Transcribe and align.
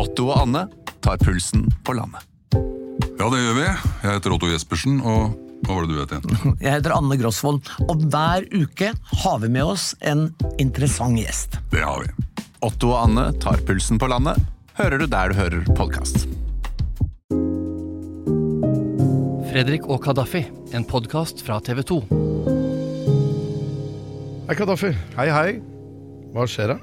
Otto 0.00 0.30
og 0.30 0.38
Anne 0.46 0.62
tar 1.04 1.18
pulsen 1.20 1.66
på 1.84 1.92
landet. 1.92 2.24
Ja, 3.20 3.26
det 3.28 3.40
gjør 3.42 3.56
vi. 3.58 3.64
Jeg 3.66 4.14
heter 4.14 4.32
Otto 4.32 4.48
Jespersen, 4.48 5.00
og 5.04 5.34
hva 5.66 5.76
var 5.76 5.84
det 5.84 5.92
du 5.92 5.98
het 6.00 6.14
igjen? 6.16 6.54
Jeg 6.64 6.72
heter 6.78 6.94
Anne 6.96 7.18
Grosvold, 7.20 7.68
og 7.84 8.06
hver 8.08 8.46
uke 8.54 8.94
har 9.24 9.42
vi 9.42 9.50
med 9.52 9.74
oss 9.74 9.90
en 10.00 10.30
interessant 10.62 11.20
gjest. 11.20 11.58
Det 11.74 11.84
har 11.84 12.00
vi. 12.06 12.44
Otto 12.64 12.94
og 12.94 13.10
Anne 13.10 13.26
tar 13.44 13.60
pulsen 13.68 14.00
på 14.00 14.08
landet, 14.08 14.40
hører 14.80 15.02
du 15.02 15.06
der 15.10 15.34
du 15.34 15.36
hører 15.36 15.68
podkast. 15.76 16.24
Fredrik 19.50 19.84
og 19.84 20.00
Kadafi, 20.06 20.46
en 20.72 20.88
podkast 20.88 21.44
fra 21.44 21.60
TV 21.60 21.84
2. 21.84 22.00
Hei, 24.48 24.56
Kadafi. 24.56 24.94
Hei, 25.18 25.28
hei. 25.28 25.50
Hva 26.32 26.48
skjer 26.48 26.72
da? 26.72 26.80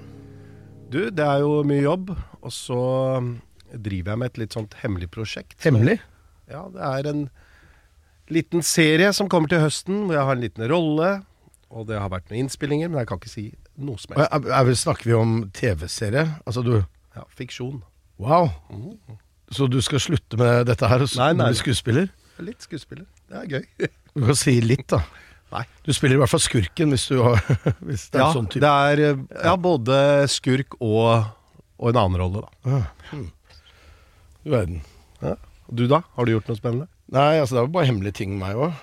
Du, 0.87 1.01
det 1.11 1.23
er 1.23 1.41
jo 1.43 1.63
mye 1.67 1.81
jobb, 1.81 2.13
og 2.47 2.53
så 2.55 2.81
driver 3.73 4.13
jeg 4.13 4.21
med 4.21 4.31
et 4.31 4.41
litt 4.41 4.55
sånt 4.55 4.77
hemmelig 4.81 5.09
prosjekt. 5.13 5.57
Hemmelig? 5.65 5.97
Ja, 6.47 6.63
det 6.71 6.83
er 6.87 7.09
en 7.11 7.25
liten 8.31 8.63
serie 8.65 9.11
som 9.15 9.29
kommer 9.31 9.51
til 9.51 9.61
høsten, 9.63 10.05
hvor 10.07 10.15
jeg 10.17 10.27
har 10.29 10.37
en 10.37 10.43
liten 10.43 10.67
rolle. 10.71 11.11
Og 11.67 11.87
det 11.89 11.99
har 11.99 12.11
vært 12.11 12.29
noen 12.31 12.45
innspillinger, 12.45 12.91
men 12.91 13.01
jeg 13.01 13.09
kan 13.09 13.19
ikke 13.19 13.31
si 13.33 13.45
noe 13.75 13.99
som 13.99 14.15
helst. 14.15 14.31
Er, 14.31 14.51
er, 14.55 14.73
snakker 14.79 15.09
vi 15.09 15.15
om 15.17 15.37
TV-serie? 15.55 16.25
Altså 16.47 16.63
du 16.65 16.77
Ja, 17.17 17.25
fiksjon. 17.35 17.81
Wow. 18.21 18.49
Så 19.53 19.67
du 19.71 19.79
skal 19.81 20.01
slutte 20.03 20.39
med 20.39 20.67
dette 20.69 20.87
her 20.89 21.03
og 21.03 21.13
Nei, 21.19 21.31
nei, 21.37 21.51
bli 21.51 21.59
skuespiller? 21.59 22.09
Litt 22.43 22.63
skuespiller. 22.65 23.07
Det 23.29 23.43
er 23.43 23.55
gøy. 23.57 23.87
Du 24.17 24.23
kan 24.25 24.37
si 24.39 24.55
litt, 24.65 24.87
da. 24.89 24.97
Nei. 25.53 25.61
Du 25.85 25.91
spiller 25.93 26.17
i 26.17 26.21
hvert 26.23 26.31
fall 26.31 26.41
skurken 26.41 26.89
hvis 26.89 27.03
du 27.11 27.19
har 27.21 27.37
Hvis 27.87 28.07
det 28.09 28.17
er 28.17 28.23
Ja, 28.23 28.29
sånn 28.33 28.47
type. 28.49 28.63
det 28.63 28.71
er 28.71 29.13
uh, 29.13 29.19
ja, 29.45 29.53
både 29.61 29.99
skurk 30.33 30.73
og, 30.81 31.27
og 31.77 31.89
en 31.91 31.99
annen 32.01 32.19
rolle, 32.21 32.41
da. 32.41 32.49
Ah. 32.77 33.17
Du 34.43 34.51
verden. 34.53 34.81
Du 35.67 35.83
da? 35.91 36.01
Har 36.15 36.25
du 36.25 36.31
gjort 36.31 36.47
noe 36.49 36.57
spennende? 36.59 36.87
Nei, 37.11 37.37
altså 37.39 37.55
det 37.55 37.61
er 37.61 37.65
jo 37.67 37.73
bare 37.75 37.89
hemmelige 37.89 38.17
ting 38.21 38.33
med 38.35 38.43
meg 38.45 38.61
òg. 38.67 38.77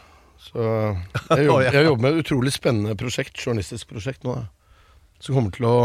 Så 0.45 0.61
jeg 0.61 1.47
jobber, 1.49 1.69
jeg 1.73 1.87
jobber 1.89 2.03
med 2.05 2.13
et 2.19 2.21
utrolig 2.25 2.53
spennende 2.53 2.97
prosjekt, 3.01 3.39
journalistisk 3.41 3.89
prosjekt 3.91 4.25
nå. 4.27 4.35
da. 4.37 4.45
Som 5.25 5.39
kommer 5.39 5.55
til 5.55 5.65
å 5.69 5.77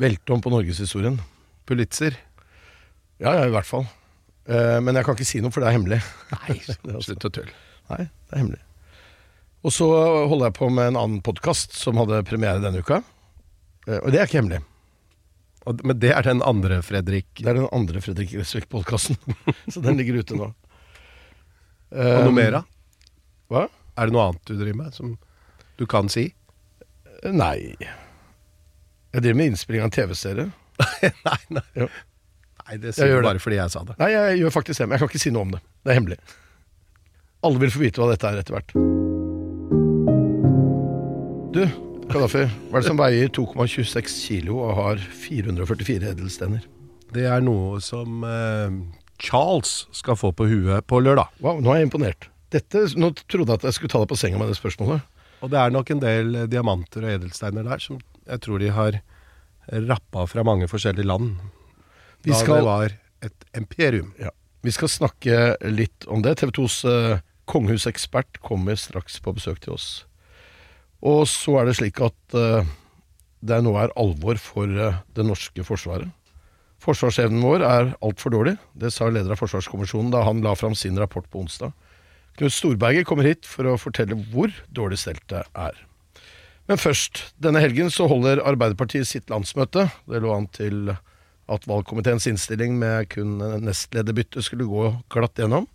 velte 0.00 0.34
om 0.34 0.42
på 0.44 0.50
norgeshistorien. 0.52 1.18
Pulitzer? 1.66 2.16
Ja, 3.22 3.32
ja, 3.38 3.46
i 3.48 3.52
hvert 3.54 3.68
fall. 3.68 3.86
Eh, 4.50 4.76
men 4.84 4.98
jeg 4.98 5.06
kan 5.06 5.16
ikke 5.16 5.26
si 5.28 5.40
noe, 5.42 5.54
for 5.54 5.62
det 5.64 5.70
er 5.70 5.76
hemmelig. 5.78 6.00
Nei, 6.34 6.58
Det 6.66 6.92
altså- 6.92 7.12
slutt 7.14 7.28
å 7.30 7.32
tulle. 7.38 7.54
Nei, 7.92 8.02
det 8.08 8.34
er 8.34 8.42
hemmelig. 8.42 8.62
Og 9.66 9.72
så 9.74 9.86
holder 10.30 10.50
jeg 10.50 10.56
på 10.58 10.68
med 10.70 10.92
en 10.92 10.98
annen 11.00 11.22
podkast 11.26 11.74
som 11.74 11.98
hadde 11.98 12.20
premiere 12.28 12.60
denne 12.62 12.82
uka. 12.84 13.00
Eh, 13.86 13.98
Og 14.02 14.10
det 14.12 14.20
er 14.20 14.28
ikke 14.28 14.42
hemmelig. 14.42 14.60
Men 15.66 15.98
det 15.98 16.12
er 16.14 16.22
den 16.22 16.42
andre, 16.46 16.78
Fredrik. 16.86 17.28
Det 17.40 17.48
er 17.50 17.58
den 17.58 17.68
andre 17.74 18.00
Fredrik 18.04 18.30
Gressvik-podkasten. 18.30 19.18
så 19.72 19.82
den 19.82 19.98
ligger 19.98 20.20
ute 20.22 20.38
nå. 20.38 20.50
Og 21.96 22.26
noe 22.26 22.34
mer, 22.34 22.60
da? 22.60 22.62
Hva? 23.50 23.66
Er 23.96 24.08
det 24.08 24.14
noe 24.14 24.28
annet 24.30 24.46
du 24.46 24.54
driver 24.54 24.78
med 24.84 24.94
som 24.94 25.14
du 25.80 25.86
kan 25.90 26.10
si? 26.12 26.28
Nei. 27.24 27.74
Jeg 29.16 29.22
driver 29.22 29.38
med 29.38 29.52
innspilling 29.52 29.82
av 29.82 29.90
en 29.90 29.96
TV-serie. 29.96 30.50
nei, 31.28 31.40
nei. 31.56 31.66
Jo. 31.82 31.88
Nei, 32.66 32.78
det 32.82 32.96
sier 32.96 33.14
du 33.14 33.20
det. 33.20 33.26
bare 33.28 33.42
fordi 33.42 33.60
jeg 33.60 33.72
sa 33.72 33.84
det. 33.86 33.98
Nei, 34.02 34.10
jeg 34.12 34.40
gjør 34.42 34.56
faktisk 34.58 34.82
det, 34.82 34.88
men 34.88 34.96
jeg 34.96 35.04
kan 35.04 35.14
ikke 35.14 35.22
si 35.22 35.34
noe 35.34 35.46
om 35.46 35.54
det. 35.54 35.62
Det 35.82 35.94
er 35.94 36.00
hemmelig. 36.00 36.20
Alle 37.46 37.62
vil 37.62 37.74
få 37.74 37.84
vite 37.86 38.02
hva 38.02 38.10
dette 38.10 38.32
er 38.32 38.42
etter 38.42 38.58
hvert. 38.58 39.05
Kadafi, 42.16 42.44
hva 42.70 42.78
er 42.78 42.84
det 42.84 42.88
som 42.90 43.00
veier 43.00 43.28
2,26 43.36 44.14
kilo 44.26 44.58
og 44.64 44.74
har 44.78 45.02
444 45.22 46.12
edelstener? 46.14 46.64
Det 47.14 47.24
er 47.30 47.42
noe 47.44 47.78
som 47.84 48.24
eh, 48.26 48.76
Charles 49.22 49.86
skal 49.96 50.16
få 50.18 50.32
på 50.36 50.46
huet 50.50 50.86
på 50.90 50.98
lørdag. 51.04 51.30
Wow, 51.44 51.60
nå 51.62 51.72
er 51.74 51.82
jeg 51.82 51.88
imponert. 51.90 52.28
Dette, 52.52 52.86
nå 52.98 53.12
trodde 53.26 53.52
jeg 53.52 53.60
at 53.60 53.68
jeg 53.68 53.76
skulle 53.78 53.92
ta 53.92 54.00
deg 54.02 54.10
på 54.12 54.18
senga 54.20 54.40
med 54.40 54.50
det 54.52 54.58
spørsmålet. 54.58 55.04
Og 55.44 55.50
det 55.52 55.58
er 55.60 55.74
nok 55.74 55.90
en 55.92 56.00
del 56.02 56.34
eh, 56.42 56.48
diamanter 56.50 57.04
og 57.06 57.14
edelsteiner 57.18 57.66
der 57.68 57.82
som 57.84 58.00
jeg 58.26 58.42
tror 58.42 58.58
de 58.62 58.72
har 58.74 58.96
rappa 59.86 60.24
fra 60.30 60.42
mange 60.46 60.66
forskjellige 60.70 61.06
land. 61.06 61.36
Vi 62.24 62.30
da 62.32 62.38
skal- 62.40 62.56
det 62.62 62.64
var 62.64 62.96
et 63.22 63.44
imperium. 63.56 64.12
Ja. 64.18 64.30
Vi 64.62 64.70
skal 64.74 64.88
snakke 64.88 65.56
litt 65.62 66.06
om 66.10 66.22
det. 66.22 66.38
TV 66.38 66.50
2s 66.50 66.84
eh, 66.90 67.18
kongehusekspert 67.46 68.40
kommer 68.42 68.74
straks 68.78 69.20
på 69.22 69.34
besøk 69.36 69.60
til 69.62 69.74
oss. 69.74 70.05
Og 71.04 71.26
så 71.28 71.58
er 71.60 71.68
det 71.68 71.76
slik 71.78 72.00
at 72.04 72.36
eh, 72.36 72.68
det 73.46 73.58
nå 73.64 73.74
er 73.78 73.92
alvor 74.00 74.38
for 74.40 74.70
eh, 74.70 75.00
det 75.16 75.26
norske 75.26 75.66
forsvaret. 75.66 76.08
Forsvarsevnen 76.82 77.42
vår 77.42 77.64
er 77.66 77.90
altfor 78.04 78.32
dårlig. 78.34 78.56
Det 78.76 78.92
sa 78.94 79.08
leder 79.10 79.32
av 79.34 79.40
Forsvarskommisjonen 79.40 80.12
da 80.14 80.22
han 80.26 80.42
la 80.44 80.54
fram 80.58 80.76
sin 80.76 80.98
rapport 81.00 81.26
på 81.32 81.42
onsdag. 81.44 81.72
Knut 82.36 82.52
Storberget 82.52 83.08
kommer 83.08 83.26
hit 83.26 83.48
for 83.48 83.68
å 83.68 83.78
fortelle 83.80 84.18
hvor 84.32 84.52
dårlig 84.68 85.00
stelt 85.00 85.24
det 85.32 85.42
er. 85.56 85.78
Men 86.68 86.80
først, 86.80 87.22
denne 87.40 87.62
helgen 87.62 87.88
så 87.94 88.08
holder 88.10 88.42
Arbeiderpartiet 88.44 89.08
sitt 89.08 89.30
landsmøte. 89.32 89.86
Det 90.04 90.20
lå 90.20 90.34
an 90.34 90.48
til 90.52 90.90
at 91.46 91.66
valgkomiteens 91.70 92.26
innstilling 92.26 92.74
med 92.78 93.08
kun 93.12 93.38
nestlederbytte 93.62 94.42
skulle 94.42 94.66
gå 94.68 94.90
glatt 95.14 95.38
gjennom. 95.38 95.68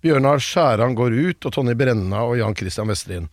Bjørnar 0.00 0.40
Skjæran 0.40 0.94
går 0.96 1.12
ut, 1.12 1.44
og 1.44 1.52
Tonje 1.52 1.74
Brenna 1.76 2.22
og 2.24 2.38
Jan 2.38 2.56
Christian 2.56 2.88
Vestre 2.88 3.18
inn. 3.18 3.26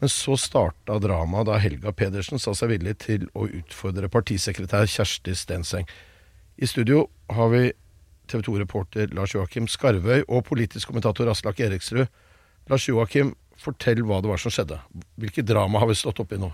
Men 0.00 0.08
så 0.08 0.36
starta 0.40 0.96
dramaet 1.00 1.48
da 1.48 1.58
Helga 1.60 1.92
Pedersen 1.92 2.40
sa 2.40 2.54
seg 2.56 2.72
villig 2.72 2.96
til 3.04 3.26
å 3.36 3.44
utfordre 3.46 4.08
partisekretær 4.12 4.88
Kjersti 4.88 5.34
Stenseng. 5.36 5.88
I 6.56 6.68
studio 6.68 7.04
har 7.32 7.52
vi 7.52 7.66
TV 8.30 8.44
2-reporter 8.46 9.12
Lars 9.16 9.34
Joakim 9.34 9.68
Skarvøy 9.68 10.22
og 10.22 10.46
politisk 10.48 10.88
kommentator 10.88 11.28
Aslak 11.28 11.60
Eriksrud. 11.60 12.08
Lars 12.70 12.88
Joakim, 12.88 13.34
fortell 13.60 14.00
hva 14.08 14.22
det 14.22 14.30
var 14.30 14.40
som 14.40 14.54
skjedde. 14.54 14.80
Hvilket 15.20 15.48
drama 15.50 15.82
har 15.82 15.90
vi 15.90 15.98
stått 15.98 16.22
oppi 16.22 16.40
nå? 16.40 16.48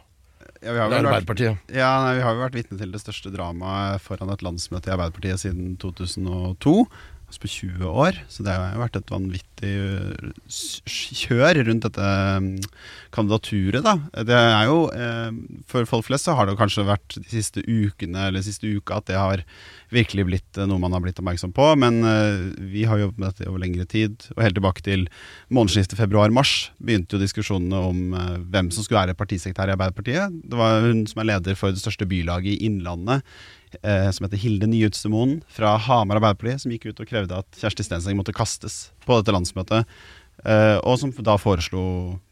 Ja, 0.64 0.72
vi 0.72 0.80
har, 0.80 0.88
vel 0.90 1.06
vært, 1.06 1.42
ja, 1.70 1.90
nei, 2.02 2.14
vi 2.16 2.22
har 2.24 2.34
jo 2.34 2.40
vært 2.40 2.56
vitne 2.56 2.78
til 2.80 2.94
det 2.94 3.00
største 3.02 3.30
dramaet 3.34 4.02
foran 4.02 4.30
et 4.32 4.42
landsmøte 4.42 4.88
i 4.88 4.94
Arbeiderpartiet 4.94 5.42
siden 5.42 5.74
2002. 5.82 6.74
Altså 7.36 7.44
på 7.44 7.52
20 7.52 7.88
år. 7.92 8.18
Så 8.32 8.44
det 8.44 8.54
har 8.54 8.78
vært 8.80 8.96
et 8.96 9.10
vanvittig 9.12 9.72
øh, 9.76 10.30
kjør 10.88 11.60
rundt 11.68 11.84
dette 11.84 12.06
mm, 12.40 12.48
kandidaturet, 13.12 13.84
da. 13.84 13.96
Det 14.24 14.36
er 14.36 14.64
jo 14.70 14.78
eh, 14.92 15.36
For 15.68 15.88
folk 15.88 16.06
flest 16.08 16.28
så 16.28 16.36
har 16.36 16.48
det 16.48 16.56
kanskje 16.56 16.86
vært 16.88 17.18
de 17.18 17.28
siste 17.28 17.60
ukene 17.66 18.28
eller 18.28 18.40
de 18.40 18.48
siste 18.48 18.70
uka 18.72 19.00
at 19.00 19.10
det 19.10 19.20
har 19.20 19.44
virkelig 19.94 20.26
blitt 20.28 20.58
eh, 20.58 20.66
noe 20.68 20.80
man 20.82 20.94
har 20.96 21.02
blitt 21.04 21.18
oppmerksom 21.20 21.52
på. 21.56 21.68
Men 21.80 22.00
eh, 22.06 22.46
vi 22.72 22.86
har 22.88 23.00
jobbet 23.00 23.20
med 23.20 23.32
dette 23.32 23.50
over 23.50 23.62
lengre 23.62 23.86
tid. 23.88 24.28
Og 24.34 24.42
helt 24.44 24.58
tilbake 24.58 24.84
til 24.86 25.06
månedsskiftet 25.52 26.00
februar-mars 26.00 26.54
begynte 26.82 27.16
jo 27.16 27.22
diskusjonene 27.22 27.82
om 27.90 28.16
eh, 28.16 28.32
hvem 28.52 28.72
som 28.74 28.86
skulle 28.86 29.04
være 29.04 29.18
partisekretær 29.18 29.70
i 29.72 29.76
Arbeiderpartiet. 29.76 30.40
Det 30.46 30.58
var 30.60 30.82
hun 30.86 31.04
som 31.10 31.22
er 31.22 31.30
leder 31.32 31.58
for 31.58 31.74
det 31.74 31.82
største 31.82 32.08
bylaget 32.08 32.56
i 32.56 32.70
Innlandet, 32.70 33.26
som 33.84 34.24
heter 34.24 34.38
Hilde 34.40 34.68
Nyutstemoen 34.70 35.32
fra 35.52 35.74
Hamar 35.82 36.16
Arbeiderparti, 36.20 36.62
som 36.62 36.72
gikk 36.72 36.86
ut 36.86 37.00
og 37.02 37.08
krevde 37.10 37.40
at 37.42 37.58
Kjersti 37.60 37.84
Stenseng 37.84 38.16
måtte 38.16 38.32
kastes 38.32 38.86
på 39.04 39.18
dette 39.18 39.34
landsmøtet. 39.34 39.90
Eh, 40.44 40.78
og 40.84 40.98
som 41.00 41.12
da 41.24 41.38
foreslo 41.40 41.82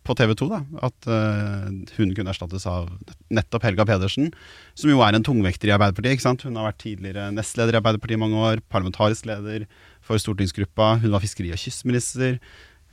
på 0.04 0.15
TV 0.19 0.34
2 0.37 0.47
da, 0.50 0.59
at 0.84 1.06
uh, 1.09 1.70
hun 1.97 2.10
kunne 2.12 2.28
erstattes 2.34 2.66
av 2.69 2.91
nettopp 3.32 3.65
Helga 3.65 3.87
Pedersen, 3.88 4.28
som 4.76 4.91
jo 4.92 5.00
er 5.00 5.16
en 5.16 5.25
tungvekter 5.25 5.70
i 5.70 5.72
Arbeiderpartiet. 5.72 6.19
ikke 6.19 6.26
sant? 6.26 6.44
Hun 6.44 6.59
har 6.60 6.69
vært 6.69 6.82
tidligere 6.82 7.31
nestleder 7.32 7.72
i 7.72 7.81
Arbeiderpartiet 7.81 8.19
i 8.19 8.20
mange 8.20 8.43
år, 8.50 8.60
parlamentarisk 8.69 9.25
leder 9.31 9.64
for 10.04 10.20
stortingsgruppa. 10.20 10.98
Hun 11.00 11.14
var 11.14 11.25
fiskeri- 11.25 11.54
og 11.56 11.62
kystminister. 11.62 12.37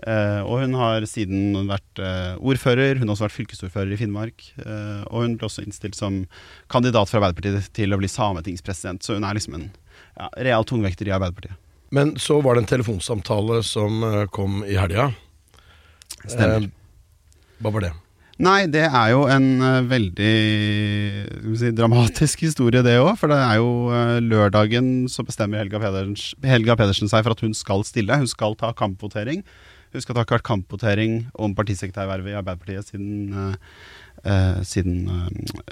Uh, 0.07 0.39
og 0.47 0.63
hun 0.63 0.77
har 0.79 1.03
siden 1.05 1.59
vært 1.67 2.01
ordfører, 2.39 3.01
hun 3.01 3.11
har 3.11 3.17
også 3.17 3.27
vært 3.27 3.35
fylkesordfører 3.41 3.91
i 3.91 3.99
Finnmark. 3.99 4.47
Og 5.11 5.17
hun 5.25 5.35
ble 5.35 5.49
også 5.49 5.65
innstilt 5.65 5.99
som 5.99 6.23
kandidat 6.71 7.11
for 7.11 7.19
Arbeiderpartiet 7.19 7.73
til 7.75 7.91
å 7.91 7.99
bli 7.99 8.09
sametingspresident. 8.09 9.03
Så 9.03 9.19
hun 9.19 9.27
er 9.27 9.35
liksom 9.35 9.59
en 9.59 9.67
ja, 10.15 10.31
real 10.47 10.65
tungvekter 10.65 11.11
i 11.11 11.13
Arbeiderpartiet. 11.19 11.59
Men 11.91 12.15
så 12.21 12.39
var 12.43 12.55
det 12.55 12.63
en 12.65 12.71
telefonsamtale 12.71 13.61
som 13.67 14.03
eh, 14.07 14.23
kom 14.31 14.61
i 14.63 14.77
helga. 14.79 15.11
Stemmer. 16.23 16.69
Eh, 16.69 16.71
hva 17.61 17.73
var 17.75 17.87
det? 17.87 17.91
Nei, 18.41 18.65
det 18.73 18.87
er 18.87 19.09
jo 19.13 19.25
en 19.29 19.47
eh, 19.61 19.81
veldig 19.85 20.35
si, 21.59 21.69
dramatisk 21.77 22.41
historie, 22.47 22.81
det 22.85 22.95
òg. 23.01 23.13
For 23.19 23.29
det 23.29 23.37
er 23.37 23.59
jo 23.59 23.91
eh, 23.93 24.17
lørdagen 24.23 25.09
så 25.11 25.25
bestemmer 25.27 25.61
Helga 25.61 25.81
Pedersen, 25.83 26.17
Helga 26.47 26.77
Pedersen 26.79 27.11
seg 27.11 27.25
for 27.27 27.35
at 27.35 27.43
hun 27.45 27.53
skal 27.57 27.85
stille. 27.85 28.17
Hun 28.23 28.31
skal 28.31 28.57
ta 28.57 28.71
kampvotering. 28.77 29.43
Hun 29.91 30.03
skal 30.03 30.15
ta 30.17 30.39
kampvotering 30.39 31.25
om 31.35 31.53
partisekretærvervet 31.53 32.31
i 32.31 32.37
Arbeiderpartiet 32.39 32.93
siden, 32.93 33.57
eh, 34.23 34.61
siden 34.65 35.03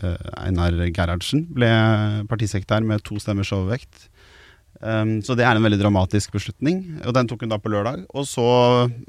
eh, 0.03 0.29
Einar 0.43 0.75
Gerhardsen 0.91 1.47
ble 1.55 1.71
partisekretær 2.29 2.83
med 2.85 3.01
to 3.07 3.17
stemmers 3.23 3.53
overvekt. 3.55 4.08
Um, 4.79 5.17
så 5.25 5.35
det 5.35 5.43
er 5.43 5.57
en 5.57 5.65
veldig 5.65 5.79
dramatisk 5.81 6.31
beslutning, 6.37 6.77
og 7.03 7.11
den 7.17 7.27
tok 7.27 7.41
hun 7.43 7.51
da 7.51 7.57
på 7.59 7.71
lørdag. 7.73 8.05
Og 8.15 8.23
så, 8.29 8.45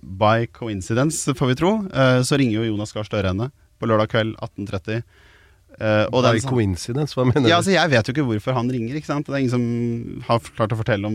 by 0.03 0.49
coincidence, 0.57 1.31
får 1.39 1.53
vi 1.53 1.59
tro, 1.61 1.77
uh, 1.95 2.21
så 2.27 2.39
ringer 2.41 2.59
jo 2.59 2.73
Jonas 2.73 2.91
Gahr 2.97 3.07
Støre 3.07 3.31
henne 3.31 3.53
på 3.81 3.87
lørdag 3.91 4.11
kveld 4.15 4.37
18.30 4.43 5.03
Uh, 5.81 6.05
og 6.13 6.25
den 6.27 6.35
By 6.35 6.41
sam- 6.43 6.51
coincidence, 6.51 7.15
hva 7.17 7.25
mener 7.25 7.47
ja, 7.49 7.55
du? 7.55 7.59
altså 7.63 7.71
Jeg 7.73 7.89
vet 7.89 8.09
jo 8.09 8.13
ikke 8.13 8.25
hvorfor 8.27 8.53
han 8.53 8.69
ringer. 8.69 8.97
ikke 8.99 9.07
sant? 9.07 9.25
Det 9.25 9.33
er 9.33 9.39
ingen 9.39 9.53
som 9.55 10.25
har 10.27 10.41
klart 10.59 10.75
å 10.75 10.77
fortelle 10.77 11.09
om 11.09 11.15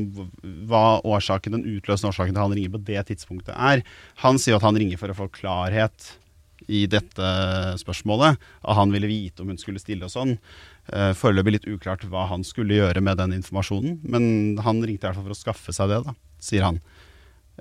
hva 0.72 1.02
årsaken, 1.06 1.58
den 1.60 1.76
utløsende 1.76 2.10
årsaken 2.10 2.34
til 2.34 2.42
han 2.42 2.56
ringer 2.56 2.72
på 2.74 2.82
det 2.88 3.04
tidspunktet 3.12 3.54
er. 3.54 3.84
Han 4.24 4.40
sier 4.42 4.56
jo 4.56 4.62
at 4.62 4.66
han 4.66 4.80
ringer 4.80 4.98
for 4.98 5.12
å 5.12 5.18
få 5.20 5.28
klarhet 5.36 6.08
i 6.72 6.86
dette 6.90 7.30
spørsmålet. 7.84 8.40
At 8.66 8.80
han 8.80 8.96
ville 8.96 9.12
vite 9.12 9.44
om 9.44 9.52
hun 9.54 9.60
skulle 9.62 9.84
stille 9.84 10.08
og 10.08 10.16
sånn. 10.16 10.34
Eh, 10.94 11.12
Foreløpig 11.18 11.56
litt 11.56 11.68
uklart 11.70 12.06
hva 12.12 12.28
han 12.30 12.46
skulle 12.46 12.78
gjøre 12.78 13.02
med 13.02 13.18
den 13.22 13.36
informasjonen. 13.40 14.00
Men 14.04 14.58
han 14.66 14.84
ringte 14.84 15.06
i 15.06 15.10
hvert 15.10 15.20
fall 15.20 15.28
for 15.30 15.36
å 15.36 15.42
skaffe 15.42 15.76
seg 15.76 15.92
det, 15.92 16.02
da, 16.06 16.16
sier 16.44 16.68
han. 16.68 16.82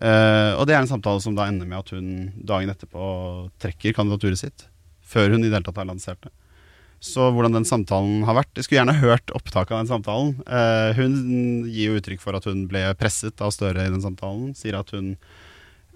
Eh, 0.03 0.53
og 0.59 0.67
det 0.67 0.75
er 0.75 0.83
en 0.83 0.91
samtale 0.91 1.23
som 1.23 1.37
da 1.37 1.47
ender 1.49 1.69
med 1.71 1.79
at 1.81 1.93
hun 1.95 2.33
dagen 2.37 2.73
etterpå 2.73 3.51
trekker 3.63 3.95
kandidaturet 3.97 4.43
sitt. 4.43 4.67
Før 5.05 5.35
hun 5.35 5.45
i 5.45 5.49
det 5.49 5.55
hele 5.55 5.69
tatt 5.69 5.79
har 5.81 5.89
lansert 5.89 6.25
det. 6.27 6.33
Så 7.05 7.27
hvordan 7.37 7.53
den 7.53 7.67
samtalen 7.69 8.23
har 8.25 8.39
vært 8.39 8.57
Jeg 8.57 8.65
skulle 8.65 8.79
gjerne 8.79 9.03
hørt 9.03 9.33
opptak 9.37 9.69
av 9.71 9.83
den 9.83 9.91
samtalen. 9.91 10.31
Eh, 10.49 10.97
hun 10.97 11.67
gir 11.69 11.93
jo 11.93 11.99
uttrykk 12.01 12.23
for 12.23 12.37
at 12.39 12.47
hun 12.49 12.65
ble 12.71 12.87
presset 12.97 13.43
av 13.45 13.53
Støre 13.53 13.85
i 13.85 13.93
den 13.93 14.05
samtalen. 14.05 14.55
Sier 14.57 14.79
at 14.79 14.93
hun 14.97 15.13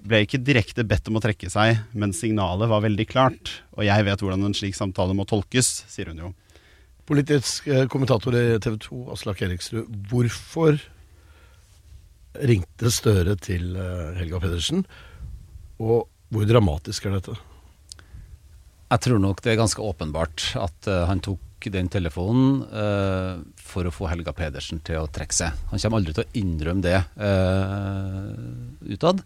ble 0.04 0.20
ikke 0.22 0.40
direkte 0.44 0.84
bedt 0.86 1.08
om 1.10 1.16
å 1.18 1.22
trekke 1.24 1.48
seg, 1.50 1.80
men 1.96 2.12
signalet 2.14 2.70
var 2.70 2.84
veldig 2.84 3.06
klart. 3.10 3.54
Og 3.74 3.86
jeg 3.88 4.04
vet 4.06 4.20
hvordan 4.22 4.44
en 4.46 4.54
slik 4.54 4.76
samtale 4.78 5.16
må 5.16 5.26
tolkes, 5.26 5.72
sier 5.90 6.12
hun 6.12 6.22
jo. 6.22 6.30
Politisk 7.08 7.70
eh, 7.72 7.86
kommentator 7.88 8.36
i 8.36 8.58
TV 8.60 8.76
2, 8.84 9.00
Aslak 9.14 9.40
Eriksrud. 9.46 9.88
Hvorfor 10.10 10.76
ringte 12.44 12.92
Støre 12.92 13.36
til 13.40 13.72
eh, 13.80 14.18
Helga 14.18 14.40
Pedersen, 14.42 14.84
og 15.80 16.08
hvor 16.28 16.48
dramatisk 16.48 17.06
er 17.08 17.16
dette? 17.16 17.36
Jeg 18.88 19.04
tror 19.04 19.20
nok 19.20 19.40
det 19.44 19.52
er 19.52 19.60
ganske 19.60 19.84
åpenbart 19.84 20.50
at 20.60 20.88
eh, 20.88 21.06
han 21.08 21.24
tok 21.24 21.44
den 21.72 21.88
telefonen 21.90 22.60
uh, 22.70 23.40
for 23.58 23.88
å 23.88 23.90
få 23.90 24.06
Helga 24.06 24.30
Pedersen 24.32 24.78
til 24.86 25.02
å 25.02 25.08
trekke 25.10 25.34
seg. 25.34 25.56
Han 25.72 25.80
kommer 25.82 25.98
aldri 25.98 26.14
til 26.14 26.22
å 26.22 26.38
innrømme 26.38 26.84
det 26.84 27.00
uh, 27.18 28.30
utad. 28.94 29.24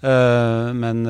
Uh, 0.00 0.72
men 0.72 1.04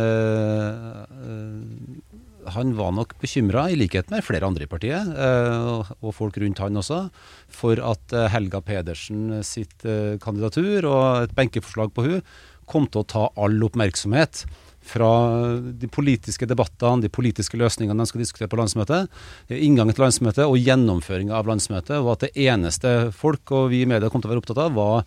han 2.52 2.74
var 2.76 2.92
nok 2.96 3.14
bekymra, 3.22 3.68
i 3.70 3.78
likhet 3.78 4.10
med 4.12 4.24
flere 4.26 4.46
andre 4.46 4.66
i 4.66 4.70
partiet, 4.70 5.08
eh, 5.14 5.92
og, 6.00 6.10
folk 6.16 6.36
rundt 6.42 6.60
han 6.62 6.80
også, 6.80 7.00
for 7.52 7.80
at 7.80 8.14
eh, 8.14 8.28
Helga 8.32 8.60
Pedersen 8.64 9.40
sitt 9.46 9.86
eh, 9.88 10.16
kandidatur 10.22 10.88
og 10.90 11.24
et 11.24 11.34
benkeforslag 11.36 11.94
på 11.94 12.06
hun 12.08 12.22
kom 12.70 12.86
til 12.88 13.02
å 13.02 13.08
ta 13.08 13.26
all 13.40 13.58
oppmerksomhet 13.66 14.44
fra 14.84 15.10
de 15.80 15.88
politiske 15.88 16.46
debattene, 16.48 17.04
de 17.04 17.12
politiske 17.12 17.56
løsningene 17.60 18.04
de 18.04 18.10
skal 18.10 18.20
diskutere 18.20 18.50
på 18.52 18.58
landsmøtet, 18.60 19.12
inngangen 19.48 19.96
til 19.96 20.04
landsmøtet 20.04 20.44
og 20.44 20.58
gjennomføringa 20.60 21.36
av 21.38 21.48
landsmøtet, 21.48 21.96
og 22.02 22.14
at 22.14 22.26
det 22.26 22.48
eneste 22.48 22.96
folk 23.16 23.52
og 23.56 23.70
vi 23.72 23.84
i 23.84 23.88
media 23.88 24.12
kom 24.12 24.20
til 24.20 24.28
å 24.28 24.34
være 24.34 24.44
opptatt 24.44 24.60
av, 24.66 24.76
var 24.76 25.06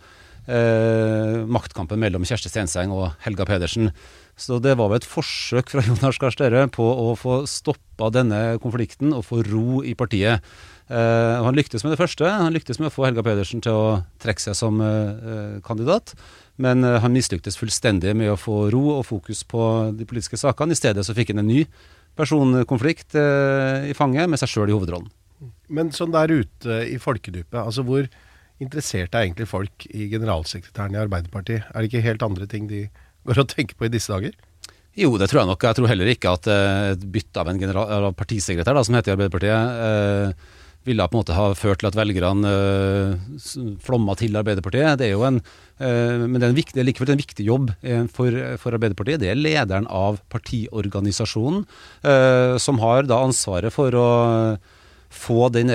eh, 0.50 1.44
maktkampen 1.46 2.00
mellom 2.00 2.26
Kjersti 2.26 2.50
Stenseng 2.50 2.94
og 2.94 3.12
Helga 3.24 3.46
Pedersen. 3.48 3.92
Så 4.38 4.60
det 4.62 4.76
var 4.78 4.92
vel 4.92 5.00
et 5.00 5.08
forsøk 5.08 5.72
fra 5.72 5.82
Jonas 5.88 6.18
Gahr 6.22 6.34
Støre 6.34 6.64
på 6.70 6.86
å 6.86 7.12
få 7.18 7.42
stoppa 7.50 8.12
denne 8.14 8.58
konflikten 8.62 9.12
og 9.16 9.26
få 9.26 9.42
ro 9.46 9.82
i 9.82 9.96
partiet. 9.98 10.44
Eh, 10.88 11.36
han 11.44 11.58
lyktes 11.58 11.84
med 11.84 11.92
det 11.92 12.00
første. 12.00 12.28
Han 12.30 12.54
lyktes 12.54 12.78
med 12.78 12.88
å 12.88 12.94
få 12.94 13.08
Helga 13.08 13.24
Pedersen 13.26 13.62
til 13.64 13.74
å 13.74 13.88
trekke 14.22 14.46
seg 14.46 14.56
som 14.56 14.78
eh, 14.84 15.58
kandidat. 15.66 16.14
Men 16.62 16.86
eh, 16.86 17.00
han 17.02 17.14
mislyktes 17.14 17.58
fullstendig 17.58 18.14
med 18.18 18.32
å 18.32 18.38
få 18.38 18.68
ro 18.74 18.84
og 18.96 19.06
fokus 19.10 19.42
på 19.48 19.62
de 19.98 20.06
politiske 20.08 20.38
sakene. 20.40 20.74
I 20.74 20.80
stedet 20.80 21.06
så 21.06 21.16
fikk 21.18 21.34
han 21.34 21.42
en 21.42 21.50
ny 21.50 21.64
personkonflikt 22.18 23.18
eh, 23.18 23.90
i 23.90 23.98
fanget 23.98 24.30
med 24.30 24.40
seg 24.40 24.54
sjøl 24.54 24.70
i 24.70 24.76
hovedrollen. 24.76 25.10
Men 25.70 25.92
sånn 25.94 26.14
der 26.14 26.32
ute 26.32 26.80
i 26.88 26.96
folkedypet, 27.02 27.58
altså 27.60 27.84
hvor 27.86 28.06
interessert 28.58 29.14
er 29.14 29.26
egentlig 29.26 29.46
folk 29.50 29.84
i 29.90 30.08
generalsekretæren 30.10 30.96
i 30.96 31.02
Arbeiderpartiet? 31.02 31.68
Er 31.70 31.84
det 31.84 31.90
ikke 31.92 32.06
helt 32.06 32.24
andre 32.26 32.48
ting 32.50 32.66
de 32.70 32.86
går 33.26 33.42
og 33.42 33.50
tenker 33.50 33.78
på 33.78 33.88
i 33.88 33.92
disse 33.92 34.12
dager? 34.12 34.36
Jo, 34.98 35.12
det 35.20 35.28
tror 35.30 35.42
jeg 35.42 35.50
nok. 35.52 35.62
Jeg 35.62 35.78
tror 35.78 35.90
heller 35.90 36.10
ikke 36.10 36.30
at 36.34 36.46
eh, 36.50 36.92
et 36.94 37.02
bytte 37.14 37.42
av 37.42 37.50
en 37.50 37.60
general, 37.60 38.08
partisekretær, 38.18 38.74
da, 38.74 38.82
som 38.86 38.96
heter 38.98 39.12
i 39.12 39.16
Arbeiderpartiet, 39.16 39.82
eh, 39.84 40.56
ville 40.88 41.04
på 41.06 41.16
en 41.16 41.20
måte 41.20 41.36
ha 41.36 41.46
ført 41.58 41.82
til 41.82 41.90
at 41.90 41.98
velgerne 41.98 42.50
eh, 42.50 43.36
flomma 43.84 44.16
til 44.18 44.38
Arbeiderpartiet. 44.40 44.98
Det 44.98 45.08
er 45.08 45.14
jo 45.14 45.26
en, 45.28 45.38
eh, 45.78 46.24
men 46.24 46.40
det 46.40 46.48
er 46.48 46.56
viktig, 46.56 46.86
likevel 46.88 47.14
en 47.14 47.22
viktig 47.22 47.46
jobb 47.46 47.70
eh, 47.82 48.08
for, 48.14 48.40
for 48.62 48.78
Arbeiderpartiet. 48.78 49.22
Det 49.22 49.30
er 49.32 49.38
lederen 49.38 49.86
av 49.86 50.18
partiorganisasjonen, 50.32 51.62
eh, 52.02 52.56
som 52.62 52.82
har 52.82 53.06
da 53.06 53.22
ansvaret 53.28 53.74
for 53.74 53.94
å 53.94 54.08
få 55.18 55.48
den 55.54 55.72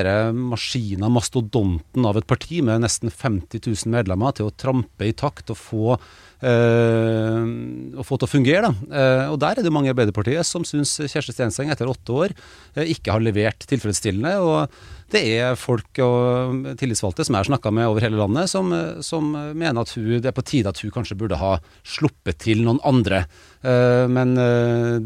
maskina, 0.49 1.09
mastodonten 1.11 2.07
av 2.07 2.19
et 2.19 2.27
parti 2.29 2.61
med 2.65 2.83
nesten 2.85 3.11
50 3.11 3.63
000 3.67 3.93
medlemmer 3.93 4.35
til 4.35 4.49
å 4.49 4.55
trampe 4.55 5.09
i 5.09 5.15
takt 5.17 5.51
og 5.53 5.59
få, 5.59 5.97
å 5.97 6.23
og 6.43 8.05
få 8.07 8.17
til 8.17 8.27
å 8.27 8.31
fungere. 8.31 8.67
Da. 8.67 8.99
Eh, 8.99 9.25
og 9.31 9.37
der 9.41 9.59
er 9.59 9.65
det 9.65 9.71
mange 9.73 9.89
i 9.89 9.93
Arbeiderpartiet 9.93 10.47
som 10.47 10.65
syns 10.67 10.95
Kjersti 10.99 11.35
Stenseng 11.35 11.71
etter 11.73 11.89
åtte 11.89 12.15
år 12.15 12.33
eh, 12.75 12.89
ikke 12.93 13.15
har 13.15 13.23
levert 13.23 13.65
tilfredsstillende. 13.69 14.33
Og 14.43 15.13
det 15.13 15.23
er 15.37 15.59
folk 15.59 16.01
og 16.03 16.73
tillitsvalgte 16.79 17.25
som 17.27 17.37
jeg 17.37 17.45
har 17.45 17.51
snakka 17.51 17.73
med 17.75 17.89
over 17.91 18.05
hele 18.05 18.19
landet, 18.19 18.51
som, 18.51 18.73
eh, 18.75 18.99
som 19.05 19.31
mener 19.31 19.83
at 19.83 19.95
hun, 19.95 20.17
det 20.19 20.31
er 20.31 20.37
på 20.37 20.45
tide 20.47 20.73
at 20.73 20.83
hun 20.83 20.93
kanskje 20.95 21.19
burde 21.19 21.39
ha 21.41 21.55
sluppet 21.83 22.41
til 22.43 22.63
noen 22.65 22.81
andre. 22.87 23.25
Eh, 23.63 24.05
men 24.11 24.37
eh, 24.41 24.99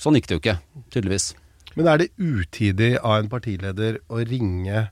sånn 0.00 0.18
gikk 0.18 0.30
det 0.30 0.38
jo 0.38 0.44
ikke, 0.44 0.60
tydeligvis. 0.94 1.32
Men 1.74 1.90
er 1.90 2.00
det 2.00 2.12
utidig 2.18 2.94
av 3.00 3.18
en 3.18 3.30
partileder 3.30 3.98
å 4.06 4.22
ringe 4.22 4.88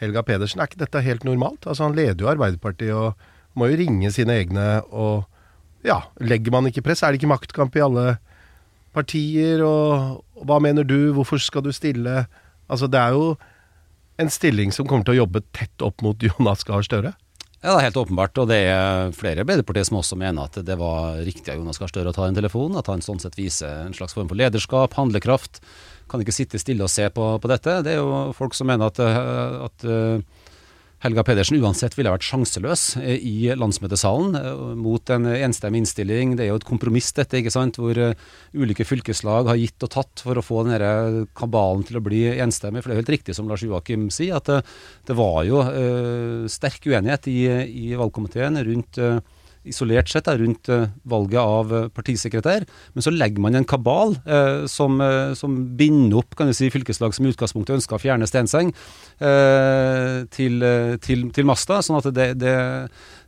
Helga 0.00 0.24
Pedersen? 0.26 0.60
Er 0.60 0.70
ikke 0.70 0.82
dette 0.82 1.04
helt 1.06 1.26
normalt? 1.26 1.66
Altså 1.66 1.86
Han 1.86 1.96
leder 1.96 2.24
jo 2.24 2.30
Arbeiderpartiet 2.32 2.94
og 2.94 3.14
må 3.58 3.70
jo 3.70 3.78
ringe 3.78 4.10
sine 4.14 4.40
egne 4.42 4.68
og 4.90 5.30
Ja, 5.84 6.00
legger 6.16 6.54
man 6.54 6.66
ikke 6.70 6.82
press? 6.86 7.02
Er 7.04 7.12
det 7.12 7.20
ikke 7.20 7.34
maktkamp 7.34 7.74
i 7.76 7.82
alle 7.84 8.16
partier? 8.96 9.60
Og, 9.66 10.22
og 10.34 10.46
hva 10.48 10.56
mener 10.64 10.86
du? 10.88 11.12
Hvorfor 11.12 11.42
skal 11.42 11.66
du 11.66 11.72
stille? 11.76 12.24
Altså 12.68 12.88
Det 12.88 13.00
er 13.00 13.12
jo 13.12 13.34
en 14.22 14.30
stilling 14.30 14.72
som 14.72 14.88
kommer 14.88 15.04
til 15.04 15.16
å 15.16 15.24
jobbe 15.24 15.42
tett 15.52 15.84
opp 15.84 16.02
mot 16.06 16.18
Jonas 16.22 16.64
Gahr 16.66 16.86
Støre. 16.86 17.12
Ja, 17.64 17.72
det 17.72 17.78
er 17.78 17.86
helt 17.86 17.96
åpenbart, 17.96 18.36
og 18.42 18.50
det 18.50 18.58
er 18.68 19.12
flere 19.16 19.40
i 19.40 19.44
Arbeiderpartiet 19.44 19.88
som 19.88 19.96
også 19.96 20.18
mener 20.20 20.44
at 20.44 20.58
det 20.68 20.74
var 20.76 21.16
riktig 21.24 21.48
av 21.48 21.62
Jonas 21.62 21.80
Gahr 21.80 21.88
Støre 21.88 22.12
å 22.12 22.16
ta 22.16 22.26
en 22.28 22.36
telefon, 22.36 22.76
at 22.76 22.90
han 22.92 23.00
sånn 23.04 23.22
sett 23.22 23.38
viser 23.38 23.86
en 23.86 23.96
slags 23.96 24.12
form 24.12 24.28
for 24.28 24.36
lederskap, 24.36 24.92
handlekraft. 24.98 25.62
Kan 26.10 26.22
ikke 26.22 26.34
sitte 26.34 26.60
stille 26.60 26.86
og 26.86 26.92
se 26.92 27.08
på, 27.12 27.28
på 27.40 27.50
dette. 27.50 27.80
Det 27.84 27.94
er 27.94 28.02
jo 28.02 28.32
folk 28.36 28.56
som 28.56 28.68
mener 28.70 28.90
at, 28.90 29.00
eh, 29.02 29.54
at 29.64 29.86
eh, 29.88 30.42
Helga 31.04 31.24
Pedersen 31.26 31.58
uansett 31.60 31.96
ville 31.98 32.12
vært 32.12 32.26
sjanseløs 32.26 32.84
eh, 33.00 33.16
i 33.20 33.50
landsmøtesalen 33.56 34.36
mot 34.80 35.12
en 35.14 35.28
enstemmig 35.32 35.82
innstilling. 35.82 36.36
Det 36.38 36.46
er 36.46 36.52
jo 36.52 36.58
et 36.60 36.68
kompromiss, 36.68 37.10
dette, 37.16 37.40
ikke 37.40 37.52
sant, 37.54 37.80
hvor 37.80 37.98
ulike 38.56 38.86
fylkeslag 38.88 39.50
har 39.52 39.60
gitt 39.60 39.86
og 39.86 39.92
tatt 39.96 40.24
for 40.26 40.40
å 40.40 40.44
få 40.44 40.64
denne 40.68 41.26
kabalen 41.36 41.84
til 41.88 42.00
å 42.00 42.04
bli 42.04 42.26
enstemmig. 42.34 42.84
For 42.84 42.92
det 42.92 42.98
er 42.98 43.02
helt 43.04 43.14
riktig 43.16 43.36
som 43.36 43.50
Lars 43.50 43.64
Joakim 43.64 44.10
sier, 44.14 44.40
at 44.40 44.50
det, 44.50 44.60
det 45.08 45.16
var 45.18 45.42
jo 45.48 45.64
uh, 45.64 46.44
sterk 46.52 46.88
uenighet 46.88 47.28
i, 47.32 47.40
i 47.84 47.86
valgkomiteen 47.98 48.60
rundt 48.64 49.00
eh, 49.00 49.20
isolert 49.68 50.10
sett 50.12 50.28
da, 50.28 50.36
rundt 50.38 50.68
eh, 50.72 50.86
valget 51.08 51.40
av 51.40 51.72
eh, 51.74 51.88
partisekretær, 51.94 52.66
men 52.94 53.04
så 53.04 53.12
legger 53.14 53.42
man 53.44 53.58
en 53.58 53.66
kabal 53.68 54.16
eh, 54.24 54.64
som, 54.70 55.00
eh, 55.02 55.32
som 55.38 55.56
binder 55.78 56.20
opp 56.20 56.36
kan 56.38 56.50
du 56.50 56.56
si, 56.56 56.70
fylkeslag 56.72 57.16
som 57.16 57.26
i 57.26 57.32
utgangspunktet 57.32 57.78
ønsker 57.78 57.96
å 57.96 58.02
fjerne 58.02 58.28
Stenseng, 58.28 58.72
eh, 59.18 60.22
til, 60.34 60.64
til, 61.04 61.28
til 61.34 61.48
Masta. 61.48 61.80
sånn 61.84 62.00
at 62.00 62.08
det, 62.14 62.28
det, 62.40 62.54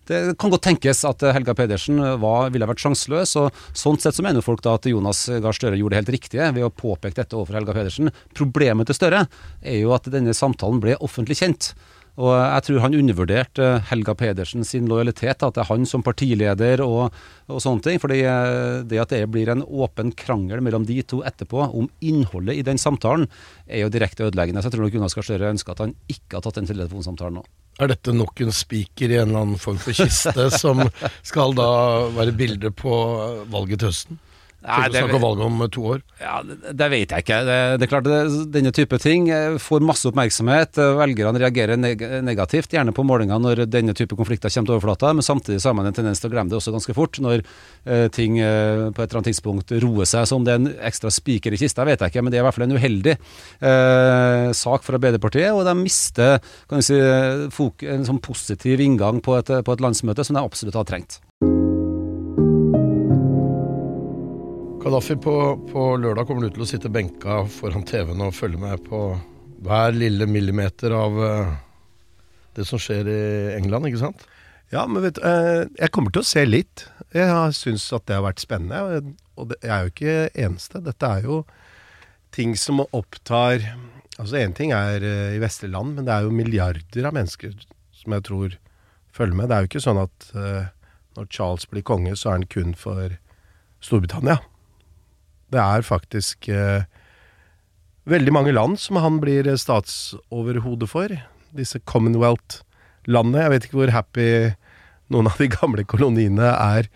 det 0.06 0.20
kan 0.40 0.52
godt 0.52 0.66
tenkes 0.68 1.02
at 1.08 1.24
Helga 1.34 1.56
Pedersen 1.58 1.98
var, 2.22 2.52
ville 2.54 2.68
vært 2.68 2.84
sjanseløs. 2.84 3.34
og 3.40 3.60
Sånn 3.76 3.98
sett 4.02 4.16
så 4.18 4.24
mener 4.26 4.44
folk 4.44 4.62
da 4.64 4.76
at 4.78 4.86
Jonas 4.90 5.24
Gahr 5.42 5.56
Støre 5.56 5.78
gjorde 5.80 5.96
det 5.96 6.02
helt 6.04 6.14
riktige 6.18 6.46
ved 6.54 6.66
å 6.68 6.72
påpeke 6.72 7.18
dette 7.18 7.36
overfor 7.38 7.58
Helga 7.58 7.74
Pedersen. 7.76 8.12
Problemet 8.36 8.86
til 8.90 8.98
Støre 8.98 9.26
er 9.62 9.80
jo 9.80 9.94
at 9.96 10.06
denne 10.12 10.36
samtalen 10.36 10.82
ble 10.82 10.98
offentlig 11.02 11.40
kjent. 11.42 11.72
Og 12.16 12.32
jeg 12.32 12.64
tror 12.64 12.80
han 12.86 12.96
undervurderte 12.96 13.66
Helga 13.90 14.14
Pedersen 14.16 14.64
sin 14.64 14.86
lojalitet, 14.88 15.42
at 15.44 15.56
det 15.56 15.62
er 15.62 15.68
han 15.68 15.84
som 15.88 16.04
partileder 16.04 16.80
og, 16.84 17.12
og 17.52 17.60
sånne 17.60 17.84
ting. 17.84 18.00
fordi 18.00 18.22
eh, 18.24 18.80
det 18.88 19.02
at 19.02 19.12
det 19.12 19.26
blir 19.32 19.52
en 19.52 19.64
åpen 19.64 20.14
krangel 20.16 20.64
mellom 20.64 20.86
de 20.88 21.02
to 21.04 21.20
etterpå 21.28 21.68
om 21.68 21.90
innholdet 22.00 22.56
i 22.56 22.64
den 22.64 22.80
samtalen, 22.80 23.28
er 23.68 23.84
jo 23.84 23.92
direkte 23.92 24.30
ødeleggende. 24.30 24.64
Så 24.64 24.70
jeg 24.70 24.78
tror 24.78 24.86
nok 24.86 24.96
Jonas 24.96 25.16
Gahr 25.18 25.28
Støre 25.28 25.52
ønsker 25.52 25.76
at 25.76 25.84
han 25.84 25.94
ikke 26.08 26.38
har 26.38 26.46
tatt 26.46 26.60
den 26.62 26.70
telefonsamtalen 26.72 27.40
nå. 27.40 27.46
Er 27.76 27.92
dette 27.92 28.14
nok 28.16 28.40
en 28.40 28.54
spiker 28.56 29.12
i 29.12 29.18
en 29.20 29.28
eller 29.28 29.42
annen 29.42 29.60
form 29.60 29.76
for 29.76 29.92
kiste 29.92 30.46
som 30.56 30.80
skal 31.20 31.52
da 31.58 31.68
være 32.16 32.32
bildet 32.38 32.78
på 32.80 32.94
valget 33.52 33.82
til 33.82 33.92
høsten? 33.92 34.22
Nei, 34.66 34.88
det- 34.90 34.98
snakke 35.04 35.14
om 35.18 35.22
valget 35.22 35.46
om 35.46 35.62
eh, 35.62 35.68
to 35.76 35.82
år. 35.94 36.00
Ja, 36.20 36.34
det, 36.42 36.72
det 36.80 36.88
vet 36.90 37.12
jeg 37.14 37.24
ikke. 37.24 37.38
Det, 37.46 37.56
det 37.80 37.86
er 37.86 37.90
klart 37.92 38.06
det, 38.08 38.18
Denne 38.54 38.72
type 38.74 38.98
ting 39.02 39.28
eh, 39.30 39.56
får 39.62 39.84
masse 39.86 40.08
oppmerksomhet. 40.10 40.80
Eh, 40.82 40.94
Velgerne 40.98 41.38
reagerer 41.42 41.78
neg 41.78 42.02
negativt, 42.26 42.72
gjerne 42.74 42.94
på 42.96 43.04
målinger 43.06 43.38
når 43.42 43.64
denne 43.70 43.94
type 43.94 44.16
konflikter 44.18 44.50
kommer 44.50 44.66
til 44.72 44.76
overflata, 44.78 45.12
men 45.14 45.22
samtidig 45.26 45.60
så 45.62 45.70
har 45.70 45.78
man 45.78 45.86
en 45.90 45.96
tendens 45.96 46.18
til 46.22 46.30
å 46.30 46.34
glemme 46.34 46.50
det 46.50 46.58
også 46.58 46.74
ganske 46.74 46.96
fort 46.96 47.20
når 47.22 47.44
eh, 47.44 48.08
ting 48.14 48.40
eh, 48.42 48.88
på 48.90 49.02
et 49.02 49.06
eller 49.06 49.20
annet 49.22 49.30
tidspunkt 49.32 49.76
roer 49.86 50.08
seg. 50.10 50.26
Så 50.26 50.40
om 50.40 50.46
det 50.46 50.56
er 50.56 50.62
en 50.64 50.72
ekstra 50.90 51.12
spiker 51.14 51.54
i 51.54 51.60
kista, 51.62 51.86
vet 51.86 52.02
jeg 52.02 52.14
ikke, 52.14 52.24
men 52.26 52.34
det 52.34 52.40
er 52.40 52.44
i 52.44 52.48
hvert 52.48 52.58
fall 52.58 52.66
en 52.66 52.76
uheldig 52.76 53.14
eh, 53.16 54.50
sak 54.56 54.84
for 54.86 54.98
Arbeiderpartiet, 54.98 55.52
og 55.54 55.62
de 55.68 55.76
mister 55.78 56.40
kan 56.70 56.82
si, 56.84 56.96
en 56.98 58.06
sånn 58.08 58.22
positiv 58.24 58.82
inngang 58.82 59.22
på 59.24 59.36
et, 59.38 59.52
på 59.62 59.76
et 59.76 59.84
landsmøte 59.84 60.24
som 60.26 60.36
de 60.38 60.42
absolutt 60.42 60.78
har 60.78 60.88
trengt. 60.88 61.20
Gaddafi 64.86 65.16
på, 65.18 65.32
på 65.72 65.84
lørdag 65.98 66.28
kommer 66.28 66.44
du 66.46 66.52
til 66.54 66.62
å 66.62 66.66
sitte 66.70 66.86
benka 66.94 67.40
foran 67.50 67.82
TV-en 67.82 68.20
og 68.22 68.36
følge 68.36 68.60
med 68.62 68.84
på 68.86 69.00
hver 69.66 69.96
lille 69.98 70.28
millimeter 70.30 70.94
av 70.94 71.18
eh, 71.26 71.50
det 72.54 72.68
som 72.68 72.78
skjer 72.78 73.10
i 73.10 73.24
England, 73.56 73.88
ikke 73.90 74.04
sant? 74.04 74.22
Ja, 74.70 74.84
men 74.86 75.02
vet 75.02 75.18
du, 75.18 75.24
eh, 75.26 75.64
jeg 75.80 75.90
kommer 75.90 76.14
til 76.14 76.22
å 76.22 76.30
se 76.30 76.46
litt. 76.46 76.86
Jeg 77.10 77.58
syns 77.58 77.88
at 77.98 78.06
det 78.06 78.14
har 78.14 78.24
vært 78.28 78.46
spennende. 78.46 79.02
Og 79.34 79.58
jeg 79.58 79.74
er 79.74 79.82
jo 79.82 79.94
ikke 79.96 80.16
eneste. 80.46 80.86
Dette 80.86 81.10
er 81.18 81.26
jo 81.26 81.42
ting 82.30 82.54
som 82.54 82.86
opptar 82.86 83.66
Altså 84.22 84.38
én 84.38 84.54
ting 84.54 84.70
er 84.70 85.02
eh, 85.02 85.34
i 85.34 85.42
vestlige 85.42 85.74
land, 85.74 85.96
men 85.98 86.06
det 86.06 86.14
er 86.14 86.30
jo 86.30 86.36
milliarder 86.44 87.10
av 87.10 87.18
mennesker 87.18 87.58
som 87.90 88.14
jeg 88.14 88.30
tror 88.30 88.60
følger 89.10 89.34
med. 89.34 89.50
Det 89.50 89.56
er 89.56 89.66
jo 89.66 89.74
ikke 89.74 89.88
sånn 89.90 90.06
at 90.06 90.34
når 91.18 91.32
Charles 91.34 91.66
blir 91.66 91.82
konge, 91.82 92.14
så 92.14 92.30
er 92.30 92.38
han 92.38 92.52
kun 92.54 92.78
for 92.78 93.18
Storbritannia. 93.82 94.44
Det 95.52 95.62
er 95.62 95.86
faktisk 95.86 96.48
eh, 96.52 96.86
veldig 98.10 98.34
mange 98.34 98.54
land 98.54 98.80
som 98.82 98.98
han 99.02 99.20
blir 99.22 99.46
eh, 99.46 99.58
statsoverhode 99.60 100.88
for. 100.90 101.12
Disse 101.56 101.80
Commonwealth-landene. 101.86 103.44
Jeg 103.44 103.54
vet 103.54 103.68
ikke 103.68 103.80
hvor 103.82 103.94
happy 103.94 104.30
noen 105.12 105.30
av 105.30 105.38
de 105.38 105.50
gamle 105.52 105.86
koloniene 105.86 106.50
er 106.50 106.90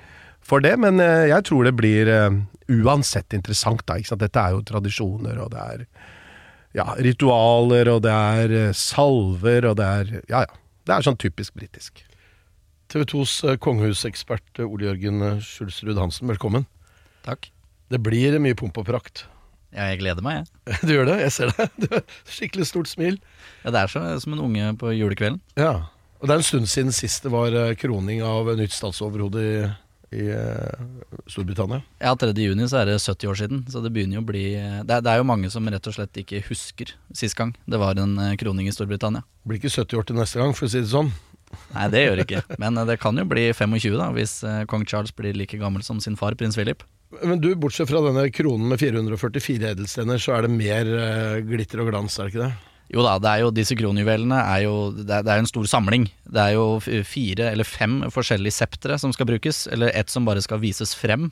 for 0.50 0.62
det, 0.64 0.74
men 0.82 0.98
eh, 1.02 1.28
jeg 1.30 1.46
tror 1.46 1.68
det 1.68 1.76
blir 1.78 2.10
eh, 2.10 2.40
uansett 2.80 3.36
interessant. 3.36 3.84
da, 3.86 3.98
ikke 3.98 4.14
sant? 4.14 4.24
Dette 4.24 4.42
er 4.42 4.56
jo 4.56 4.64
tradisjoner, 4.66 5.38
og 5.42 5.52
det 5.54 5.66
er 5.66 5.84
ja, 6.76 6.86
ritualer, 6.98 7.90
og 7.92 8.02
det 8.06 8.14
er 8.14 8.56
eh, 8.64 8.76
salver, 8.76 9.70
og 9.70 9.78
det 9.80 9.90
er 10.00 10.14
Ja, 10.30 10.46
ja. 10.46 10.56
Det 10.88 10.96
er 10.96 11.04
sånn 11.04 11.18
typisk 11.20 11.54
britisk. 11.54 12.00
TV 12.90 13.04
2s 13.12 13.34
eh, 13.46 13.58
kongehusekspert 13.62 14.62
eh, 14.62 14.66
Ole 14.66 14.88
Jørgen 14.88 15.42
Skjulsrud 15.44 16.00
Hansen, 16.00 16.30
velkommen. 16.30 16.66
Takk. 17.26 17.50
Det 17.90 18.00
blir 18.02 18.38
mye 18.42 18.56
pomp 18.58 18.78
og 18.80 18.86
prakt. 18.88 19.24
Ja, 19.70 19.86
jeg 19.90 20.00
gleder 20.00 20.24
meg, 20.24 20.40
jeg. 20.40 20.78
Du 20.86 20.94
gjør 20.94 21.12
det, 21.12 21.20
jeg 21.24 21.34
ser 21.34 21.52
det. 21.54 21.68
Du 21.82 21.86
har 21.92 22.02
Skikkelig 22.30 22.66
stort 22.70 22.90
smil. 22.90 23.20
Ja, 23.64 23.74
det 23.74 23.84
er 23.84 23.92
så, 23.92 24.02
som 24.22 24.34
en 24.34 24.42
unge 24.46 24.72
på 24.80 24.94
julekvelden. 24.94 25.40
Ja. 25.58 25.90
Og 26.20 26.28
det 26.28 26.34
er 26.34 26.42
en 26.42 26.46
stund 26.48 26.68
siden 26.68 26.92
sist 26.92 27.24
det 27.24 27.32
var 27.32 27.54
eh, 27.56 27.76
kroning 27.80 28.20
av 28.26 28.50
nytt 28.58 28.74
statsoverhode 28.76 29.40
i, 29.40 29.54
i 30.20 30.26
eh, 30.34 30.82
Storbritannia. 31.30 31.80
Ja, 32.02 32.12
3. 32.18 32.34
juni 32.36 32.66
så 32.68 32.82
er 32.82 32.90
det 32.90 32.98
70 33.00 33.30
år 33.30 33.40
siden, 33.40 33.62
så 33.72 33.80
det 33.80 33.92
begynner 33.94 34.18
jo 34.18 34.24
å 34.26 34.28
bli 34.28 34.44
det 34.52 34.98
er, 34.98 35.00
det 35.06 35.14
er 35.14 35.22
jo 35.22 35.28
mange 35.30 35.48
som 35.54 35.70
rett 35.72 35.88
og 35.88 35.96
slett 35.96 36.20
ikke 36.20 36.42
husker 36.50 36.92
sist 37.16 37.38
gang 37.38 37.54
det 37.64 37.80
var 37.80 37.98
en 38.02 38.18
eh, 38.20 38.36
kroning 38.42 38.68
i 38.68 38.74
Storbritannia. 38.76 39.24
Det 39.24 39.48
Blir 39.52 39.62
ikke 39.62 39.72
70 39.80 40.02
år 40.02 40.10
til 40.10 40.20
neste 40.20 40.42
gang, 40.42 40.52
for 40.56 40.68
å 40.68 40.72
si 40.74 40.82
det 40.84 40.92
sånn. 40.92 41.12
Nei, 41.74 41.86
det 41.90 42.04
gjør 42.04 42.18
det 42.18 42.26
ikke. 42.28 42.58
Men 42.62 42.78
eh, 42.78 42.86
det 42.90 43.00
kan 43.02 43.16
jo 43.18 43.26
bli 43.28 43.48
25 43.56 43.96
da, 43.98 44.10
hvis 44.14 44.36
eh, 44.46 44.62
kong 44.70 44.84
Charles 44.88 45.14
blir 45.16 45.36
like 45.36 45.58
gammel 45.60 45.84
som 45.86 46.00
sin 46.02 46.18
far, 46.20 46.36
prins 46.38 46.58
Philip. 46.58 46.84
Men 47.24 47.40
du, 47.42 47.48
bortsett 47.58 47.90
fra 47.90 48.00
denne 48.04 48.28
kronen 48.30 48.70
med 48.70 48.78
444 48.80 49.72
edelstener, 49.74 50.20
så 50.22 50.36
er 50.36 50.46
det 50.46 50.52
mer 50.54 50.90
eh, 50.94 51.38
glitter 51.42 51.82
og 51.82 51.90
glans, 51.90 52.18
er 52.18 52.28
det 52.28 52.34
ikke 52.34 52.44
det? 52.46 52.52
Jo 52.90 53.04
da, 53.06 53.12
det 53.22 53.30
er 53.30 53.42
jo 53.44 53.50
disse 53.54 53.76
kronjuvelene 53.78 54.34
er 54.50 54.64
jo 54.64 54.72
Det 54.90 55.12
er, 55.14 55.22
det 55.22 55.30
er 55.30 55.42
en 55.44 55.46
stor 55.46 55.66
samling. 55.70 56.08
Det 56.26 56.42
er 56.42 56.56
jo 56.56 56.64
fire 57.06 57.52
eller 57.52 57.66
fem 57.66 58.00
forskjellige 58.10 58.56
septre 58.56 58.96
som 58.98 59.12
skal 59.14 59.28
brukes, 59.30 59.64
eller 59.70 59.94
ett 59.94 60.10
som 60.10 60.26
bare 60.26 60.42
skal 60.42 60.58
vises 60.62 60.94
frem. 60.98 61.28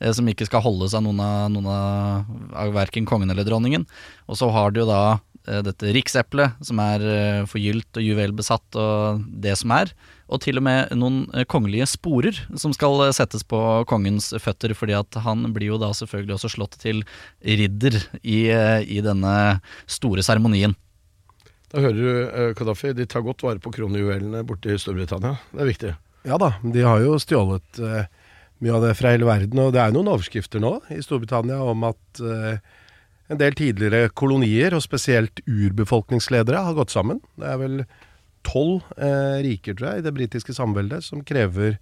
eh, 0.00 0.12
Som 0.16 0.28
ikke 0.28 0.48
skal 0.48 0.64
holdes 0.64 0.96
av 0.96 1.04
noen 1.04 1.20
av, 1.20 1.50
noen 1.52 1.68
av, 1.68 2.32
av 2.56 2.72
verken 2.76 3.04
kongen 3.08 3.32
eller 3.32 3.44
dronningen. 3.48 3.84
Og 4.28 4.40
så 4.40 4.48
har 4.52 4.72
du 4.72 4.80
jo 4.84 4.88
da 4.88 5.02
dette 5.44 5.92
rikseplet, 5.92 6.56
som 6.64 6.80
er 6.80 7.04
eh, 7.04 7.46
forgylt 7.50 8.00
og 8.00 8.06
juvelbesatt 8.06 8.78
og 8.80 9.24
det 9.44 9.56
som 9.60 9.74
er. 9.76 9.92
Og 10.32 10.40
til 10.40 10.56
og 10.58 10.64
med 10.64 10.94
noen 10.96 11.24
eh, 11.36 11.44
kongelige 11.48 11.86
sporer 11.90 12.38
som 12.60 12.72
skal 12.76 13.06
eh, 13.06 13.12
settes 13.16 13.44
på 13.46 13.58
kongens 13.90 14.32
føtter, 14.40 14.72
fordi 14.76 14.96
at 14.96 15.20
han 15.24 15.44
blir 15.54 15.74
jo 15.74 15.80
da 15.82 15.92
selvfølgelig 15.96 16.38
også 16.38 16.52
slått 16.56 16.78
til 16.82 17.04
ridder 17.44 17.98
i, 18.22 18.46
eh, 18.48 18.80
i 18.88 19.02
denne 19.04 19.34
store 19.84 20.24
seremonien. 20.24 20.76
Da 21.74 21.82
hører 21.82 21.98
du 21.98 22.54
Kadafi, 22.54 22.92
de 22.94 23.06
tar 23.10 23.24
godt 23.26 23.42
vare 23.42 23.60
på 23.60 23.72
kronjuvelene 23.74 24.44
borte 24.46 24.72
i 24.72 24.78
Storbritannia. 24.78 25.34
Det 25.50 25.62
er 25.64 25.70
viktig. 25.72 25.94
Ja 26.24 26.38
da, 26.40 26.54
de 26.62 26.84
har 26.86 27.02
jo 27.04 27.18
stjålet 27.20 27.82
eh, 27.82 28.06
mye 28.64 28.76
av 28.78 28.86
det 28.86 28.94
fra 28.96 29.12
hele 29.12 29.28
verden. 29.28 29.60
Og 29.60 29.74
det 29.74 29.82
er 29.82 29.92
noen 29.92 30.08
overskrifter 30.14 30.62
nå 30.62 30.78
i 30.94 31.02
Storbritannia 31.04 31.60
om 31.60 31.84
at 31.90 32.22
eh, 32.22 32.62
en 33.32 33.40
del 33.40 33.56
tidligere 33.56 34.10
kolonier, 34.16 34.74
og 34.76 34.84
spesielt 34.84 35.40
urbefolkningsledere, 35.48 36.64
har 36.66 36.76
gått 36.76 36.92
sammen. 36.94 37.22
Det 37.40 37.48
er 37.48 37.60
vel 37.60 37.78
tolv 38.44 38.84
eh, 38.98 39.40
riker, 39.46 39.76
tror 39.78 39.90
jeg, 39.90 40.02
i 40.02 40.06
det 40.06 40.14
britiske 40.16 40.56
samveldet 40.56 41.04
som 41.06 41.24
krever 41.24 41.78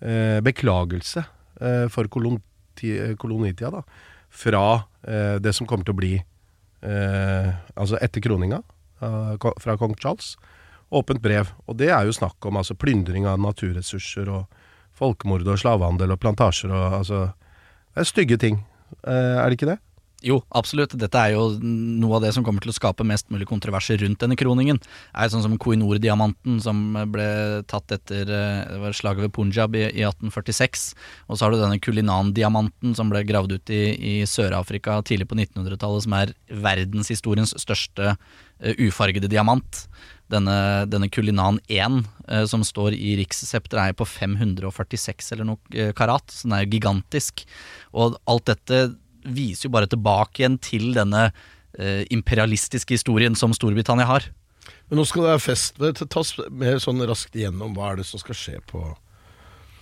eh, 0.00 0.38
beklagelse 0.44 1.24
eh, 1.60 1.84
for 1.92 2.08
kolonti, 2.12 2.94
kolonitida, 3.20 3.80
da. 3.80 3.84
Fra 4.28 4.64
eh, 5.08 5.36
det 5.40 5.54
som 5.56 5.68
kommer 5.68 5.88
til 5.88 5.94
å 5.94 5.98
bli 5.98 6.10
eh, 6.84 7.46
Altså 7.80 7.96
etter 8.04 8.20
kroninga 8.20 8.58
eh, 9.00 9.46
fra 9.56 9.76
kong 9.80 9.94
Charles 9.96 10.34
åpent 10.92 11.22
brev. 11.24 11.52
Og 11.68 11.76
det 11.80 11.90
er 11.92 12.04
jo 12.08 12.16
snakk 12.16 12.44
om 12.48 12.60
altså, 12.60 12.76
plyndring 12.76 13.26
av 13.28 13.40
naturressurser 13.40 14.28
og 14.32 14.60
folkemord 14.98 15.46
og 15.46 15.60
slavehandel 15.60 16.14
og 16.14 16.20
plantasjer 16.22 16.72
og 16.72 17.00
altså 17.02 17.26
Det 17.28 18.04
er 18.04 18.08
stygge 18.08 18.36
ting. 18.38 18.60
Eh, 19.02 19.36
er 19.40 19.48
det 19.48 19.58
ikke 19.58 19.72
det? 19.72 19.78
Jo, 20.18 20.40
absolutt. 20.50 20.96
Dette 20.98 21.20
er 21.20 21.36
jo 21.36 21.44
noe 21.62 22.16
av 22.16 22.24
det 22.24 22.32
som 22.34 22.42
kommer 22.42 22.64
til 22.64 22.72
å 22.72 22.74
skape 22.74 23.04
mest 23.06 23.28
mulig 23.30 23.46
kontroverser 23.46 24.00
rundt 24.02 24.18
denne 24.18 24.34
kroningen. 24.38 24.80
Det 24.82 24.88
er 25.14 25.30
sånn 25.30 25.44
som 25.44 25.54
Koinor-diamanten 25.62 26.56
som 26.64 26.80
ble 27.12 27.28
tatt 27.70 27.94
etter 27.94 28.32
eh, 28.34 28.88
slaget 28.98 29.28
ved 29.28 29.34
Punjab 29.36 29.78
i, 29.78 29.84
i 29.86 30.02
1846. 30.02 30.88
Og 31.28 31.38
så 31.38 31.46
har 31.46 31.54
du 31.54 31.60
denne 31.62 31.78
Kulinan-diamanten 31.78 32.98
som 32.98 33.14
ble 33.14 33.22
gravd 33.30 33.60
ut 33.60 33.74
i, 33.74 33.82
i 33.94 34.14
Sør-Afrika 34.26 34.98
tidlig 35.06 35.30
på 35.30 35.38
1900-tallet, 35.38 36.08
som 36.08 36.18
er 36.18 36.34
verdenshistoriens 36.66 37.54
største 37.62 38.16
uh, 38.16 38.74
ufargede 38.74 39.30
diamant. 39.30 39.84
Denne, 40.28 40.84
denne 40.90 41.06
Kulinan 41.14 41.62
1, 41.70 42.02
uh, 42.26 42.42
som 42.50 42.66
står 42.66 42.98
i 42.98 43.14
rikssepteret, 43.22 43.94
er 43.94 43.98
på 43.98 44.08
546 44.18 45.36
eller 45.36 45.54
noe 45.54 45.78
uh, 45.78 45.94
karat, 45.94 46.26
så 46.26 46.50
den 46.50 46.58
er 46.58 46.66
jo 46.66 46.74
gigantisk. 46.74 47.46
Og 47.94 48.18
alt 48.26 48.50
dette 48.50 48.88
viser 49.24 49.68
jo 49.68 49.74
bare 49.74 49.90
tilbake 49.90 50.42
igjen 50.42 50.58
til 50.62 50.90
denne 50.96 51.28
eh, 51.78 52.04
imperialistiske 52.14 52.98
historien 52.98 53.36
som 53.38 53.54
Storbritannia 53.56 54.08
har. 54.08 54.28
Men 54.88 55.00
nå 55.00 55.04
skal 55.08 55.24
det 55.24 55.34
være 55.34 55.44
fest. 55.44 55.82
Ta 56.08 56.24
mer 56.52 56.80
sånn 56.82 57.04
raskt 57.08 57.36
igjennom 57.36 57.76
hva 57.76 57.92
er 57.92 58.00
det 58.00 58.08
som 58.08 58.20
skal 58.20 58.36
skje 58.36 58.56
på, 58.68 58.84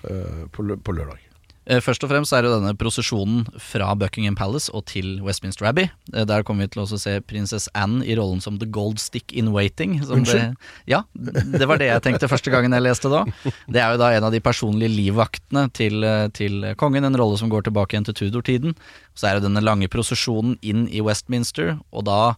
uh, 0.07 0.43
på, 0.55 0.67
på 0.83 0.95
lørdag. 0.95 1.26
Eh, 1.67 1.81
Først 1.83 2.05
og 2.07 2.11
fremst 2.13 2.33
er 2.37 2.45
det 2.47 2.53
denne 2.53 2.73
prosesjonen 2.79 3.45
fra 3.59 3.89
Buckingham 3.99 4.37
Palace 4.39 4.71
og 4.75 4.85
til 4.87 5.21
Westminster 5.27 5.67
Abbey. 5.67 5.89
Eh, 6.15 6.25
Der 6.29 6.45
kommer 6.47 6.67
vi 6.67 6.69
til 6.77 6.85
å 6.85 6.99
se 7.01 7.17
prinsesse 7.27 7.69
Anne 7.75 8.05
i 8.07 8.15
rollen 8.19 8.41
som 8.43 8.59
The 8.61 8.69
Gold 8.71 9.01
Stick 9.03 9.33
in 9.35 9.51
Waiting. 9.53 9.99
som 10.05 10.21
Unnskyld? 10.21 10.55
Det, 10.55 10.93
ja, 10.93 11.03
det 11.15 11.67
var 11.67 11.79
det 11.83 11.89
jeg 11.91 12.03
tenkte 12.07 12.29
første 12.31 12.53
gangen 12.55 12.73
jeg 12.73 12.83
leste 12.87 13.11
det 13.11 13.23
òg. 13.25 13.33
Det 13.67 13.83
er 13.83 13.91
jo 13.97 13.99
da 14.05 14.13
en 14.15 14.25
av 14.29 14.33
de 14.33 14.41
personlige 14.41 14.95
livvaktene 14.95 15.67
til, 15.75 16.05
eh, 16.05 16.29
til 16.29 16.63
kongen, 16.79 17.05
en 17.05 17.17
rolle 17.19 17.39
som 17.39 17.51
går 17.51 17.67
tilbake 17.67 17.95
igjen 17.97 18.07
til 18.07 18.15
Tudor-tiden. 18.15 18.77
Så 19.17 19.27
er 19.29 19.35
det 19.41 19.49
denne 19.49 19.65
lange 19.65 19.89
prosesjonen 19.91 20.59
inn 20.63 20.87
i 20.89 21.01
Westminster, 21.03 21.81
og 21.93 22.05
da 22.07 22.37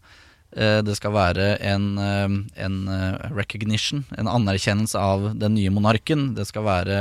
det 0.56 0.94
skal 0.96 1.12
være 1.12 1.48
en, 1.60 1.98
eh, 2.00 2.30
en 2.64 2.76
eh, 2.88 3.28
recognition, 3.36 4.04
en 4.16 4.30
anerkjennelse 4.30 4.96
av 4.96 5.26
den 5.36 5.54
nye 5.58 5.70
monarken. 5.70 6.30
Det 6.38 6.46
skal 6.48 6.64
være, 6.64 7.00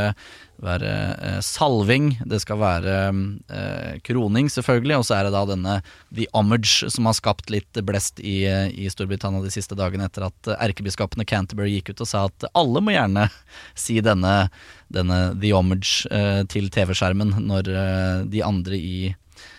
være 0.59 0.91
eh, 1.15 1.37
salving, 1.45 2.09
det 2.27 2.41
skal 2.43 2.59
være 2.59 2.95
eh, 3.07 3.93
kroning, 4.03 4.49
selvfølgelig. 4.51 4.97
Og 4.99 5.05
så 5.07 5.15
er 5.15 5.27
det 5.27 5.33
da 5.37 5.45
denne 5.47 5.77
the 6.11 6.27
homage 6.33 6.89
som 6.91 7.07
har 7.07 7.15
skapt 7.15 7.47
litt 7.53 7.79
blest 7.87 8.19
i, 8.19 8.41
eh, 8.51 8.67
i 8.75 8.89
Storbritannia 8.91 9.39
de 9.45 9.53
siste 9.53 9.77
dagene 9.79 10.09
etter 10.11 10.27
at 10.27 10.51
eh, 10.51 10.59
erkebiskopene 10.67 11.27
Canterbury 11.27 11.77
gikk 11.77 11.93
ut 11.93 12.03
og 12.03 12.11
sa 12.11 12.25
at 12.27 12.49
alle 12.51 12.83
må 12.83 12.97
gjerne 12.97 13.29
si 13.87 14.01
denne, 14.03 14.49
denne 14.91 15.21
the 15.39 15.53
homage 15.55 16.03
eh, 16.11 16.43
til 16.51 16.67
TV-skjermen 16.67 17.31
når 17.47 17.71
eh, 17.71 18.27
de 18.27 18.43
andre 18.43 18.75
i 18.75 18.99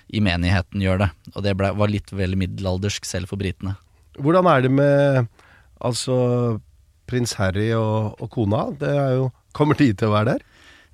i 0.08 0.22
menigheten 0.24 0.82
gjør 0.82 1.04
det, 1.04 1.10
og 1.34 1.44
det 1.44 1.54
ble, 1.58 1.72
var 1.76 1.92
litt 1.92 2.12
vel 2.16 2.36
middelaldersk 2.40 3.08
selv 3.08 3.30
for 3.30 3.40
britene. 3.40 3.76
Hvordan 4.18 4.48
er 4.50 4.64
det 4.64 4.72
med 4.74 5.28
altså 5.84 6.16
prins 7.08 7.36
Harry 7.38 7.70
og, 7.76 8.16
og 8.18 8.30
kona? 8.34 8.68
Det 8.78 8.92
er 8.92 9.12
jo, 9.20 9.28
kommer 9.56 9.78
de 9.78 9.92
til 9.92 10.10
å 10.10 10.16
være 10.16 10.36
der? 10.36 10.46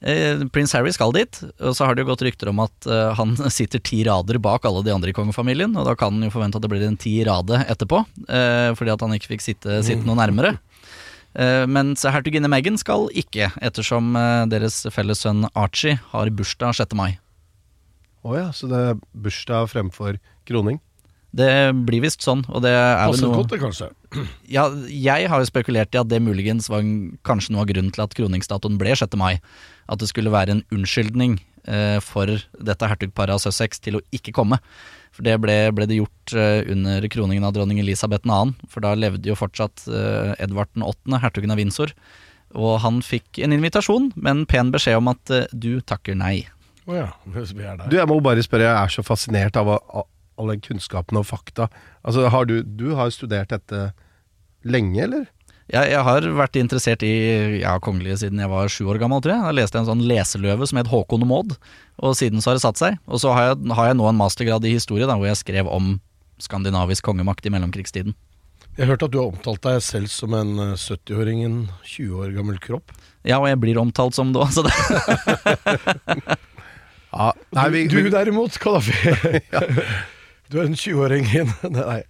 Eh, 0.04 0.42
Prins 0.52 0.72
Harry 0.76 0.92
skal 0.92 1.14
dit, 1.16 1.38
og 1.64 1.72
så 1.76 1.86
har 1.86 1.96
det 1.96 2.04
jo 2.04 2.10
gått 2.10 2.24
rykter 2.26 2.50
om 2.50 2.60
at 2.64 2.88
eh, 2.90 3.14
han 3.16 3.32
sitter 3.58 3.80
ti 3.80 4.02
rader 4.04 4.38
bak 4.42 4.66
alle 4.68 4.84
de 4.84 4.92
andre 4.92 5.14
i 5.14 5.16
kongefamilien, 5.16 5.72
og 5.80 5.88
da 5.88 5.96
kan 5.96 6.12
han 6.12 6.26
jo 6.26 6.34
forvente 6.34 6.60
at 6.60 6.66
det 6.66 6.72
blir 6.72 6.84
en 6.84 7.00
ti 7.00 7.16
rade 7.24 7.62
etterpå, 7.64 8.02
eh, 8.28 8.70
fordi 8.76 8.92
at 8.92 9.04
han 9.06 9.16
ikke 9.16 9.32
fikk 9.34 9.46
sitte, 9.46 9.80
sitte 9.86 10.04
noe 10.06 10.18
nærmere. 10.20 10.56
Men 11.34 11.72
mens 11.74 12.04
hertuginne 12.06 12.46
Meghan 12.46 12.76
skal 12.78 13.08
ikke, 13.10 13.48
ettersom 13.58 14.12
deres 14.46 14.76
felles 14.94 15.24
sønn 15.24 15.48
Archie 15.58 15.96
har 16.12 16.30
bursdag 16.30 16.76
6. 16.78 16.94
mai. 16.94 17.16
Å 18.24 18.36
ja, 18.38 18.48
så 18.56 18.68
det 18.70 18.80
er 18.80 19.00
bursdag 19.12 19.70
fremfor 19.72 20.18
kroning? 20.48 20.80
Det 21.34 21.74
blir 21.86 22.04
visst 22.04 22.22
sånn, 22.22 22.44
og 22.46 22.62
det 22.62 22.70
er 22.70 23.08
Passer 23.08 23.26
noe 23.26 23.40
godt, 23.40 23.50
det, 23.50 23.58
kanskje. 23.62 23.88
Ja, 24.46 24.68
jeg 24.86 25.26
har 25.30 25.42
jo 25.42 25.48
spekulert 25.48 25.96
i 25.96 25.98
at 25.98 26.10
det 26.10 26.20
muligens 26.22 26.68
var 26.70 26.84
kanskje 27.26 27.54
noe 27.54 27.64
av 27.64 27.70
grunnen 27.72 27.90
til 27.94 28.04
at 28.04 28.14
kroningsdatoen 28.14 28.78
ble 28.78 28.94
6. 28.94 29.16
mai. 29.18 29.40
At 29.90 29.98
det 30.00 30.08
skulle 30.12 30.32
være 30.32 30.54
en 30.54 30.62
unnskyldning 30.72 31.40
eh, 31.66 31.98
for 32.04 32.30
dette 32.54 32.90
hertugparet 32.90 33.34
av 33.34 33.42
Sussex 33.42 33.82
til 33.82 33.98
å 33.98 34.04
ikke 34.14 34.36
komme. 34.36 34.60
For 35.14 35.26
det 35.26 35.34
ble, 35.42 35.56
ble 35.74 35.88
det 35.90 35.98
gjort 35.98 36.36
eh, 36.38 36.62
under 36.70 37.08
kroningen 37.10 37.46
av 37.46 37.56
dronning 37.56 37.82
Elisabeth 37.82 38.26
2., 38.26 38.70
for 38.70 38.86
da 38.86 38.94
levde 38.98 39.30
jo 39.30 39.38
fortsatt 39.38 39.88
eh, 39.90 40.32
Edvard 40.42 40.70
8., 40.78 41.18
hertugen 41.22 41.54
av 41.54 41.58
Windsor. 41.58 41.94
Og 42.54 42.78
han 42.84 43.02
fikk 43.02 43.42
en 43.42 43.54
invitasjon, 43.54 44.12
men 44.14 44.46
pen 44.50 44.70
beskjed 44.74 45.02
om 45.02 45.10
at 45.10 45.34
eh, 45.34 45.50
du 45.50 45.80
takker 45.82 46.14
nei. 46.18 46.44
Å 46.84 46.96
ja, 46.98 47.10
vi 47.34 47.64
er 47.64 47.78
der. 47.78 47.86
Du, 47.88 47.96
jeg 47.98 48.10
må 48.10 48.18
bare 48.24 48.44
spørre, 48.44 48.68
jeg 48.68 48.76
er 48.76 48.92
så 48.92 49.04
fascinert 49.06 49.56
av 49.60 49.70
all 49.74 50.50
den 50.50 50.64
kunnskapen 50.64 51.20
og 51.20 51.28
fakta. 51.28 51.68
Altså, 52.02 52.26
har 52.32 52.50
du, 52.50 52.60
du 52.64 52.92
har 52.98 53.12
studert 53.14 53.52
dette 53.54 53.88
lenge, 54.66 54.98
eller? 55.06 55.30
Jeg, 55.72 55.94
jeg 55.94 56.00
har 56.04 56.26
vært 56.36 56.58
interessert 56.60 57.04
i 57.06 57.14
ja, 57.62 57.78
kongelige 57.80 58.18
siden 58.20 58.42
jeg 58.42 58.50
var 58.52 58.68
sju 58.68 58.84
år 58.92 58.98
gammel, 59.00 59.22
tror 59.24 59.32
jeg. 59.32 59.46
Da 59.46 59.54
leste 59.56 59.78
jeg 59.78 59.86
en 59.86 59.92
sånn 59.94 60.04
leseløve 60.10 60.68
som 60.68 60.80
het 60.80 60.90
Håkon 60.92 61.24
og 61.24 61.30
Maud, 61.30 61.54
og 62.04 62.18
siden 62.18 62.44
så 62.44 62.52
har 62.52 62.58
det 62.58 62.64
satt 62.66 62.82
seg. 62.82 62.98
Og 63.08 63.22
så 63.22 63.32
har 63.32 63.48
jeg, 63.52 63.62
har 63.78 63.88
jeg 63.88 63.98
nå 64.00 64.10
en 64.10 64.20
mastergrad 64.20 64.66
i 64.68 64.74
historie, 64.74 65.08
da, 65.08 65.16
hvor 65.16 65.30
jeg 65.30 65.40
skrev 65.40 65.70
om 65.72 65.96
skandinavisk 66.42 67.06
kongemakt 67.06 67.46
i 67.48 67.54
mellomkrigstiden. 67.54 68.16
Jeg 68.74 68.90
hørte 68.90 69.06
at 69.06 69.14
du 69.14 69.20
har 69.20 69.30
omtalt 69.30 69.62
deg 69.62 69.78
selv 69.86 70.10
som 70.10 70.34
en 70.34 70.56
eh, 70.58 70.74
70-åring 70.74 71.44
i 71.44 71.46
en 71.46 71.60
20 71.86 72.24
år 72.24 72.32
gammel 72.34 72.58
kropp. 72.60 72.90
Ja, 73.22 73.38
og 73.38 73.46
jeg 73.46 73.60
blir 73.62 73.78
omtalt 73.80 74.16
som 74.18 74.34
det 74.34 74.42
òg, 74.42 74.50
så 74.52 74.66
det 74.66 74.74
Ja, 77.14 77.28
nei, 77.54 77.66
vi, 77.70 77.82
du 77.88 78.00
du, 78.02 78.10
derimot, 78.10 78.58
Kadafi. 78.58 78.94
Du 80.52 80.58
er 80.60 80.66
en 80.68 80.74
20-åring 80.76 81.24
Nei. 81.78 82.00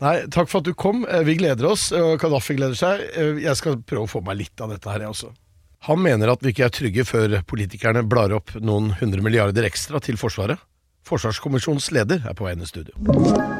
Nei, 0.00 0.14
takk 0.32 0.48
for 0.50 0.60
at 0.60 0.66
du 0.68 0.74
kom. 0.76 1.04
Eh, 1.08 1.22
Vi 1.26 1.34
gleder 1.40 1.66
oss, 1.70 1.86
og 1.96 2.18
Kadafi 2.20 2.56
gleder 2.58 2.76
seg. 2.78 3.04
Eh, 3.14 3.38
Jeg 3.44 3.56
skal 3.58 3.78
prøve 3.80 4.04
å 4.08 4.10
få 4.10 4.20
meg 4.26 4.38
litt 4.42 4.60
av 4.64 4.72
dette 4.74 4.90
her, 4.92 5.06
jeg 5.06 5.14
også. 5.14 5.30
Han 5.88 6.02
mener 6.04 6.28
at 6.34 6.42
vi 6.44 6.52
ikke 6.52 6.66
er 6.68 6.74
trygge 6.76 7.06
før 7.08 7.38
politikerne 7.48 8.02
blar 8.08 8.34
opp 8.36 8.52
noen 8.60 8.92
hundre 9.00 9.24
milliarder 9.24 9.64
ekstra 9.68 10.02
til 10.04 10.20
Forsvaret. 10.20 10.60
Forsvarskommisjonens 11.08 11.88
leder 11.96 12.20
er 12.28 12.36
på 12.36 12.44
vei 12.44 12.52
inn 12.58 12.66
i 12.66 12.68
studio. 12.68 13.59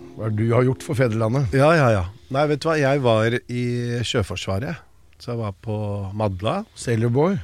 Hva 0.21 0.27
er 0.29 0.33
det 0.37 0.45
du 0.45 0.51
har 0.53 0.65
gjort 0.67 0.83
for 0.85 0.93
fedrelandet? 0.99 1.53
ja, 1.57 1.71
ja, 1.73 1.87
ja. 1.89 2.01
Nei, 2.31 2.43
vet 2.51 2.61
du 2.61 2.67
hva, 2.69 2.75
jeg 2.77 3.01
var 3.01 3.33
i 3.49 3.61
Sjøforsvaret. 4.05 4.77
Så 5.17 5.31
jeg 5.33 5.39
var 5.41 5.55
på 5.65 5.77
Madla, 6.17 6.59
Sailorboy? 6.77 7.39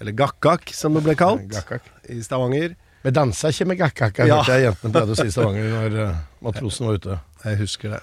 eller 0.00 0.16
Gakkak 0.16 0.72
som 0.74 0.96
det 0.96 1.02
ble 1.04 1.14
kalt, 1.16 1.44
Gakkak. 1.52 1.84
i 2.10 2.16
Stavanger. 2.24 2.72
Vi 3.04 3.12
dansa 3.12 3.50
ikke 3.52 3.66
med 3.68 3.78
gakkak, 3.78 4.18
Ja. 4.24 4.38
hørte 4.40 4.56
jeg 4.56 4.64
jentene 4.64 4.92
pleide 4.96 5.12
å 5.12 5.16
si 5.20 5.26
i 5.28 5.32
Stavanger 5.36 5.68
når 5.76 5.96
eh, 6.02 6.18
matrosen 6.44 6.88
var 6.88 6.96
ute. 6.98 7.18
Jeg 7.44 7.58
husker 7.60 7.92
det. 7.94 8.00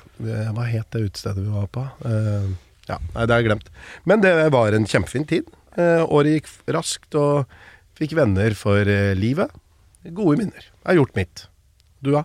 Hva 0.53 0.65
het 0.69 0.87
det 0.93 1.01
utestedet 1.09 1.41
vi 1.41 1.49
var 1.57 1.65
på? 1.73 1.83
Uh, 2.05 2.53
ja, 2.87 2.99
nei, 3.15 3.25
det 3.25 3.33
har 3.33 3.41
jeg 3.41 3.49
glemt. 3.49 3.71
Men 4.05 4.21
det 4.21 4.33
var 4.53 4.77
en 4.77 4.85
kjempefin 4.85 5.25
tid. 5.29 5.49
Uh, 5.73 6.05
året 6.05 6.37
gikk 6.37 6.51
raskt, 6.77 7.17
og 7.17 7.49
fikk 7.97 8.13
venner 8.21 8.53
for 8.57 8.85
livet. 9.17 9.49
Gode 10.05 10.37
minner. 10.37 10.61
Jeg 10.69 10.89
har 10.93 11.01
gjort 11.01 11.17
mitt. 11.17 11.47
Du 12.01 12.13
da? 12.13 12.23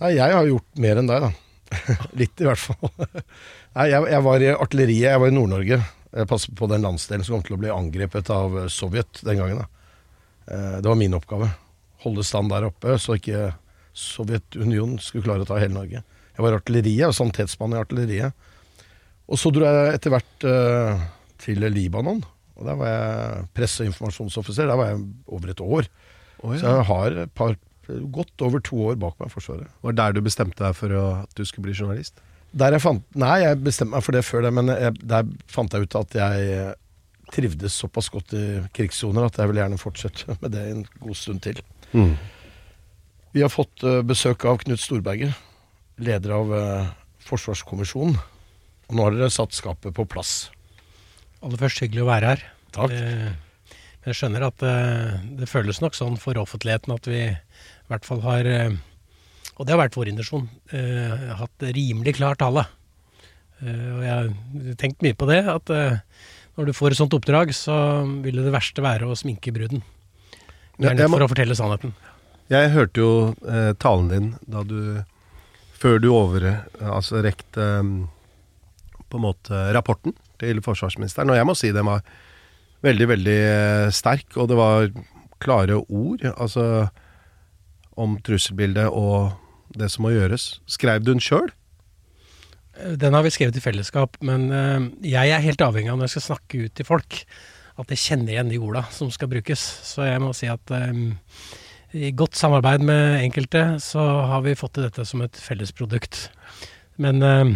Nei, 0.00 0.14
jeg 0.16 0.32
har 0.36 0.46
gjort 0.48 0.80
mer 0.80 1.00
enn 1.00 1.08
deg, 1.10 1.26
da. 1.26 1.30
Litt, 2.20 2.40
i 2.40 2.46
hvert 2.48 2.62
fall. 2.62 2.92
Nei, 3.76 3.86
jeg, 3.92 4.06
jeg 4.14 4.24
var 4.26 4.44
i 4.44 4.52
artilleriet, 4.54 5.08
jeg 5.12 5.22
var 5.22 5.30
i 5.32 5.34
Nord-Norge. 5.36 5.80
Jeg 6.10 6.26
passet 6.30 6.54
på 6.58 6.66
den 6.70 6.82
landsdelen 6.86 7.22
som 7.26 7.36
kom 7.36 7.44
til 7.46 7.54
å 7.54 7.60
bli 7.60 7.70
angrepet 7.70 8.30
av 8.34 8.56
eh, 8.64 8.70
Sovjet 8.72 9.20
den 9.26 9.38
gangen. 9.38 9.60
Da. 9.62 9.68
Eh, 10.50 10.78
Det 10.82 10.88
var 10.90 10.98
min 10.98 11.14
oppgave. 11.18 11.50
Holde 12.02 12.24
stand 12.26 12.50
der 12.50 12.66
oppe, 12.70 12.96
så 12.98 13.18
ikke 13.20 13.50
Sovjetunionen 14.00 14.98
skulle 15.02 15.26
klare 15.28 15.44
å 15.44 15.48
ta 15.48 15.60
hele 15.60 15.76
Norge. 15.76 16.00
Jeg 16.34 16.44
var 16.46 16.54
i 16.54 16.58
artilleriet, 16.58 17.06
og 17.10 17.16
sanitetsmann 17.16 17.74
i 17.76 17.80
artilleriet. 17.80 18.46
Og 19.30 19.38
så 19.38 19.52
dro 19.54 19.66
jeg 19.68 19.94
etter 19.98 20.14
hvert 20.14 20.46
uh, 20.48 21.02
til 21.42 21.62
Libanon. 21.70 22.22
Og 22.56 22.64
Der 22.66 22.78
var 22.80 22.88
jeg 22.90 23.44
presse- 23.54 23.84
og 23.84 23.90
informasjonsoffiser. 23.90 24.66
Der 24.70 24.78
var 24.80 24.90
jeg 24.92 25.02
over 25.28 25.52
et 25.52 25.60
år. 25.62 25.90
Oh, 26.40 26.54
ja. 26.54 26.62
Så 26.62 26.72
jeg 26.72 26.86
har 26.88 27.18
et 27.26 27.34
par, 27.36 27.54
godt 28.14 28.44
over 28.46 28.62
to 28.64 28.78
år 28.90 28.98
bak 29.00 29.16
meg 29.20 29.30
i 29.30 29.34
Forsvaret. 29.34 29.70
Var 29.84 29.94
det 29.94 30.02
der 30.02 30.16
du 30.16 30.24
bestemte 30.24 30.64
deg 30.64 30.76
for 30.78 30.94
å, 30.96 31.06
at 31.24 31.34
du 31.38 31.44
skulle 31.48 31.68
bli 31.68 31.76
journalist? 31.76 32.20
Der 32.50 32.74
jeg 32.74 32.82
fant, 32.82 33.04
nei, 33.18 33.36
jeg 33.44 33.60
bestemte 33.62 33.94
meg 33.94 34.04
for 34.06 34.16
det 34.16 34.24
før 34.26 34.46
det, 34.46 34.54
men 34.56 34.72
jeg, 34.72 34.96
der 35.06 35.28
fant 35.50 35.74
jeg 35.74 35.86
ut 35.86 35.98
at 36.00 36.16
jeg 36.18 36.72
trivdes 37.30 37.76
såpass 37.78 38.10
godt 38.10 38.34
i 38.34 38.44
krigssoner 38.74 39.28
at 39.28 39.38
jeg 39.38 39.50
vil 39.50 39.60
gjerne 39.62 39.78
fortsette 39.80 40.34
med 40.42 40.54
det 40.56 40.66
en 40.72 40.84
god 41.02 41.18
stund 41.18 41.42
til. 41.46 41.60
Mm. 41.92 42.14
Vi 43.34 43.44
har 43.44 43.52
fått 43.52 43.84
eh, 43.86 44.00
besøk 44.06 44.44
av 44.50 44.58
Knut 44.64 44.82
Storberget, 44.82 45.36
leder 46.02 46.34
av 46.34 46.54
eh, 46.56 46.88
Forsvarskommisjonen. 47.26 48.18
Og 48.90 48.96
nå 48.98 49.04
har 49.06 49.14
dere 49.14 49.30
satt 49.30 49.54
skapet 49.54 49.94
på 49.94 50.06
plass. 50.10 50.50
Aller 51.46 51.60
først 51.60 51.84
hyggelig 51.84 52.02
å 52.02 52.08
være 52.08 52.32
her. 52.32 52.42
Takk. 52.74 52.90
Det, 52.90 53.76
jeg 54.08 54.16
skjønner 54.18 54.48
at 54.48 54.64
eh, 54.66 55.20
det 55.38 55.48
føles 55.50 55.78
nok 55.84 55.94
sånn 55.94 56.18
for 56.18 56.38
offentligheten 56.40 56.94
at 56.96 57.06
vi 57.10 57.22
i 57.90 57.94
hvert 57.96 58.06
fall 58.06 58.20
har 58.22 58.46
eh, 58.46 58.70
Og 59.58 59.66
det 59.66 59.74
har 59.74 59.80
vært 59.82 59.96
vår 59.98 60.08
intensjon. 60.12 60.46
eh, 60.72 61.34
hatt 61.36 61.66
rimelig 61.74 62.14
klar 62.16 62.38
tale. 62.38 62.62
Eh, 63.60 63.88
og 63.96 64.02
jeg 64.06 64.12
har 64.14 64.76
tenkt 64.80 65.02
mye 65.04 65.16
på 65.18 65.26
det. 65.28 65.40
At 65.50 65.68
når 66.56 66.70
du 66.70 66.72
får 66.76 66.94
et 66.94 67.00
sånt 67.00 67.12
oppdrag, 67.18 67.50
så 67.56 67.74
ville 68.24 68.44
det 68.46 68.52
verste 68.54 68.80
være 68.84 69.08
å 69.10 69.16
sminke 69.18 69.52
bruden. 69.52 69.82
Ja, 70.80 70.94
må- 70.94 71.18
for 71.18 71.26
å 71.26 71.28
fortelle 71.28 71.56
sannheten. 71.58 71.92
Jeg 72.50 72.70
hørte 72.72 73.02
jo 73.02 73.10
eh, 73.46 73.72
talen 73.78 74.08
din 74.08 74.30
da 74.48 74.62
du 74.64 75.04
Før 75.80 75.98
du 76.00 76.08
over 76.12 76.44
Altså 76.82 77.22
rekte 77.24 77.56
eh, 77.80 77.92
på 79.10 79.16
en 79.18 79.22
måte 79.24 79.60
rapporten 79.74 80.12
til 80.38 80.60
forsvarsministeren. 80.64 81.30
Og 81.32 81.36
jeg 81.36 81.46
må 81.48 81.54
si 81.56 81.70
den 81.72 81.84
var 81.88 82.02
veldig, 82.84 83.06
veldig 83.08 83.38
sterk, 83.92 84.36
og 84.36 84.48
det 84.48 84.56
var 84.56 84.88
klare 85.40 85.78
ord. 85.88 86.20
Altså 86.36 86.88
om 87.98 88.18
trusselbildet 88.24 88.90
og 88.90 89.32
det 89.78 89.90
som 89.92 90.06
må 90.06 90.14
gjøres. 90.14 90.58
Skrev 90.70 91.02
du 91.02 91.12
den 91.12 91.22
sjøl? 91.22 91.50
Eh, 92.78 92.96
Den 92.96 93.14
har 93.14 93.22
vi 93.22 93.32
skrevet 93.34 93.56
i 93.56 93.64
fellesskap, 93.64 94.18
men 94.20 94.50
eh, 94.50 94.90
jeg 95.14 95.30
er 95.30 95.46
helt 95.46 95.64
avhengig 95.64 95.92
av 95.92 95.98
når 95.98 96.08
jeg 96.08 96.18
skal 96.18 96.28
snakke 96.30 96.66
ut 96.66 96.76
til 96.76 96.88
folk, 96.88 97.24
at 97.80 97.92
jeg 97.94 98.02
kjenner 98.02 98.34
igjen 98.34 98.52
de 98.52 98.60
orda 98.60 98.84
som 98.92 99.10
skal 99.10 99.30
brukes. 99.30 99.60
Så 99.88 100.04
jeg 100.04 100.20
må 100.20 100.34
si 100.36 100.50
at 100.50 100.72
um, 100.74 101.14
i 101.96 102.10
godt 102.12 102.36
samarbeid 102.36 102.84
med 102.84 103.22
enkelte 103.24 103.80
så 103.80 104.02
har 104.28 104.42
vi 104.44 104.58
fått 104.58 104.76
til 104.76 104.84
dette 104.84 105.06
som 105.08 105.22
et 105.24 105.38
fellesprodukt. 105.40 106.26
Men 107.00 107.24
eh, 107.24 107.54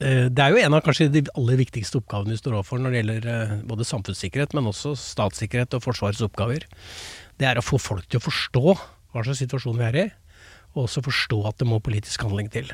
det 0.00 0.42
er 0.42 0.50
jo 0.50 0.58
en 0.58 0.74
av 0.74 0.82
kanskje 0.82 1.12
de 1.14 1.22
aller 1.38 1.60
viktigste 1.60 2.00
oppgavene 2.00 2.34
vi 2.34 2.40
står 2.40 2.56
overfor 2.56 2.82
når 2.82 2.90
det 2.90 3.00
gjelder 3.02 3.54
både 3.70 3.86
samfunnssikkerhet, 3.86 4.56
men 4.58 4.72
også 4.72 4.96
statssikkerhet 4.98 5.78
og 5.78 5.84
Forsvarets 5.86 6.24
oppgaver. 6.26 6.66
det 7.38 7.46
er 7.46 7.58
å 7.58 7.66
få 7.66 7.78
folk 7.78 8.08
til 8.08 8.18
å 8.18 8.26
forstå 8.26 8.74
hva 9.14 9.22
slags 9.24 9.42
situasjon 9.44 9.78
vi 9.78 9.86
er 9.86 10.00
i, 10.02 10.06
og 10.74 10.88
også 10.88 11.04
forstå 11.06 11.38
at 11.50 11.60
det 11.62 11.68
må 11.70 11.78
politisk 11.82 12.26
handling 12.26 12.50
til. 12.52 12.72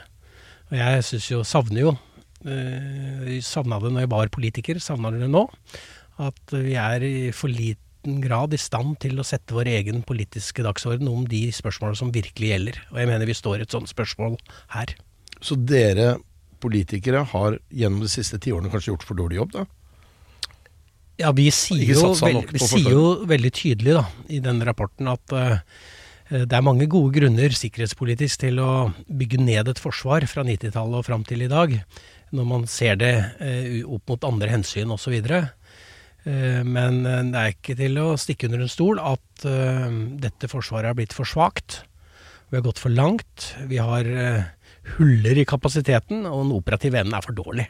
Og 0.70 0.78
jeg 0.78 1.04
syns 1.06 1.28
jo, 1.28 1.42
savner 1.44 1.82
jo 1.82 1.92
eh, 2.48 3.36
Savna 3.44 3.80
det 3.82 3.90
når 3.92 4.06
jeg 4.06 4.12
var 4.14 4.32
politiker, 4.32 4.80
savner 4.82 5.18
det 5.20 5.28
nå. 5.30 5.44
At 6.20 6.54
vi 6.54 6.76
er 6.80 7.04
i 7.04 7.14
for 7.36 7.52
liten 7.52 8.22
grad 8.24 8.54
i 8.56 8.60
stand 8.60 8.96
til 9.02 9.20
å 9.20 9.26
sette 9.26 9.56
vår 9.56 9.68
egen 9.74 10.00
politiske 10.08 10.64
dagsorden 10.64 11.10
om 11.10 11.26
de 11.28 11.46
spørsmålene 11.52 12.00
som 12.00 12.12
virkelig 12.14 12.54
gjelder. 12.54 12.80
Og 12.94 13.02
jeg 13.02 13.10
mener 13.10 13.28
vi 13.28 13.36
står 13.36 13.60
i 13.60 13.66
et 13.66 13.76
sånt 13.76 13.90
spørsmål 13.90 14.38
her. 14.76 14.94
Så 15.44 15.56
dere 15.56 16.14
politikere 16.60 17.24
har 17.28 17.58
gjennom 17.72 18.04
de 18.04 18.10
siste 18.12 18.40
tiårene 18.40 18.72
kanskje 18.72 18.92
gjort 18.92 19.06
for 19.08 19.20
dårlig 19.20 19.40
jobb, 19.40 19.54
da? 19.56 19.66
Ja, 21.20 21.30
vi 21.36 21.50
sier, 21.52 21.84
jo, 21.84 22.12
vel, 22.16 22.38
vi 22.48 22.60
sier 22.64 22.94
jo 22.94 23.04
veldig 23.28 23.50
tydelig 23.52 23.96
da, 23.98 24.04
i 24.32 24.38
denne 24.40 24.64
rapporten 24.64 25.10
at 25.12 25.34
eh, 25.36 25.58
det 26.30 26.54
er 26.54 26.62
mange 26.62 26.86
gode 26.86 27.10
grunner 27.16 27.50
sikkerhetspolitisk 27.54 28.44
til 28.44 28.60
å 28.62 28.70
bygge 29.06 29.40
ned 29.42 29.70
et 29.72 29.82
forsvar 29.82 30.26
fra 30.30 30.44
90-tallet 30.46 31.00
og 31.00 31.06
fram 31.08 31.24
til 31.26 31.42
i 31.42 31.50
dag, 31.50 31.74
når 32.30 32.46
man 32.46 32.66
ser 32.70 33.00
det 33.00 33.14
eh, 33.42 33.80
opp 33.82 34.12
mot 34.12 34.26
andre 34.28 34.52
hensyn 34.52 34.92
osv. 34.94 35.16
Uh, 36.20 36.62
men 36.62 37.00
eh, 37.08 37.22
det 37.32 37.40
er 37.40 37.54
ikke 37.54 37.76
til 37.78 37.98
å 37.98 38.08
stikke 38.20 38.46
under 38.46 38.62
en 38.62 38.70
stol 38.70 39.00
at 39.02 39.46
eh, 39.48 39.86
dette 40.22 40.50
forsvaret 40.52 40.92
har 40.92 40.98
blitt 40.98 41.16
for 41.16 41.26
svakt. 41.26 41.80
Vi 42.50 42.58
har 42.58 42.66
gått 42.66 42.82
for 42.82 42.90
langt. 42.90 43.52
Vi 43.70 43.78
har 43.78 44.06
eh, 44.06 44.48
huller 44.96 45.38
i 45.38 45.46
kapasiteten, 45.46 46.24
og 46.26 46.44
den 46.44 46.54
operative 46.56 46.98
evnen 46.98 47.14
er 47.14 47.26
for 47.26 47.36
dårlig. 47.36 47.66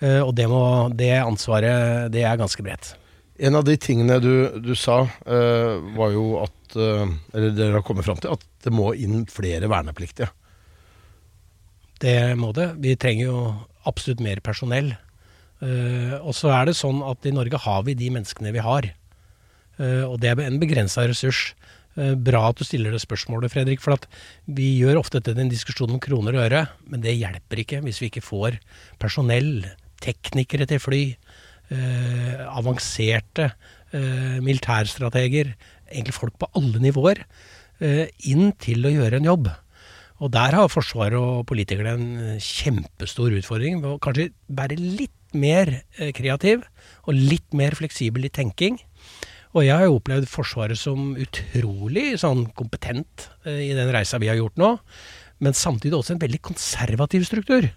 Eh, 0.00 0.20
og 0.20 0.34
det, 0.36 0.46
må, 0.50 0.62
det 0.96 1.14
ansvaret 1.20 2.12
det 2.12 2.24
er 2.28 2.40
ganske 2.40 2.64
bredt. 2.64 2.94
En 3.40 3.56
av 3.56 3.64
de 3.64 3.76
tingene 3.80 4.18
du, 4.20 4.60
du 4.60 4.74
sa, 4.76 5.02
eh, 5.24 5.76
var 5.96 6.12
jo 6.12 6.26
at 6.42 6.52
eh, 6.76 7.08
Eller 7.34 7.54
dere 7.56 7.78
har 7.78 7.86
kommet 7.86 8.06
fram 8.06 8.20
til 8.20 8.34
at 8.34 8.44
det 8.64 8.72
må 8.74 8.92
inn 8.94 9.24
flere 9.30 9.70
vernepliktige. 9.70 10.30
Det 12.00 12.34
må 12.40 12.52
det. 12.56 12.70
Vi 12.80 12.96
trenger 12.96 13.28
jo 13.28 13.40
absolutt 13.88 14.22
mer 14.24 14.40
personell. 14.44 14.94
Eh, 15.60 16.16
og 16.20 16.32
så 16.36 16.52
er 16.54 16.70
det 16.70 16.78
sånn 16.78 17.02
at 17.04 17.26
i 17.28 17.34
Norge 17.36 17.60
har 17.60 17.84
vi 17.84 17.96
de 17.98 18.08
menneskene 18.14 18.54
vi 18.56 18.64
har. 18.64 18.88
Eh, 19.80 20.04
og 20.06 20.18
det 20.22 20.32
er 20.32 20.44
en 20.46 20.60
begrensa 20.62 21.06
ressurs. 21.08 21.50
Bra 22.00 22.44
at 22.46 22.56
du 22.56 22.62
stiller 22.64 22.94
det 22.94 23.02
spørsmålet, 23.02 23.50
Fredrik. 23.52 23.80
For 23.82 23.98
vi 24.46 24.70
gjør 24.78 25.00
ofte 25.02 25.20
til 25.26 25.36
en 25.42 25.50
diskusjon 25.50 25.90
om 25.90 26.00
kroner 26.00 26.38
og 26.38 26.44
øre, 26.46 26.62
men 26.88 27.02
det 27.02 27.16
hjelper 27.18 27.60
ikke 27.60 27.80
hvis 27.84 27.98
vi 28.00 28.08
ikke 28.08 28.22
får 28.24 28.60
personell, 29.02 29.66
teknikere 30.00 30.68
til 30.70 30.80
fly, 30.80 31.02
avanserte 32.46 33.50
militærstrateger, 34.46 35.50
egentlig 35.90 36.16
folk 36.16 36.38
på 36.40 36.48
alle 36.58 36.82
nivåer, 36.82 37.24
eh, 37.80 38.06
inn 38.30 38.52
til 38.58 38.86
å 38.86 38.94
gjøre 38.94 39.20
en 39.20 39.28
jobb. 39.30 39.50
Og 40.20 40.32
der 40.34 40.56
har 40.56 40.68
Forsvaret 40.68 41.16
og 41.16 41.46
politikerne 41.48 41.94
en 41.96 42.40
kjempestor 42.44 43.32
utfordring 43.38 43.80
ved 43.80 43.94
å 43.94 44.00
kanskje 44.02 44.30
være 44.52 44.76
litt 44.76 45.16
mer 45.32 45.72
eh, 45.96 46.12
kreativ 46.16 46.66
og 47.06 47.16
litt 47.16 47.56
mer 47.56 47.76
fleksibel 47.78 48.26
i 48.28 48.32
tenking. 48.32 48.78
Og 49.56 49.64
jeg 49.64 49.74
har 49.74 49.88
jo 49.88 49.96
opplevd 49.98 50.28
Forsvaret 50.30 50.78
som 50.78 51.14
utrolig 51.18 52.12
sånn 52.20 52.46
kompetent 52.58 53.30
eh, 53.46 53.70
i 53.70 53.72
den 53.74 53.90
reisa 53.94 54.20
vi 54.20 54.30
har 54.30 54.38
gjort 54.38 54.60
nå, 54.60 54.74
men 55.40 55.56
samtidig 55.56 55.96
også 55.96 56.14
en 56.14 56.22
veldig 56.22 56.42
konservativ 56.50 57.24
struktur. 57.26 57.70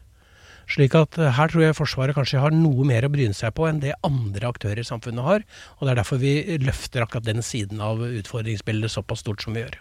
Slik 0.71 0.95
at 0.97 1.17
eh, 1.19 1.33
her 1.35 1.51
tror 1.51 1.65
jeg 1.65 1.77
Forsvaret 1.77 2.15
kanskje 2.15 2.41
har 2.41 2.55
noe 2.55 2.85
mer 2.87 3.05
å 3.05 3.11
bryne 3.13 3.35
seg 3.35 3.53
på 3.57 3.67
enn 3.67 3.81
det 3.83 3.95
andre 4.05 4.49
aktører 4.49 4.83
i 4.83 4.87
samfunnet 4.87 5.25
har. 5.25 5.43
Og 5.77 5.85
det 5.85 5.93
er 5.93 6.01
derfor 6.01 6.21
vi 6.21 6.35
løfter 6.63 7.03
akkurat 7.03 7.27
den 7.27 7.43
siden 7.45 7.83
av 7.83 8.01
utfordringsbildet 8.05 8.93
såpass 8.93 9.23
stort 9.25 9.43
som 9.43 9.55
vi 9.55 9.65
gjør. 9.65 9.77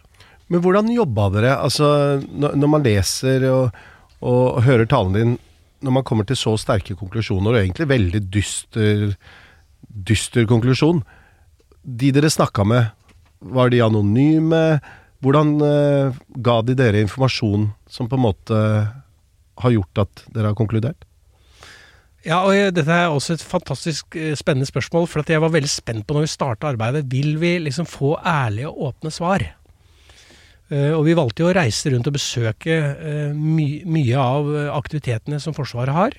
Men 0.52 0.62
hvordan 0.64 0.90
jobba 0.92 1.28
dere? 1.32 1.54
Altså, 1.64 1.86
når, 2.28 2.68
man 2.68 2.84
leser 2.84 3.46
og, 3.48 3.78
og 4.20 4.62
hører 4.66 4.88
talen 4.90 5.16
din, 5.16 5.36
når 5.82 5.96
man 5.98 6.06
kommer 6.06 6.26
til 6.28 6.38
så 6.38 6.56
sterke 6.60 6.96
konklusjoner, 6.98 7.54
og 7.54 7.62
egentlig 7.62 7.88
veldig 7.90 8.22
dyster, 8.30 9.14
dyster 9.82 10.46
konklusjon 10.46 11.00
De 11.82 12.12
dere 12.14 12.30
snakka 12.30 12.66
med, 12.68 12.90
var 13.42 13.72
de 13.72 13.80
anonyme? 13.82 14.62
Hvordan 15.22 15.54
uh, 15.62 16.20
ga 16.42 16.60
de 16.66 16.76
dere 16.78 17.02
informasjon 17.02 17.70
som 17.90 18.10
på 18.10 18.18
en 18.18 18.24
måte 18.26 18.58
har 19.60 19.74
gjort 19.74 20.04
at 20.06 20.22
dere 20.32 20.52
har 20.52 20.58
konkludert? 20.58 21.04
Ja, 22.22 22.44
og 22.46 22.54
dette 22.54 22.94
er 22.94 23.10
også 23.10 23.34
et 23.34 23.42
fantastisk 23.42 24.14
eh, 24.14 24.36
spennende 24.38 24.68
spørsmål. 24.68 25.08
For 25.10 25.26
jeg 25.26 25.42
var 25.42 25.50
veldig 25.54 25.70
spent 25.70 26.06
på 26.06 26.14
når 26.14 26.26
vi 26.26 26.30
starta 26.30 26.70
arbeidet. 26.70 27.08
Vil 27.10 27.34
vi 27.42 27.56
liksom 27.64 27.88
få 27.88 28.14
ærlige 28.18 28.70
og 28.70 28.92
åpne 28.92 29.10
svar? 29.10 29.42
Eh, 30.70 30.92
og 30.94 31.02
vi 31.08 31.16
valgte 31.18 31.42
jo 31.42 31.50
å 31.50 31.56
reise 31.56 31.90
rundt 31.90 32.06
og 32.06 32.14
besøke 32.14 32.76
eh, 32.78 33.32
my 33.34 33.82
mye 33.90 34.22
av 34.22 34.52
aktivitetene 34.78 35.40
som 35.42 35.56
Forsvaret 35.56 35.96
har. 35.96 36.18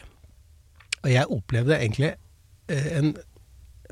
Og 1.04 1.12
jeg 1.12 1.32
opplevde 1.32 1.80
egentlig 1.80 2.13
en 2.72 3.10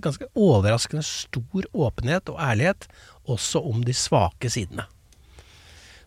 ganske 0.02 0.30
overraskende 0.40 1.04
stor 1.04 1.66
åpenhet 1.76 2.30
og 2.32 2.40
ærlighet 2.40 2.88
også 3.30 3.60
om 3.68 3.84
de 3.84 3.94
svake 3.96 4.50
sidene. 4.50 4.86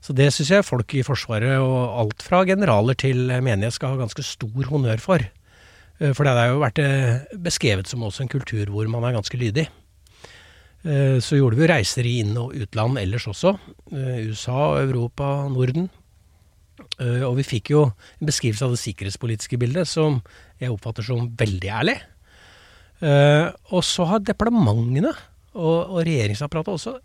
Så 0.04 0.12
det 0.12 0.26
syns 0.34 0.50
jeg 0.52 0.66
folk 0.66 0.92
i 0.98 1.04
Forsvaret, 1.06 1.54
og 1.64 1.94
alt 2.02 2.24
fra 2.26 2.42
generaler 2.44 2.96
til 3.00 3.24
menighet, 3.40 3.72
skal 3.72 3.94
ha 3.94 4.02
ganske 4.02 4.24
stor 4.26 4.68
honnør 4.68 5.00
for. 5.00 5.24
Eh, 6.00 6.12
For 6.12 6.26
det 6.26 6.34
har 6.36 6.50
jo 6.52 6.60
vært 6.60 6.80
eh, 6.82 7.24
beskrevet 7.40 7.88
som 7.88 8.04
også 8.04 8.24
en 8.26 8.32
kultur 8.32 8.68
hvor 8.68 8.88
man 8.92 9.06
er 9.08 9.16
ganske 9.16 9.38
lydig. 9.40 9.64
Eh, 10.84 11.16
Så 11.24 11.38
gjorde 11.38 11.56
vi 11.56 11.70
reiser 11.70 12.04
i 12.04 12.18
inn- 12.20 12.36
og 12.36 12.52
utland 12.52 12.98
ellers 13.00 13.26
også. 13.26 13.56
USA, 13.92 14.76
Europa, 14.82 15.48
Norden. 15.48 15.88
Og 16.98 17.36
vi 17.38 17.44
fikk 17.46 17.70
jo 17.70 17.84
en 18.20 18.26
beskrivelse 18.26 18.66
av 18.66 18.72
det 18.74 18.80
sikkerhetspolitiske 18.82 19.56
bildet 19.58 19.86
som 19.86 20.18
jeg 20.60 20.72
oppfatter 20.74 21.06
som 21.06 21.28
veldig 21.30 21.70
ærlig. 21.70 21.94
Og 23.70 23.82
så 23.86 24.06
har 24.10 24.18
departementene 24.18 25.12
og, 25.54 25.94
og 25.94 26.00
regjeringsapparatet 26.02 26.74
også 26.74 26.96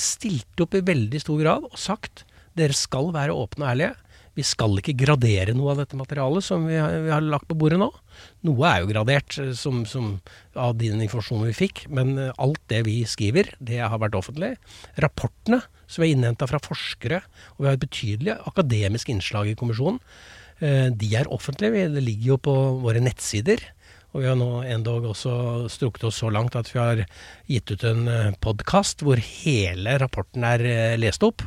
stilt 0.00 0.62
opp 0.62 0.76
i 0.76 0.84
veldig 0.84 1.20
stor 1.22 1.40
grad 1.42 1.68
og 1.68 1.78
sagt 1.80 2.24
dere 2.56 2.76
skal 2.76 3.12
være 3.14 3.36
åpne 3.36 3.66
og 3.66 3.72
ærlige. 3.74 3.94
Vi 4.36 4.44
skal 4.44 4.76
ikke 4.76 4.94
gradere 5.00 5.54
noe 5.56 5.72
av 5.72 5.80
dette 5.80 5.96
materialet 5.96 6.44
som 6.44 6.66
vi 6.68 6.76
har, 6.76 6.92
vi 7.06 7.12
har 7.12 7.24
lagt 7.24 7.48
på 7.48 7.56
bordet 7.56 7.78
nå. 7.80 7.88
Noe 8.44 8.68
er 8.68 8.82
jo 8.82 8.90
gradert 8.90 9.36
eh, 9.40 9.52
som, 9.56 9.84
som, 9.88 10.18
av 10.52 10.74
den 10.80 11.00
informasjonen 11.04 11.48
vi 11.48 11.56
fikk, 11.56 11.86
men 11.88 12.16
eh, 12.20 12.34
alt 12.42 12.60
det 12.72 12.82
vi 12.88 12.98
skriver, 13.08 13.54
det 13.64 13.80
har 13.80 14.00
vært 14.02 14.18
offentlig. 14.18 14.52
Rapportene 15.00 15.62
som 15.88 16.04
er 16.04 16.12
innhenta 16.12 16.48
fra 16.50 16.60
forskere, 16.60 17.22
og 17.56 17.62
vi 17.62 17.70
har 17.70 17.78
et 17.78 17.86
betydelig 17.86 18.36
akademisk 18.50 19.12
innslag 19.12 19.48
i 19.52 19.56
kommisjonen, 19.56 20.02
eh, 20.60 20.92
de 20.92 21.10
er 21.16 21.32
offentlige. 21.32 21.88
Det 21.96 22.04
ligger 22.04 22.34
jo 22.34 22.40
på 22.50 22.56
våre 22.84 23.00
nettsider. 23.04 23.64
Og 24.16 24.22
vi 24.24 24.28
har 24.30 24.38
nå 24.40 24.62
endog 24.64 25.10
også 25.10 25.68
strukket 25.68 26.06
oss 26.08 26.22
så 26.22 26.30
langt 26.32 26.54
at 26.56 26.70
vi 26.72 26.80
har 26.80 27.02
gitt 27.52 27.68
ut 27.68 27.82
en 27.84 28.06
podkast 28.40 29.04
hvor 29.04 29.20
hele 29.20 29.98
rapporten 30.00 30.46
er 30.48 30.64
eh, 30.64 30.94
lest 30.96 31.26
opp. 31.26 31.44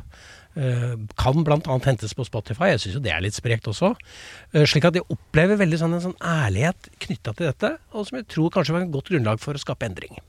Eh, 0.53 0.93
Kan 1.17 1.41
bl.a. 1.47 1.77
hentes 1.85 2.13
på 2.13 2.27
Spotify. 2.27 2.69
Jeg 2.75 2.83
syns 2.83 2.99
jo 2.99 3.01
det 3.07 3.15
er 3.15 3.23
litt 3.25 3.37
sprekt 3.37 3.69
også. 3.71 3.95
Eh, 4.53 4.67
Slik 4.69 4.85
at 4.85 4.99
jeg 4.99 5.07
opplever 5.09 5.57
veldig 5.57 5.81
sånn 5.81 5.97
en 5.97 6.05
sånn 6.11 6.19
ærlighet 6.21 6.91
knytta 7.07 7.33
til 7.33 7.49
dette, 7.49 7.73
og 7.89 8.05
som 8.05 8.19
jeg 8.21 8.29
tror 8.35 8.53
kanskje 8.53 8.77
var 8.77 8.85
et 8.85 8.93
godt 8.93 9.09
grunnlag 9.15 9.41
for 9.41 9.57
å 9.57 9.63
skape 9.65 9.89
endring. 9.89 10.21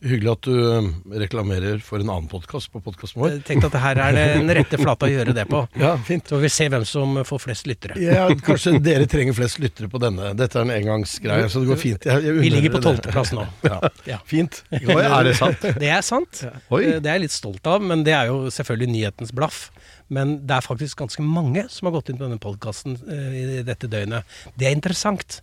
Hyggelig 0.00 0.30
at 0.32 0.46
du 0.48 0.54
eh, 0.56 0.86
reklamerer 1.20 1.80
for 1.84 2.00
en 2.00 2.08
annen 2.08 2.28
podkast 2.30 2.70
på 2.72 2.80
podkasten 2.80 3.20
vår. 3.20 3.34
Jeg 3.34 3.42
tenkte 3.50 3.68
at 3.68 3.74
her 3.82 3.98
er 4.00 4.14
det 4.16 4.22
den 4.38 4.52
rette 4.56 4.78
flata 4.80 5.04
å 5.04 5.10
gjøre 5.12 5.34
det 5.36 5.44
på. 5.50 5.58
Ja, 5.82 5.90
fint. 6.06 6.24
Så 6.24 6.38
får 6.38 6.44
vi 6.46 6.50
se 6.54 6.68
hvem 6.72 6.86
som 6.88 7.18
får 7.28 7.42
flest 7.42 7.68
lyttere. 7.68 7.98
Ja, 8.00 8.22
kanskje 8.46 8.78
dere 8.80 9.04
trenger 9.10 9.36
flest 9.36 9.60
lyttere 9.60 9.90
på 9.92 10.00
denne. 10.00 10.30
Dette 10.38 10.56
er 10.56 10.64
en 10.64 10.72
engangsgreie, 10.72 11.50
så 11.52 11.60
det 11.60 11.68
går 11.68 11.80
fint. 11.82 12.08
Jeg, 12.08 12.24
jeg 12.30 12.38
Vi 12.40 12.52
ligger 12.54 12.74
på 12.78 12.82
tolvteplass 12.86 13.34
nå. 13.36 13.44
Ja. 13.70 13.76
Ja. 14.08 14.18
Fint. 14.30 14.62
Oi, 14.72 15.02
er 15.04 15.28
det 15.28 15.36
sant? 15.36 15.68
Det 15.84 15.92
er 15.92 16.06
sant. 16.06 16.42
Oi. 16.72 16.80
Eh, 16.94 16.96
Det 17.04 17.12
er 17.12 17.18
jeg 17.20 17.26
litt 17.26 17.36
stolt 17.36 17.68
av, 17.68 17.84
men 17.84 18.06
det 18.08 18.16
er 18.16 18.32
jo 18.32 18.48
selvfølgelig 18.56 18.90
nyhetens 18.96 19.34
blaff. 19.36 19.66
Men 20.08 20.38
det 20.48 20.56
er 20.56 20.64
faktisk 20.64 21.04
ganske 21.04 21.22
mange 21.28 21.66
som 21.70 21.90
har 21.90 21.98
gått 21.98 22.08
inn 22.10 22.18
på 22.18 22.24
denne 22.24 22.40
podkasten 22.40 22.96
i 23.36 23.60
dette 23.68 23.90
døgnet. 23.92 24.24
Det 24.56 24.66
er 24.70 24.74
interessant. 24.80 25.42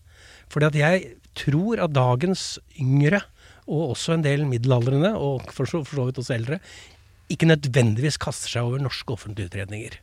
Fordi 0.49 0.71
at 0.71 0.81
jeg 0.81 1.07
tror 1.37 1.85
at 1.85 1.93
dagens 1.93 2.55
yngre, 2.81 3.21
og 3.67 3.93
også 3.93 4.15
en 4.15 4.25
del 4.25 4.45
middelaldrende, 4.47 5.13
og 5.15 5.45
for 5.53 5.69
så, 5.69 5.83
for 5.83 5.99
så 5.99 6.07
vidt 6.07 6.21
også 6.23 6.35
eldre, 6.37 6.59
ikke 7.31 7.49
nødvendigvis 7.49 8.19
kaster 8.23 8.51
seg 8.51 8.67
over 8.67 8.81
norske 8.81 9.11
offentlige 9.13 9.51
utredninger. 9.51 9.97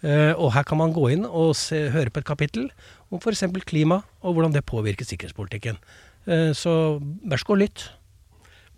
Uh, 0.00 0.32
og 0.40 0.54
her 0.54 0.64
kan 0.64 0.80
man 0.80 0.94
gå 0.96 1.10
inn 1.12 1.26
og 1.28 1.52
se, 1.58 1.90
høre 1.92 2.12
på 2.12 2.22
et 2.22 2.28
kapittel 2.28 2.70
om 3.12 3.20
f.eks. 3.20 3.44
klima, 3.68 4.00
og 4.24 4.36
hvordan 4.36 4.54
det 4.54 4.64
påvirker 4.68 5.04
sikkerhetspolitikken. 5.04 5.76
Uh, 6.24 6.56
så 6.56 6.72
vær 7.00 7.42
så 7.42 7.50
god, 7.50 7.60
lytt. 7.66 7.84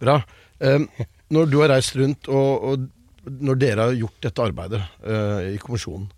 Bra. 0.02 0.18
Eh, 0.62 0.82
når 1.30 1.46
du 1.50 1.60
har 1.60 1.70
reist 1.70 1.94
rundt, 1.98 2.26
og, 2.26 2.64
og 2.66 3.30
når 3.46 3.58
dere 3.60 3.86
har 3.86 3.94
gjort 3.94 4.24
dette 4.26 4.42
arbeidet 4.42 4.80
uh, 5.06 5.38
i 5.46 5.60
kommisjonen, 5.62 6.08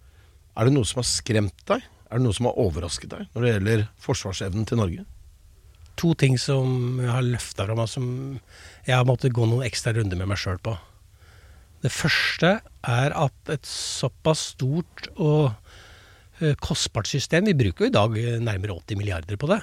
er 0.57 0.69
det 0.69 0.73
noe 0.73 0.89
som 0.89 1.03
har 1.03 1.09
skremt 1.09 1.67
deg? 1.69 1.85
Er 2.09 2.21
det 2.21 2.25
noe 2.25 2.37
som 2.37 2.49
har 2.49 2.61
overrasket 2.63 3.13
deg 3.13 3.29
når 3.35 3.45
det 3.45 3.53
gjelder 3.53 3.85
forsvarsevnen 4.01 4.69
til 4.69 4.81
Norge? 4.81 5.05
To 6.01 6.15
ting 6.19 6.37
som 6.41 6.99
jeg 7.03 7.13
har 7.13 7.25
løfta 7.27 7.67
fra 7.67 7.77
meg, 7.79 7.91
som 7.91 8.07
jeg 8.87 8.97
har 8.97 9.07
måttet 9.09 9.35
gå 9.37 9.47
noen 9.49 9.67
ekstra 9.67 9.95
runder 9.97 10.19
med 10.19 10.31
meg 10.31 10.41
sjøl 10.41 10.61
på. 10.65 10.75
Det 11.85 11.93
første 11.93 12.57
er 12.89 13.15
at 13.17 13.53
et 13.53 13.69
såpass 13.69 14.55
stort 14.55 15.11
og 15.15 15.53
eh, 16.41 16.55
kostbart 16.65 17.11
system, 17.11 17.51
vi 17.51 17.57
bruker 17.59 17.85
jo 17.85 17.91
i 17.91 17.95
dag 17.95 18.17
eh, 18.21 18.41
nærmere 18.41 18.79
80 18.79 19.01
milliarder 19.01 19.41
på 19.41 19.51
det, 19.53 19.61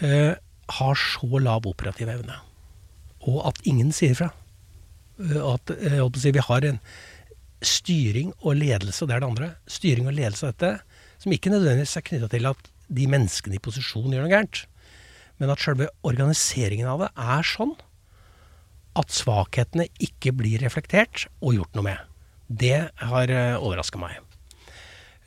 eh, 0.00 0.32
har 0.78 0.96
så 0.98 1.42
lav 1.42 1.68
operativ 1.68 2.08
evne. 2.08 2.38
Og 3.28 3.42
at 3.50 3.60
ingen 3.68 3.92
sier 3.94 4.16
fra. 4.18 4.30
At 5.20 5.70
si, 6.18 6.32
vi 6.32 6.42
har 6.42 6.64
en 6.66 6.80
styring 7.62 8.32
og 8.40 8.56
ledelse, 8.58 9.06
det 9.06 9.14
er 9.14 9.22
det 9.22 9.28
andre, 9.28 9.50
styring 9.70 10.08
og 10.08 10.16
ledelse 10.16 10.48
av 10.48 10.56
dette, 10.56 10.72
som 11.22 11.34
ikke 11.34 11.52
nødvendigvis 11.52 11.96
er 12.00 12.06
knytta 12.08 12.30
til 12.32 12.48
at 12.50 12.70
de 12.92 13.06
menneskene 13.08 13.60
i 13.60 13.62
posisjon 13.62 14.10
gjør 14.10 14.24
noe 14.24 14.32
gærent, 14.32 14.64
men 15.42 15.50
at 15.50 15.62
selve 15.62 15.90
organiseringen 16.06 16.86
av 16.86 17.02
det 17.02 17.10
er 17.18 17.46
sånn 17.46 17.74
at 18.98 19.10
svakhetene 19.10 19.88
ikke 20.04 20.34
blir 20.36 20.62
reflektert 20.62 21.26
og 21.42 21.56
gjort 21.56 21.74
noe 21.74 21.88
med. 21.88 22.10
Det 22.46 22.76
har 23.02 23.32
uh, 23.32 23.58
overraska 23.64 23.98
meg. 23.98 24.20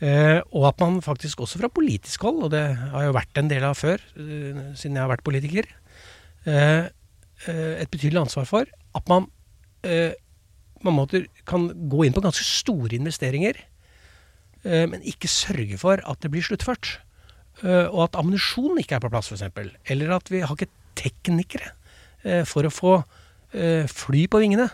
Eh, 0.03 0.41
og 0.51 0.67
at 0.67 0.81
man 0.83 0.99
faktisk 1.03 1.39
også 1.45 1.61
fra 1.61 1.69
politisk 1.71 2.25
hold, 2.27 2.43
og 2.45 2.51
det 2.51 2.63
har 2.75 3.05
jo 3.05 3.15
vært 3.15 3.39
en 3.39 3.47
del 3.47 3.63
av 3.63 3.77
før, 3.79 4.01
eh, 4.19 4.59
siden 4.75 4.97
jeg 4.97 5.01
har 5.01 5.11
vært 5.11 5.23
politiker, 5.23 5.69
eh, 6.45 6.91
eh, 7.47 7.73
et 7.79 7.89
betydelig 7.89 8.25
ansvar 8.25 8.45
for 8.45 8.65
at 8.95 9.07
man 9.07 9.29
eh, 9.83 10.11
på 10.83 10.91
en 10.91 10.99
måte 10.99 11.25
kan 11.47 11.69
gå 11.89 12.05
inn 12.05 12.13
på 12.13 12.21
ganske 12.21 12.43
store 12.43 12.91
investeringer, 12.99 13.55
eh, 14.65 14.85
men 14.85 15.01
ikke 15.01 15.31
sørge 15.31 15.79
for 15.79 16.03
at 16.03 16.19
det 16.19 16.31
blir 16.31 16.43
sluttført. 16.43 16.99
Eh, 17.63 17.87
og 17.87 18.09
at 18.09 18.17
ammunisjon 18.19 18.79
ikke 18.81 18.97
er 18.97 19.03
på 19.03 19.11
plass, 19.11 19.31
f.eks. 19.31 19.45
Eller 19.91 20.15
at 20.17 20.31
vi 20.31 20.41
har 20.43 20.55
ikke 20.55 20.71
teknikere 20.99 21.71
eh, 22.23 22.43
for 22.47 22.67
å 22.67 22.73
få 22.73 22.95
eh, 23.55 23.85
fly 23.91 24.25
på 24.31 24.41
vingene. 24.43 24.67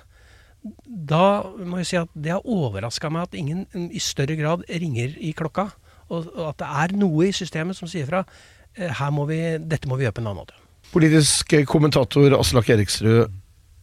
Da 0.85 1.41
må 1.65 1.81
jeg 1.81 1.89
si 1.89 1.99
at 1.99 2.09
det 2.13 2.33
har 2.33 2.45
overraska 2.45 3.09
meg 3.13 3.29
at 3.29 3.37
ingen 3.37 3.65
i 3.89 4.01
større 4.01 4.37
grad 4.39 4.65
ringer 4.69 5.13
i 5.17 5.33
klokka. 5.37 5.69
Og, 6.11 6.27
at 6.49 6.59
det 6.61 6.71
er 6.83 6.97
noe 7.01 7.29
i 7.29 7.35
systemet 7.35 7.77
som 7.77 7.89
sier 7.89 8.09
fra 8.09 8.25
her 8.71 9.11
må 9.11 9.25
vi, 9.27 9.37
dette 9.59 9.89
må 9.89 9.97
vi 9.99 10.05
gjøre 10.05 10.15
på 10.15 10.21
en 10.21 10.29
annen 10.29 10.45
måte. 10.45 10.55
Politisk 10.93 11.53
kommentator 11.67 12.37
Aslak 12.37 12.69
Eriksrud. 12.71 13.31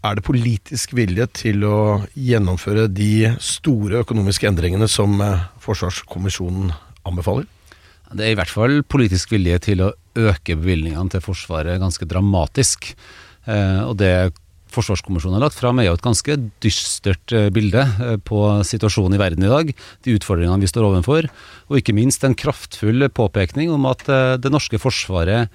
er 0.04 0.14
det 0.14 0.24
politisk 0.24 0.94
vilje 0.96 1.26
til 1.36 1.64
å 1.68 2.06
gjennomføre 2.14 2.86
de 2.88 3.34
store 3.42 4.04
økonomiske 4.04 4.48
endringene 4.48 4.88
som 4.88 5.18
Forsvarskommisjonen 5.64 6.72
anbefaler? 7.04 7.48
Det 8.08 8.24
er 8.24 8.32
i 8.32 8.36
hvert 8.38 8.52
fall 8.52 8.80
politisk 8.88 9.34
vilje 9.34 9.58
til 9.68 9.82
å 9.84 9.94
øke 10.18 10.56
bevilgningene 10.56 11.12
til 11.12 11.24
Forsvaret 11.24 11.80
ganske 11.82 12.08
dramatisk. 12.08 12.92
Eh, 13.44 13.80
og 13.84 13.98
det 14.00 14.32
Forsvarskommisjonen 14.68 15.38
har 15.38 15.46
lagt 15.46 15.56
fram, 15.56 15.78
er 15.80 15.88
jo 15.88 15.96
et 15.96 16.04
ganske 16.04 16.34
dystert 16.64 17.32
eh, 17.36 17.48
bilde 17.52 17.84
eh, 17.84 18.16
på 18.20 18.40
situasjonen 18.68 19.16
i 19.16 19.20
verden 19.20 19.44
i 19.44 19.52
dag. 19.52 19.72
De 20.04 20.16
utfordringene 20.16 20.64
vi 20.64 20.70
står 20.70 20.88
overfor. 20.88 21.28
Og 21.68 21.80
ikke 21.80 21.96
minst 21.96 22.24
en 22.24 22.36
kraftfull 22.36 23.08
påpekning 23.12 23.72
om 23.74 23.88
at 23.88 24.04
det 24.40 24.52
norske 24.52 24.80
forsvaret 24.80 25.52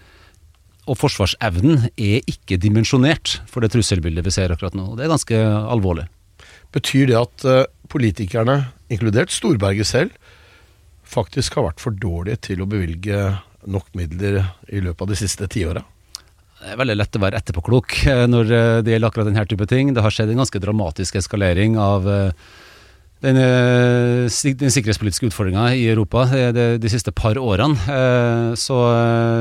og 0.84 0.98
forsvarsevnen 1.00 1.88
er 1.96 2.26
ikke 2.28 2.60
dimensjonert 2.60 3.40
for 3.50 3.64
det 3.64 3.72
trusselbildet 3.74 4.26
vi 4.26 4.34
ser 4.36 4.52
akkurat 4.54 4.76
nå. 4.78 4.92
Det 4.98 5.06
er 5.06 5.14
ganske 5.14 5.40
alvorlig. 5.74 6.06
Betyr 6.76 7.10
det 7.10 7.18
at 7.22 7.46
politikerne, 7.94 8.58
inkludert 8.92 9.32
Storberget 9.32 9.88
selv, 9.88 10.18
faktisk 11.14 11.58
har 11.58 11.70
vært 11.70 11.84
for 11.84 11.96
dårlige 11.96 12.42
til 12.50 12.64
å 12.64 12.70
bevilge 12.70 13.26
nok 13.70 13.94
midler 13.98 14.42
i 14.68 14.82
løpet 14.84 15.06
av 15.06 15.14
de 15.14 15.20
siste 15.20 15.48
tiåra? 15.52 15.84
Det 16.64 16.72
er 16.72 16.80
veldig 16.80 16.96
lett 16.96 17.18
å 17.18 17.22
være 17.24 17.40
etterpåklok 17.42 17.96
eh, 18.08 18.26
når 18.30 18.52
eh, 18.56 18.82
det 18.86 18.94
gjelder 18.94 19.12
akkurat 19.12 19.28
denne 19.28 19.44
type 19.50 19.68
ting. 19.68 19.92
Det 19.96 20.04
har 20.04 20.14
skjedd 20.16 20.32
en 20.32 20.44
ganske 20.44 20.62
dramatisk 20.64 21.18
eskalering 21.20 21.76
av 21.82 22.08
eh, 22.08 22.52
den, 23.24 23.40
den 23.40 24.72
sikkerhetspolitiske 24.72 25.30
utfordringa 25.30 25.70
i 25.80 25.86
Europa 25.92 26.26
de, 26.28 26.64
de, 26.76 26.90
siste 26.92 27.14
par 27.16 27.38
årene. 27.40 27.80
Så, 28.60 28.80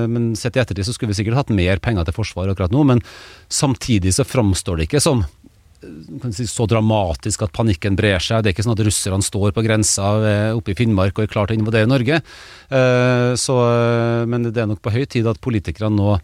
men 0.07 0.29
sett 0.39 0.55
i 0.55 0.61
ettertid 0.63 0.87
så 0.87 0.95
skulle 0.95 1.11
vi 1.11 1.17
sikkert 1.19 1.41
hatt 1.41 1.51
mer 1.51 1.83
penger 1.83 2.07
til 2.07 2.15
forsvar 2.15 2.53
akkurat 2.53 2.71
nå, 2.71 2.85
men 2.87 3.03
samtidig 3.51 4.15
så 4.15 4.23
framstår 4.23 4.79
det 4.79 4.87
ikke 4.87 5.03
som 5.03 5.25
si, 6.37 6.47
så 6.51 6.67
dramatisk 6.71 7.47
at 7.47 7.55
panikken 7.57 7.97
brer 7.99 8.23
seg. 8.23 8.43
Det 8.43 8.51
er 8.51 8.57
ikke 8.57 8.67
sånn 8.67 8.77
at 8.77 8.85
russerne 8.87 9.27
står 9.27 9.55
på 9.57 9.65
grensa 9.67 10.13
oppe 10.57 10.75
i 10.75 10.79
Finnmark 10.79 11.17
og 11.17 11.27
er 11.27 11.33
klare 11.33 11.53
til 11.53 11.61
å 11.61 11.63
invadere 11.63 11.91
Norge. 11.91 12.21
Så, 13.39 13.57
men 14.29 14.49
det 14.49 14.63
er 14.63 14.71
nok 14.71 14.83
på 14.85 14.95
høy 14.95 15.03
tid 15.11 15.29
at 15.29 15.43
politikerne 15.45 15.99
nå 15.99 16.17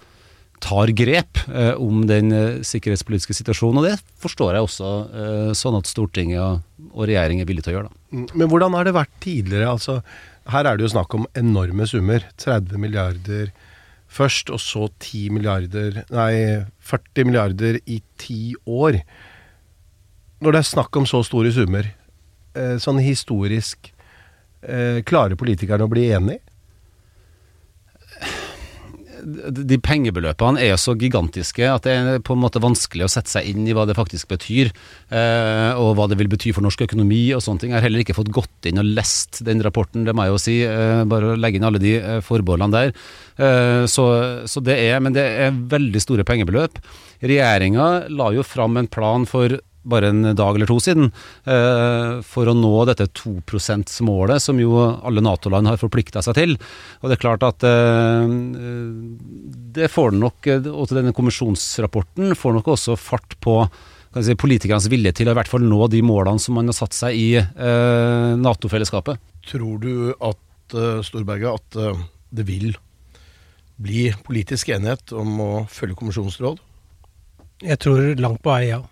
tar 0.62 0.90
grep 0.96 1.40
eh, 1.48 1.74
om 1.78 2.02
den 2.08 2.32
eh, 2.34 2.58
sikkerhetspolitiske 2.66 3.36
situasjonen. 3.36 3.80
Og 3.80 3.86
det 3.88 3.96
forstår 4.22 4.56
jeg 4.56 4.66
også 4.66 4.90
eh, 5.06 5.52
sånn 5.58 5.78
at 5.78 5.90
Stortinget 5.90 6.88
og 6.88 7.06
regjeringen 7.06 7.44
er 7.44 7.48
villige 7.48 7.68
til 7.68 7.74
å 7.74 7.78
gjøre. 7.78 7.92
Da. 7.92 8.02
Mm, 8.16 8.26
men 8.34 8.52
hvordan 8.52 8.76
har 8.78 8.88
det 8.88 8.96
vært 8.96 9.14
tidligere? 9.24 9.70
Altså, 9.70 9.98
her 10.52 10.68
er 10.68 10.78
det 10.78 10.86
jo 10.86 10.92
snakk 10.96 11.18
om 11.18 11.26
enorme 11.38 11.88
summer. 11.90 12.26
30 12.42 12.82
milliarder 12.82 13.50
først, 14.08 14.52
og 14.54 14.62
så 14.64 14.86
10 14.88 15.34
milliarder 15.36 16.02
Nei, 16.08 16.64
40 16.90 17.28
milliarder 17.28 17.80
i 17.84 18.00
ti 18.20 18.54
år. 18.64 19.02
Når 20.38 20.54
det 20.54 20.60
er 20.60 20.68
snakk 20.68 20.96
om 21.00 21.06
så 21.08 21.22
store 21.26 21.50
summer, 21.54 21.88
eh, 22.54 22.76
sånn 22.78 23.00
historisk, 23.02 23.92
eh, 24.62 25.02
klarer 25.02 25.34
politikerne 25.36 25.84
å 25.84 25.90
bli 25.90 26.10
enige? 26.10 26.40
de 29.28 29.78
pengebeløpene 29.82 30.60
er 30.62 30.76
så 30.80 30.94
gigantiske 30.98 31.66
at 31.66 31.86
det 31.86 31.94
er 31.96 32.20
på 32.24 32.36
en 32.36 32.42
måte 32.42 32.62
vanskelig 32.62 33.06
å 33.06 33.10
sette 33.10 33.32
seg 33.32 33.48
inn 33.50 33.66
i 33.68 33.74
hva 33.76 33.84
det 33.88 33.96
faktisk 33.98 34.30
betyr, 34.30 34.70
eh, 35.10 35.72
og 35.78 35.96
hva 35.98 36.08
det 36.08 36.18
vil 36.20 36.30
bety 36.32 36.52
for 36.54 36.64
norsk 36.64 36.86
økonomi 36.86 37.34
og 37.36 37.42
sånne 37.44 37.60
ting. 37.60 37.72
Jeg 37.72 37.80
har 37.80 37.86
heller 37.88 38.04
ikke 38.04 38.16
fått 38.16 38.32
gått 38.34 38.68
inn 38.70 38.80
og 38.80 38.88
lest 38.98 39.42
den 39.44 39.62
rapporten, 39.64 40.06
det 40.06 40.14
må 40.16 40.26
jeg 40.26 40.34
jo 40.34 40.42
si. 40.42 40.56
Bare 41.08 41.34
å 41.34 41.38
legge 41.38 41.60
inn 41.60 41.68
alle 41.68 41.82
de 41.82 41.96
eh, 41.98 42.20
forbeholdene 42.24 42.74
der. 42.74 42.94
Så, 43.86 44.04
så, 44.50 44.60
det 44.66 44.74
er, 44.88 44.96
men 44.98 45.14
det 45.14 45.22
er 45.22 45.58
veldig 45.70 46.00
store 46.02 46.24
pengebeløp. 46.26 46.80
Regjeringa 47.22 48.08
la 48.10 48.32
jo 48.34 48.42
fram 48.42 48.80
en 48.80 48.88
plan 48.90 49.26
for 49.30 49.54
bare 49.88 50.10
en 50.12 50.32
dag 50.36 50.56
eller 50.56 50.68
to 50.68 50.78
siden, 50.82 51.10
eh, 51.48 52.20
for 52.26 52.48
å 52.48 52.56
nå 52.56 52.72
dette 52.88 53.08
2 53.20 53.38
%-målet 53.46 54.42
som 54.42 54.58
jo 54.60 54.76
alle 54.78 55.24
Nato-land 55.24 55.70
har 55.70 55.80
forplikta 55.80 56.22
seg 56.24 56.38
til. 56.38 56.56
Og 57.00 57.08
det 57.08 57.18
er 57.18 57.24
klart 57.24 57.46
at 57.46 57.66
eh, 57.66 58.34
det 59.78 59.90
får 59.92 60.16
nok, 60.16 60.50
og 60.72 60.82
til 60.88 61.00
denne 61.00 61.14
kommisjonsrapporten, 61.16 62.34
får 62.38 62.58
nok 62.58 62.74
også 62.74 62.98
fart 63.00 63.38
på 63.44 63.60
si, 64.18 64.36
politikernes 64.38 64.90
vilje 64.92 65.14
til 65.20 65.30
å 65.30 65.36
i 65.36 65.38
hvert 65.40 65.50
fall 65.50 65.64
nå 65.66 65.88
de 65.92 66.02
målene 66.04 66.42
som 66.42 66.58
man 66.58 66.70
har 66.70 66.76
satt 66.76 66.96
seg 66.96 67.16
i 67.16 67.30
eh, 67.38 68.36
Nato-fellesskapet. 68.38 69.20
Tror 69.48 69.80
du 69.80 70.12
at, 70.18 70.44
Storberget, 71.00 71.48
at 71.48 71.98
det 72.36 72.44
vil 72.44 72.74
bli 73.80 74.10
politisk 74.26 74.68
enighet 74.74 75.14
om 75.16 75.38
å 75.40 75.52
følge 75.72 75.96
kommisjonens 75.96 76.36
råd? 76.42 76.60
Jeg 77.64 77.80
tror 77.80 78.02
langt 78.20 78.42
på 78.44 78.52
vei, 78.52 78.66
ja 78.74 78.82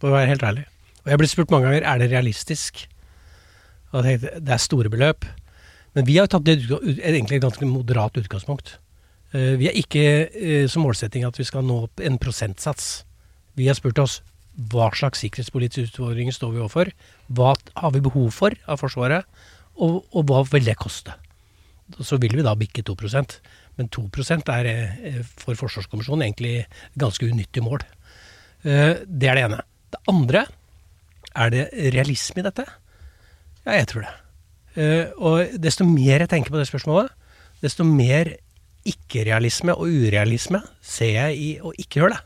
for 0.00 0.10
å 0.10 0.16
være 0.16 0.32
helt 0.32 0.46
ærlig. 0.46 0.66
Og 1.04 1.12
jeg 1.12 1.20
blitt 1.20 1.32
spurt 1.32 1.52
mange 1.52 1.68
ganger 1.68 1.86
er 1.88 2.00
det 2.00 2.10
realistisk. 2.12 2.84
Og 3.90 4.00
jeg 4.00 4.20
tenkte, 4.20 4.40
det 4.46 4.54
er 4.54 4.62
store 4.62 4.92
beløp. 4.92 5.26
Men 5.96 6.06
vi 6.06 6.16
har 6.20 6.28
tatt 6.30 6.46
det 6.46 6.60
egentlig 6.70 7.40
et 7.40 7.46
ganske 7.46 7.66
moderat 7.66 8.18
utgangspunkt. 8.20 8.76
Eh, 9.34 9.54
vi 9.58 9.68
har 9.68 9.78
ikke 9.78 10.04
eh, 10.28 10.66
som 10.70 10.84
målsetting 10.86 11.24
at 11.26 11.38
vi 11.38 11.46
skal 11.46 11.64
nå 11.66 11.84
opp 11.86 12.02
en 12.04 12.18
prosentsats. 12.22 12.90
Vi 13.58 13.66
har 13.68 13.78
spurt 13.78 13.98
oss 14.02 14.20
hva 14.70 14.90
slags 14.94 15.22
sikkerhetspolitiske 15.22 15.94
utfordringer 15.94 16.34
står 16.34 16.52
vi 16.54 16.62
overfor? 16.62 16.90
Hva 17.32 17.54
har 17.56 17.94
vi 17.94 18.02
behov 18.04 18.30
for 18.34 18.54
av 18.66 18.82
Forsvaret? 18.82 19.26
Og, 19.80 20.02
og 20.12 20.26
hva 20.28 20.42
vil 20.50 20.66
det 20.66 20.76
koste? 20.78 21.14
Så 22.04 22.20
vil 22.22 22.36
vi 22.38 22.44
da 22.46 22.52
bikke 22.54 22.84
2% 22.86 23.38
Men 23.80 23.88
2 23.88 24.04
er 24.52 24.66
eh, 24.68 25.22
for 25.24 25.56
Forsvarskommisjonen 25.56 26.26
egentlig 26.26 26.66
ganske 26.98 27.26
unyttig 27.26 27.62
mål. 27.64 27.80
Det 28.62 29.24
er 29.24 29.38
det 29.38 29.44
ene. 29.46 29.62
Det 29.90 30.02
andre 30.10 30.44
er 31.34 31.52
det 31.54 31.64
realisme 31.94 32.42
i 32.42 32.46
dette? 32.46 32.66
Ja, 33.64 33.76
jeg 33.76 33.88
tror 33.90 34.06
det. 34.06 34.14
Uh, 34.78 35.06
og 35.18 35.58
desto 35.62 35.86
mer 35.86 36.22
jeg 36.22 36.30
tenker 36.30 36.54
på 36.54 36.60
det 36.60 36.68
spørsmålet, 36.70 37.10
desto 37.62 37.84
mer 37.86 38.36
ikke-realisme 38.88 39.74
og 39.76 39.90
urealisme 39.92 40.62
ser 40.80 41.12
jeg 41.16 41.38
i 41.40 41.48
å 41.60 41.72
ikke 41.76 42.00
gjøre 42.00 42.16
det. 42.16 42.20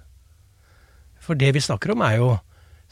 For 1.24 1.40
det 1.40 1.55
vi 1.57 1.62
snakker 1.64 1.94
om 1.94 2.05
er 2.05 2.18
jo 2.20 2.35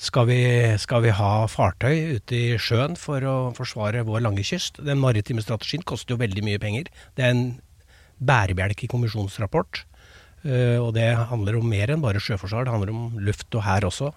skal 0.03 0.27
vi, 0.27 0.41
skal 0.83 1.05
vi 1.05 1.13
ha 1.15 1.45
fartøy 1.47 2.17
ute 2.17 2.35
i 2.35 2.57
sjøen 2.59 2.97
for 2.99 3.23
å 3.29 3.35
forsvare 3.55 4.03
vår 4.09 4.25
lange 4.25 4.43
kyst? 4.47 4.81
Den 4.83 4.99
maritime 4.99 5.45
strategien 5.45 5.85
koster 5.87 6.17
jo 6.17 6.23
veldig 6.23 6.43
mye 6.47 6.59
penger. 6.63 6.89
Det 7.15 7.23
er 7.23 7.37
en 7.37 7.45
bærebjelke 8.19 8.89
i 8.89 8.91
kommisjonens 8.91 9.39
rapport. 9.43 9.85
Uh, 10.43 10.81
og 10.83 10.91
det 10.97 11.13
handler 11.31 11.61
om 11.61 11.69
mer 11.71 11.93
enn 11.93 12.03
bare 12.03 12.23
sjøforsvar, 12.23 12.67
det 12.67 12.75
handler 12.75 12.91
om 12.91 13.21
luft 13.23 13.53
og 13.55 13.63
hær 13.63 13.87
også. 13.87 14.11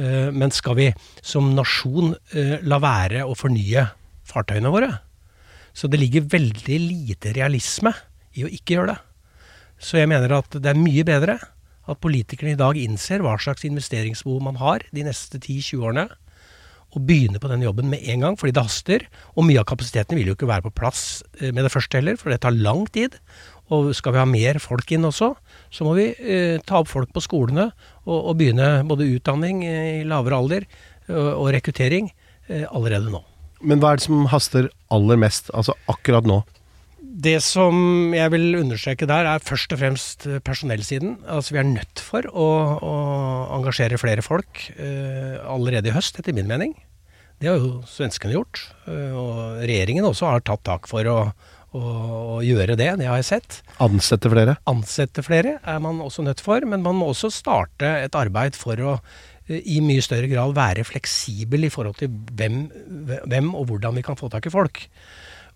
Eh, 0.00 0.30
men 0.34 0.54
skal 0.54 0.78
vi 0.78 0.88
som 1.22 1.52
nasjon 1.54 2.14
eh, 2.34 2.58
la 2.66 2.80
være 2.82 3.24
å 3.26 3.36
fornye 3.38 3.88
fartøyene 4.26 4.72
våre? 4.74 4.90
Så 5.74 5.90
det 5.90 6.00
ligger 6.02 6.28
veldig 6.30 6.78
lite 6.82 7.34
realisme 7.34 7.94
i 8.34 8.46
å 8.46 8.50
ikke 8.50 8.78
gjøre 8.78 8.94
det. 8.94 9.00
Så 9.82 9.98
jeg 9.98 10.10
mener 10.10 10.32
at 10.36 10.54
det 10.54 10.70
er 10.70 10.78
mye 10.78 11.04
bedre 11.06 11.38
at 11.84 12.00
politikerne 12.00 12.54
i 12.54 12.58
dag 12.58 12.78
innser 12.80 13.24
hva 13.24 13.34
slags 13.40 13.66
investeringsbehov 13.68 14.44
man 14.46 14.60
har 14.60 14.86
de 14.94 15.04
neste 15.04 15.40
10-20 15.40 15.82
årene, 15.82 16.06
og 16.94 17.02
begynner 17.08 17.42
på 17.42 17.50
den 17.50 17.64
jobben 17.64 17.88
med 17.90 18.06
en 18.06 18.22
gang, 18.22 18.36
fordi 18.38 18.54
det 18.54 18.62
haster. 18.62 19.04
Og 19.34 19.46
mye 19.48 19.58
av 19.58 19.66
kapasiteten 19.66 20.14
vil 20.14 20.30
jo 20.30 20.36
ikke 20.36 20.46
være 20.46 20.68
på 20.68 20.76
plass 20.78 21.24
eh, 21.40 21.50
med 21.50 21.66
det 21.66 21.72
første 21.74 21.98
heller, 21.98 22.18
for 22.20 22.30
det 22.30 22.44
tar 22.44 22.54
lang 22.54 22.84
tid. 22.94 23.16
Og 23.74 23.90
skal 23.98 24.14
vi 24.14 24.22
ha 24.22 24.28
mer 24.28 24.60
folk 24.62 24.92
inn 24.94 25.08
også, 25.08 25.32
så 25.74 25.86
må 25.86 25.94
vi 25.98 26.08
eh, 26.14 26.62
ta 26.66 26.80
opp 26.82 26.90
folk 26.92 27.10
på 27.14 27.22
skolene 27.24 27.68
og, 28.04 28.18
og 28.18 28.34
begynne 28.38 28.84
både 28.86 29.08
utdanning 29.16 29.64
eh, 29.66 30.00
i 30.00 30.08
lavere 30.08 30.38
alder 30.38 30.66
og, 31.10 31.30
og 31.32 31.48
rekruttering 31.56 32.12
eh, 32.48 32.66
allerede 32.70 33.10
nå. 33.12 33.22
Men 33.64 33.80
hva 33.80 33.94
er 33.94 34.00
det 34.00 34.06
som 34.06 34.26
haster 34.30 34.68
aller 34.92 35.18
mest, 35.20 35.50
altså 35.56 35.74
akkurat 35.90 36.28
nå? 36.28 36.42
Det 37.24 37.36
som 37.44 38.10
jeg 38.14 38.30
vil 38.34 38.58
understreke 38.58 39.06
der, 39.06 39.28
er 39.30 39.44
først 39.44 39.74
og 39.74 39.80
fremst 39.80 40.26
eh, 40.30 40.40
personellsiden. 40.44 41.18
Altså 41.30 41.56
Vi 41.56 41.62
er 41.62 41.70
nødt 41.70 42.02
for 42.02 42.26
å, 42.30 42.48
å 42.78 42.94
engasjere 43.58 44.00
flere 44.00 44.24
folk 44.24 44.66
eh, 44.74 45.38
allerede 45.42 45.90
i 45.90 45.96
høst, 45.96 46.20
etter 46.20 46.36
min 46.36 46.50
mening. 46.50 46.74
Det 47.42 47.50
har 47.50 47.58
jo 47.58 47.80
svenskene 47.90 48.36
gjort. 48.36 48.60
Og 48.86 49.64
regjeringen 49.66 50.06
også 50.06 50.28
har 50.30 50.44
tatt 50.46 50.62
tak 50.64 50.86
for 50.88 51.08
å, 51.10 51.16
å, 51.74 51.82
å 52.38 52.40
gjøre 52.44 52.76
det. 52.78 52.90
Det 53.00 53.08
har 53.08 53.20
jeg 53.20 53.28
sett. 53.28 53.60
Ansette 53.82 54.30
flere? 54.32 54.56
Ansette 54.70 55.24
flere 55.26 55.58
er 55.60 55.82
man 55.82 56.02
også 56.04 56.24
nødt 56.26 56.42
for, 56.44 56.64
men 56.68 56.84
man 56.86 56.98
må 56.98 57.10
også 57.12 57.32
starte 57.34 57.90
et 58.04 58.18
arbeid 58.18 58.58
for 58.58 58.80
å 58.80 58.96
eh, 59.48 59.60
i 59.76 59.80
mye 59.84 60.04
større 60.04 60.30
grad 60.30 60.54
være 60.56 60.86
fleksibel 60.86 61.66
i 61.66 61.72
forhold 61.72 61.98
til 62.00 62.12
hvem, 62.38 62.66
hvem 63.26 63.54
og 63.54 63.70
hvordan 63.70 63.98
vi 63.98 64.06
kan 64.06 64.18
få 64.20 64.30
tak 64.32 64.48
i 64.48 64.54
folk. 64.54 64.84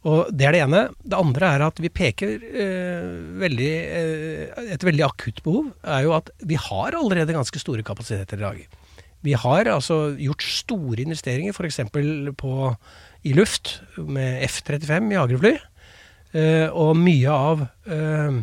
Og 0.07 0.29
Det 0.31 0.47
er 0.47 0.55
det 0.55 0.63
ene. 0.63 0.83
Det 1.03 1.19
andre 1.19 1.55
er 1.57 1.65
at 1.67 1.81
vi 1.83 1.91
peker 1.91 2.37
eh, 2.39 3.09
veldig, 3.43 3.73
eh, 3.99 4.61
Et 4.75 4.85
veldig 4.85 5.07
akutt 5.09 5.43
behov 5.43 5.73
er 5.83 6.05
jo 6.07 6.15
at 6.15 6.31
vi 6.39 6.55
har 6.55 6.95
allerede 6.95 7.35
ganske 7.35 7.59
store 7.59 7.83
kapasiteter 7.83 8.39
i 8.39 8.47
dag. 8.47 8.61
Vi 9.27 9.35
har 9.35 9.67
altså 9.67 10.15
gjort 10.15 10.45
store 10.47 11.03
investeringer 11.03 11.51
f.eks. 11.51 11.81
i 13.27 13.33
luft 13.35 13.81
med 13.99 14.45
F-35 14.47 15.11
jagerfly. 15.17 15.57
Eh, 16.37 16.69
og 16.69 16.97
mye 17.01 17.33
av 17.33 17.65
eh, 17.89 18.41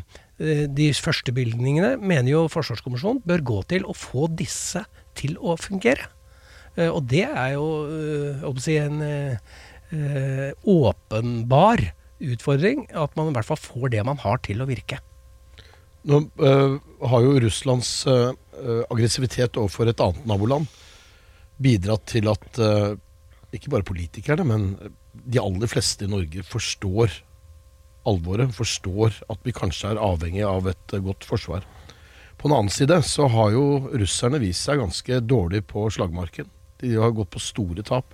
de 0.75 0.87
første 0.97 1.33
bevilgningene 1.35 1.95
mener 2.01 2.31
jo 2.31 2.45
Forsvarskommisjonen 2.51 3.21
bør 3.27 3.45
gå 3.45 3.59
til 3.71 3.85
å 3.85 3.95
få 3.95 4.27
disse 4.33 4.83
til 5.15 5.37
å 5.37 5.55
fungere. 5.59 6.09
Eh, 6.75 6.89
og 6.89 7.05
det 7.11 7.25
er 7.29 7.55
jo 7.55 8.55
si 8.61 8.79
en 8.81 9.03
åpenbar 10.65 11.83
utfordring 12.25 12.87
at 12.95 13.13
man 13.17 13.29
i 13.29 13.35
hvert 13.35 13.47
fall 13.47 13.59
får 13.59 13.91
det 13.93 14.05
man 14.07 14.19
har 14.23 14.41
til 14.45 14.63
å 14.63 14.69
virke. 14.69 14.99
Nå 16.05 16.21
øh, 16.37 16.77
har 17.09 17.23
jo 17.25 17.37
Russlands 17.41 17.89
øh, 18.07 18.33
aggressivitet 18.93 19.57
overfor 19.57 19.89
et 19.89 20.01
annet 20.03 20.27
naboland 20.29 20.69
bidratt 21.61 22.05
til 22.11 22.29
at 22.29 22.59
øh, 22.61 22.97
ikke 23.55 23.71
bare 23.73 23.87
politikerne, 23.87 24.45
men 24.45 24.67
de 25.13 25.41
aller 25.41 25.71
fleste 25.71 26.05
i 26.05 26.11
Norge 26.11 26.43
forstår 26.45 27.13
alvoret, 28.09 28.53
forstår 28.55 29.21
at 29.31 29.41
vi 29.45 29.53
kanskje 29.55 29.93
er 29.93 30.01
avhengig 30.01 30.45
av 30.47 30.69
et 30.71 30.95
eh, 30.95 31.03
godt 31.03 31.27
forsvar. 31.27 31.65
På 32.35 32.49
den 32.49 32.57
annen 32.57 32.73
side 32.73 32.97
så 33.07 33.29
har 33.31 33.53
jo 33.55 33.65
russerne 33.95 34.41
vist 34.43 34.67
seg 34.67 34.81
ganske 34.81 35.21
dårlig 35.23 35.63
på 35.69 35.87
slagmarken. 35.93 36.49
De 36.81 36.95
har 36.99 37.15
gått 37.15 37.31
på 37.33 37.41
store 37.41 37.85
tap. 37.85 38.13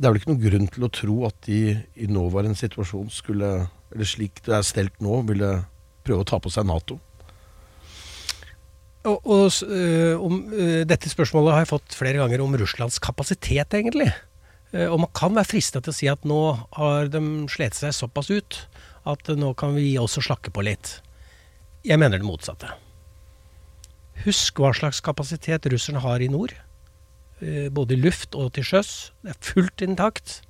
Det 0.00 0.08
er 0.08 0.14
vel 0.14 0.22
ikke 0.22 0.32
noen 0.32 0.46
grunn 0.46 0.70
til 0.72 0.86
å 0.86 0.94
tro 0.96 1.18
at 1.28 1.36
de 1.46 1.60
i 1.76 2.08
nåværende 2.08 2.56
situasjon 2.56 3.12
skulle, 3.12 3.50
eller 3.92 4.08
slik 4.08 4.40
det 4.46 4.56
er 4.56 4.66
stelt 4.66 4.96
nå, 5.04 5.20
ville 5.28 5.52
prøve 6.06 6.24
å 6.24 6.28
ta 6.30 6.40
på 6.40 6.52
seg 6.52 6.66
Nato. 6.66 6.96
Og, 9.08 9.20
og 9.24 9.52
øh, 9.64 10.16
om, 10.20 10.40
øh, 10.52 10.82
Dette 10.88 11.08
spørsmålet 11.08 11.54
har 11.54 11.62
jeg 11.64 11.70
fått 11.72 11.94
flere 11.96 12.20
ganger 12.20 12.42
om 12.44 12.56
Russlands 12.60 12.98
kapasitet, 13.00 13.72
egentlig. 13.76 14.10
Eh, 14.72 14.86
og 14.86 15.02
man 15.04 15.12
kan 15.16 15.34
være 15.36 15.50
fristet 15.50 15.86
til 15.86 15.92
å 15.92 15.96
si 15.96 16.10
at 16.10 16.26
nå 16.28 16.40
har 16.78 17.10
de 17.12 17.22
slet 17.50 17.76
seg 17.78 17.94
såpass 17.96 18.30
ut 18.30 18.62
at 19.10 19.32
nå 19.34 19.52
kan 19.58 19.74
vi 19.74 19.94
også 19.98 20.22
slakke 20.24 20.52
på 20.54 20.64
litt. 20.66 20.98
Jeg 21.86 21.98
mener 22.00 22.20
det 22.20 22.28
motsatte. 22.28 22.68
Husk 24.26 24.60
hva 24.60 24.74
slags 24.76 25.00
kapasitet 25.00 25.66
russerne 25.72 26.02
har 26.04 26.20
i 26.20 26.28
nord. 26.30 26.52
Eh, 27.40 27.70
både 27.72 27.96
i 27.96 28.02
luft 28.02 28.36
og 28.36 28.52
til 28.56 28.66
sjøs. 28.68 29.10
Det 29.24 29.34
er 29.34 29.42
fullt 29.50 29.86
intakt. 29.86 30.40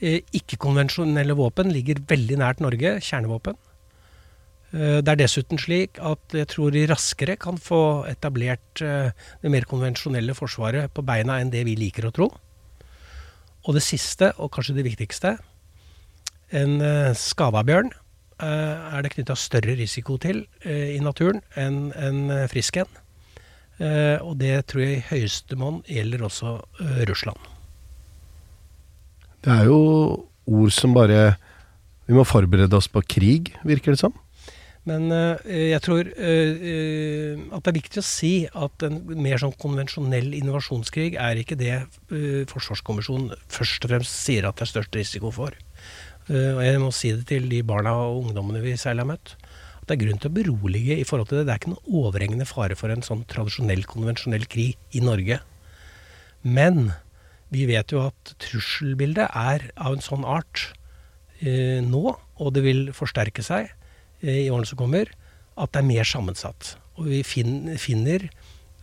Eh, 0.00 0.22
ikke-konvensjonelle 0.36 1.36
våpen 1.36 1.70
ligger 1.72 2.02
veldig 2.08 2.40
nært 2.42 2.64
Norge. 2.64 2.98
Kjernevåpen. 3.04 3.60
Det 4.76 5.08
er 5.08 5.16
dessuten 5.16 5.60
slik 5.62 5.96
at 6.04 6.34
jeg 6.34 6.48
tror 6.50 6.72
de 6.74 6.82
raskere 6.90 7.36
kan 7.40 7.56
få 7.56 8.02
etablert 8.10 8.82
det 8.82 9.52
mer 9.54 9.64
konvensjonelle 9.64 10.34
forsvaret 10.36 10.90
på 10.92 11.04
beina 11.06 11.38
enn 11.40 11.52
det 11.54 11.62
vi 11.64 11.76
liker 11.78 12.08
å 12.08 12.12
tro. 12.12 12.26
Og 13.66 13.74
det 13.74 13.82
siste, 13.82 14.30
og 14.38 14.52
kanskje 14.54 14.76
det 14.78 14.86
viktigste, 14.86 15.36
en 16.54 16.78
uh, 16.78 17.10
skada 17.18 17.64
bjørn 17.66 17.90
uh, 17.90 18.94
er 18.94 19.02
det 19.02 19.10
knytta 19.16 19.34
større 19.38 19.74
risiko 19.78 20.14
til 20.22 20.44
uh, 20.62 20.88
i 20.94 21.00
naturen 21.02 21.42
enn 21.58 21.90
en 21.98 22.30
frisk 22.52 22.78
en. 22.82 23.02
og 24.24 24.38
det 24.40 24.54
tror 24.70 24.80
jeg 24.80 24.92
i 24.96 25.04
høyeste 25.10 25.56
monn 25.60 25.82
gjelder 25.84 26.22
også 26.24 26.54
Russland. 27.10 27.36
Det 29.44 29.52
er 29.52 29.66
jo 29.68 29.80
ord 30.48 30.72
som 30.72 30.94
bare 30.96 31.36
Vi 32.08 32.14
må 32.14 32.24
forberede 32.24 32.72
oss 32.72 32.88
på 32.88 33.02
krig, 33.02 33.50
virker 33.66 33.92
det 33.92 34.00
som. 34.00 34.14
Men 34.86 35.10
uh, 35.10 35.34
jeg 35.50 35.82
tror 35.82 36.06
uh, 36.06 37.32
at 37.56 37.66
det 37.66 37.70
er 37.72 37.78
viktig 37.80 38.02
å 38.02 38.06
si 38.06 38.32
at 38.46 38.86
en 38.86 39.00
mer 39.18 39.40
sånn 39.42 39.54
konvensjonell 39.58 40.30
innovasjonskrig 40.38 41.16
er 41.18 41.40
ikke 41.40 41.58
det 41.58 41.80
Forsvarskommisjonen 42.52 43.34
først 43.50 43.86
og 43.86 43.92
fremst 43.92 44.18
sier 44.22 44.46
at 44.46 44.58
det 44.58 44.68
er 44.68 44.72
størst 44.76 44.98
risiko 44.98 45.32
for. 45.34 45.56
og 46.30 46.60
jeg 46.62 46.78
må 46.82 46.90
si 46.94 47.12
det 47.14 47.26
til 47.30 47.48
de 47.50 47.62
barna 47.66 47.94
og 48.06 48.26
ungdommene 48.26 48.62
vi 48.62 48.76
særlig 48.78 49.04
har 49.04 49.10
møtt. 49.12 49.34
At 49.80 49.88
det 49.88 49.96
er 49.96 50.02
grunn 50.04 50.22
til 50.22 50.30
å 50.30 50.36
berolige 50.36 50.98
i 50.98 51.06
forhold 51.06 51.28
til 51.30 51.40
det. 51.40 51.46
Det 51.46 51.54
er 51.54 51.60
ikke 51.60 51.74
noen 51.74 51.98
overhengende 52.02 52.46
fare 52.48 52.78
for 52.78 52.90
en 52.90 53.04
sånn 53.06 53.24
tradisjonell, 53.30 53.84
konvensjonell 53.90 54.46
krig 54.50 54.78
i 54.90 55.02
Norge. 55.02 55.40
Men 56.42 56.92
vi 57.54 57.66
vet 57.70 57.94
jo 57.94 58.04
at 58.08 58.34
trusselbildet 58.42 59.30
er 59.30 59.68
av 59.74 59.94
en 59.94 60.02
sånn 60.02 60.26
art 60.26 60.68
nå, 61.42 62.04
og 62.16 62.54
det 62.56 62.62
vil 62.64 62.86
forsterke 62.96 63.44
seg 63.44 63.70
i 64.22 64.48
årene 64.50 64.68
som 64.68 64.78
kommer, 64.80 65.10
at 65.56 65.72
det 65.72 65.80
er 65.82 65.88
mer 65.88 66.06
sammensatt. 66.08 66.76
Og 66.96 67.08
vi 67.10 67.22
finner 67.26 68.28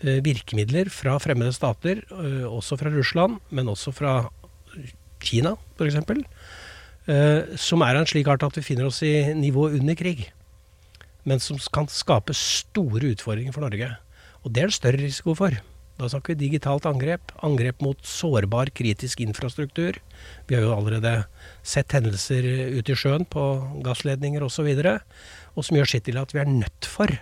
virkemidler 0.03 0.89
fra 0.91 1.17
fremmede 1.21 1.53
stater, 1.55 2.03
også 2.49 2.77
fra 2.79 2.91
Russland, 2.93 3.39
men 3.49 3.71
også 3.71 3.93
fra 3.95 4.29
Kina 5.23 5.55
f.eks., 5.77 5.95
som 7.59 7.83
er 7.83 7.97
av 7.97 8.03
en 8.03 8.09
slik 8.09 8.27
art 8.31 8.43
at 8.45 8.57
vi 8.59 8.63
finner 8.63 8.87
oss 8.87 9.01
i 9.03 9.33
nivået 9.35 9.79
under 9.79 9.95
krig. 9.99 10.25
Men 11.27 11.39
som 11.39 11.59
kan 11.71 11.87
skape 11.91 12.35
store 12.35 13.13
utfordringer 13.15 13.55
for 13.55 13.63
Norge. 13.63 13.89
Og 14.43 14.51
det 14.51 14.63
er 14.63 14.71
det 14.71 14.75
større 14.75 14.99
risiko 14.99 15.35
for. 15.39 15.55
Da 16.03 16.09
snakker 16.11 16.33
vi 16.33 16.49
digitalt 16.49 16.83
angrep, 16.89 17.31
angrep 17.47 17.79
mot 17.79 17.99
sårbar 18.03 18.73
kritisk 18.75 19.21
infrastruktur. 19.23 20.01
Vi 20.49 20.57
har 20.57 20.65
jo 20.65 20.73
allerede 20.75 21.13
sett 21.63 21.95
hendelser 21.95 22.43
ute 22.75 22.91
i 22.91 22.97
sjøen 22.99 23.23
på 23.23 23.43
gassledninger 23.85 24.43
osv. 24.43 24.67
Og 25.55 25.63
som 25.63 25.79
gjør 25.79 25.93
sitt 25.93 26.03
til 26.09 26.19
at 26.19 26.35
vi 26.35 26.41
er 26.43 26.51
nødt 26.51 26.89
for 26.91 27.13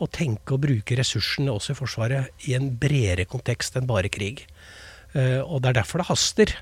å 0.00 0.08
tenke 0.12 0.56
og 0.56 0.66
bruke 0.66 1.00
ressursene 1.00 1.54
også 1.54 1.72
i 1.72 1.80
Forsvaret 1.80 2.44
i 2.48 2.56
en 2.58 2.68
bredere 2.82 3.24
kontekst 3.28 3.80
enn 3.80 3.88
bare 3.88 4.12
krig. 4.12 4.44
Uh, 5.16 5.40
og 5.40 5.62
det 5.62 5.72
er 5.72 5.80
derfor 5.80 6.04
det 6.04 6.10
haster. 6.12 6.54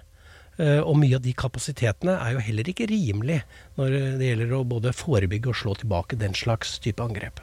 Uh, 0.63 0.81
og 0.85 0.95
mye 1.03 1.19
av 1.19 1.27
de 1.27 1.35
kapasitetene 1.39 2.21
er 2.23 2.37
jo 2.37 2.47
heller 2.53 2.71
ikke 2.71 2.87
rimelig 2.91 3.43
når 3.79 3.99
det 4.23 4.31
gjelder 4.31 4.59
å 4.59 4.65
både 4.79 4.95
forebygge 4.95 5.51
og 5.51 5.59
slå 5.59 5.79
tilbake 5.83 6.23
den 6.23 6.39
slags 6.39 6.79
type 6.87 7.03
angrep. 7.03 7.43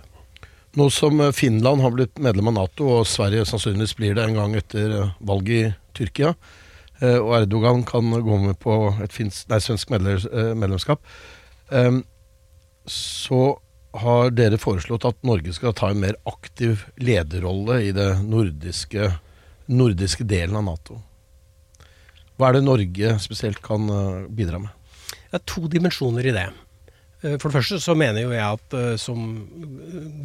Nå 0.75 0.89
som 0.91 1.21
Finland 1.33 1.81
har 1.81 1.91
blitt 1.95 2.17
medlem 2.19 2.49
av 2.51 2.53
Nato, 2.57 2.89
og 2.97 3.05
Sverige 3.07 3.45
sannsynligvis 3.47 3.93
blir 3.95 4.15
det 4.17 4.25
en 4.25 4.35
gang 4.35 4.55
etter 4.59 4.91
valget 5.23 5.55
i 5.55 5.69
Tyrkia, 5.95 6.33
og 6.99 7.31
Erdogan 7.37 7.85
kan 7.87 8.11
gå 8.11 8.39
med 8.43 8.57
på 8.59 8.75
et 9.03 9.15
finsk, 9.15 9.47
nei, 9.47 9.61
svensk 9.63 9.93
medlemskap, 9.95 10.99
så 12.91 13.39
har 14.03 14.35
dere 14.35 14.59
foreslått 14.59 15.07
at 15.07 15.23
Norge 15.23 15.55
skal 15.55 15.77
ta 15.79 15.93
en 15.93 16.03
mer 16.03 16.19
aktiv 16.27 16.83
lederrolle 16.99 17.79
i 17.87 17.95
det 17.95 18.09
nordiske, 18.27 19.13
nordiske 19.71 20.27
delen 20.27 20.59
av 20.59 20.67
Nato. 20.67 20.99
Hva 22.35 22.51
er 22.51 22.59
det 22.59 22.67
Norge 22.67 23.15
spesielt 23.23 23.63
kan 23.63 23.87
bidra 24.27 24.59
med? 24.59 24.75
Det 25.31 25.39
er 25.39 25.47
to 25.47 25.71
dimensjoner 25.71 26.27
i 26.27 26.35
det. 26.35 26.49
For 27.25 27.49
det 27.49 27.55
første 27.57 27.81
så 27.81 27.95
mener 27.97 28.25
jo 28.25 28.33
jeg 28.35 28.45
at 28.45 28.75
som 29.01 29.21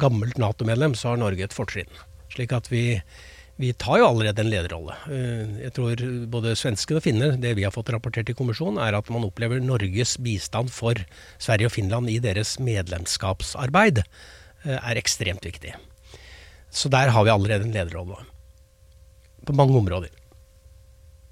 gammelt 0.01 0.37
Nato-medlem 0.41 0.93
så 0.97 1.13
har 1.13 1.21
Norge 1.21 1.47
et 1.47 1.55
fortrinn. 1.55 1.89
Slik 2.31 2.53
at 2.53 2.69
vi, 2.71 2.99
vi 3.57 3.71
tar 3.73 4.01
jo 4.01 4.09
allerede 4.11 4.43
en 4.43 4.51
lederrolle. 4.51 4.95
Jeg 5.63 5.73
tror 5.75 6.03
både 6.31 6.53
svenskene 6.59 7.01
og 7.01 7.05
finner, 7.07 7.33
det 7.41 7.55
vi 7.57 7.65
har 7.65 7.73
fått 7.73 7.89
rapportert 7.95 8.29
i 8.29 8.37
kommisjonen, 8.37 8.77
er 8.83 8.97
at 8.99 9.09
man 9.13 9.25
opplever 9.25 9.63
Norges 9.63 10.13
bistand 10.21 10.69
for 10.73 10.99
Sverige 11.41 11.71
og 11.71 11.75
Finland 11.75 12.11
i 12.13 12.19
deres 12.23 12.57
medlemskapsarbeid 12.61 14.03
er 14.63 15.01
ekstremt 15.01 15.45
viktig. 15.47 15.73
Så 16.71 16.89
der 16.91 17.11
har 17.11 17.25
vi 17.25 17.33
allerede 17.33 17.65
en 17.67 17.75
lederrolle. 17.75 18.21
På 19.45 19.57
mange 19.57 19.77
områder. 19.77 20.13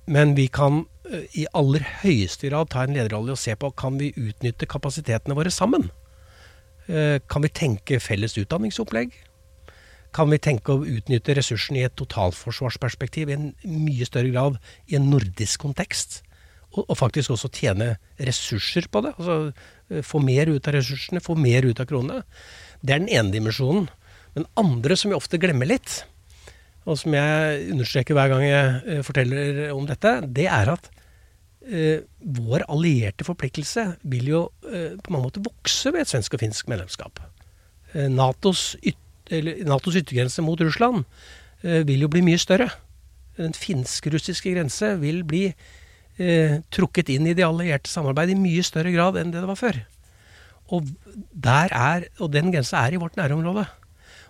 Men 0.09 0.33
vi 0.37 0.47
kan 0.49 0.83
eh, 1.05 1.25
i 1.37 1.45
aller 1.53 1.85
høyeste 2.01 2.49
grad 2.49 2.71
ta 2.73 2.83
en 2.83 2.95
lederrolle 2.97 3.35
og 3.35 3.41
se 3.41 3.53
på 3.59 3.69
kan 3.77 3.99
vi 4.01 4.11
utnytte 4.17 4.69
kapasitetene 4.69 5.37
våre 5.37 5.53
sammen. 5.53 5.89
Eh, 6.89 7.19
Kan 7.29 7.45
vi 7.45 7.51
tenke 7.53 8.01
felles 8.01 8.37
utdanningsopplegg? 8.41 9.13
Kan 10.15 10.31
vi 10.33 10.39
tenke 10.41 10.73
å 10.73 10.85
utnytte 10.89 11.35
ressursene 11.37 11.83
i 11.83 11.85
et 11.85 11.97
totalforsvarsperspektiv 11.99 13.29
i 13.29 13.37
en 13.37 13.51
mye 13.69 14.07
større 14.09 14.33
grad 14.33 14.57
i 14.89 14.97
en 14.97 15.11
nordisk 15.11 15.61
kontekst? 15.67 16.23
Og, 16.73 16.83
og 16.87 16.97
faktisk 16.97 17.33
også 17.33 17.51
tjene 17.53 17.95
ressurser 18.17 18.89
på 18.89 19.03
det. 19.05 19.13
Altså 19.21 19.37
eh, 19.93 20.01
få 20.05 20.23
mer 20.25 20.49
ut 20.49 20.65
av 20.65 20.79
ressursene, 20.79 21.21
få 21.21 21.37
mer 21.37 21.69
ut 21.69 21.81
av 21.81 21.89
kronene. 21.89 22.23
Det 22.81 22.95
er 22.95 23.03
den 23.05 23.13
ene 23.13 23.35
dimensjonen. 23.35 23.91
Men 24.33 24.49
andre 24.57 24.97
som 24.97 25.13
vi 25.13 25.17
ofte 25.17 25.37
glemmer 25.41 25.69
litt, 25.69 26.01
og 26.87 26.97
som 26.99 27.15
jeg 27.15 27.65
understreker 27.73 28.17
hver 28.17 28.31
gang 28.31 28.45
jeg 28.45 28.77
eh, 28.85 29.03
forteller 29.05 29.65
om 29.75 29.87
dette, 29.89 30.13
det 30.35 30.47
er 30.51 30.71
at 30.73 30.89
eh, 31.67 32.05
vår 32.19 32.65
allierte 32.71 33.27
forpliktelse 33.27 33.85
vil 34.09 34.31
jo 34.31 34.45
eh, 34.69 34.95
på 34.99 35.13
mange 35.13 35.27
måter 35.27 35.43
vokse 35.45 35.91
ved 35.93 36.05
et 36.05 36.11
svensk 36.11 36.37
og 36.37 36.43
finsk 36.43 36.71
medlemskap. 36.71 37.21
Eh, 37.93 38.07
Natos, 38.11 38.73
yt, 38.85 38.99
eller, 39.33 39.61
Natos 39.67 39.97
yttergrense 39.99 40.43
mot 40.45 40.61
Russland 40.61 41.03
eh, 41.63 41.83
vil 41.87 42.05
jo 42.05 42.11
bli 42.11 42.23
mye 42.25 42.39
større. 42.41 42.69
Den 43.39 43.55
finsk-russiske 43.55 44.55
grense 44.55 44.93
vil 45.01 45.23
bli 45.27 45.45
eh, 45.49 46.59
trukket 46.75 47.11
inn 47.13 47.29
i 47.29 47.35
de 47.37 47.45
allierte 47.47 47.91
samarbeid 47.91 48.33
i 48.33 48.39
mye 48.39 48.65
større 48.67 48.93
grad 48.95 49.19
enn 49.19 49.33
det 49.33 49.43
det 49.43 49.51
var 49.51 49.59
før. 49.59 49.83
Og, 50.75 50.89
er, 51.49 52.09
og 52.21 52.29
den 52.33 52.51
grensa 52.53 52.83
er 52.85 52.93
i 52.93 53.01
vårt 53.01 53.15
nærområde. 53.17 53.65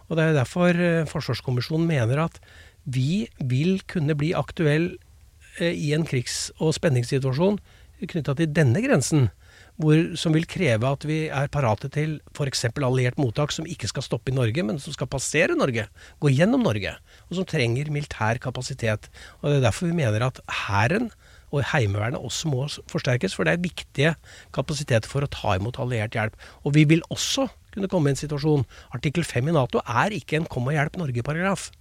Og 0.10 0.18
Det 0.18 0.26
er 0.26 0.38
derfor 0.38 0.74
eh, 0.74 1.05
Forsvarskommisjonen 1.10 1.88
mener 1.88 2.26
at 2.26 2.39
vi 2.89 3.28
vil 3.39 3.82
kunne 3.88 4.16
bli 4.18 4.34
aktuell 4.34 4.95
eh, 5.60 5.74
i 5.74 5.93
en 5.93 6.07
krigs- 6.07 6.49
og 6.57 6.74
spenningssituasjon 6.78 7.60
knytta 7.99 8.36
til 8.38 8.51
denne 8.55 8.80
grensen, 8.80 9.28
hvor, 9.80 9.97
som 10.20 10.36
vil 10.36 10.47
kreve 10.49 10.88
at 10.88 11.05
vi 11.07 11.20
er 11.32 11.51
parate 11.51 11.89
til 11.91 12.18
f.eks. 12.32 12.66
alliert 12.72 13.20
mottak 13.20 13.53
som 13.55 13.68
ikke 13.68 13.89
skal 13.91 14.05
stoppe 14.05 14.32
i 14.32 14.36
Norge, 14.36 14.64
men 14.64 14.80
som 14.80 14.95
skal 14.95 15.10
passere 15.12 15.55
Norge, 15.55 15.86
gå 16.20 16.32
gjennom 16.32 16.64
Norge, 16.64 16.95
og 17.28 17.38
som 17.38 17.47
trenger 17.47 17.91
militær 17.91 18.39
kapasitet. 18.43 19.10
Og 19.39 19.49
Det 19.49 19.57
er 19.60 19.68
derfor 19.68 19.91
vi 19.91 19.99
mener 19.99 20.26
at 20.28 20.39
Hæren 20.68 21.10
og 21.51 21.64
Heimevernet 21.72 22.20
også 22.20 22.51
må 22.51 22.68
forsterkes, 22.91 23.36
for 23.36 23.47
det 23.47 23.55
er 23.55 23.64
viktige 23.64 24.16
kapasiteter 24.55 25.10
for 25.10 25.26
å 25.26 25.32
ta 25.32 25.55
imot 25.57 25.80
alliert 25.82 26.16
hjelp. 26.16 26.36
Og 26.64 26.76
vi 26.76 26.86
vil 26.88 27.03
også 27.10 27.47
kunne 27.74 27.89
komme 27.91 28.09
i 28.09 28.15
en 28.15 28.20
situasjon 28.20 28.65
Artikkel 28.95 29.24
5 29.28 29.51
i 29.51 29.55
Nato 29.55 29.82
er 29.86 30.15
ikke 30.15 30.38
en 30.38 30.45
'kom 30.45 30.67
og 30.67 30.74
hjelp 30.74 30.97
Norge'-paragraf. 30.97 31.72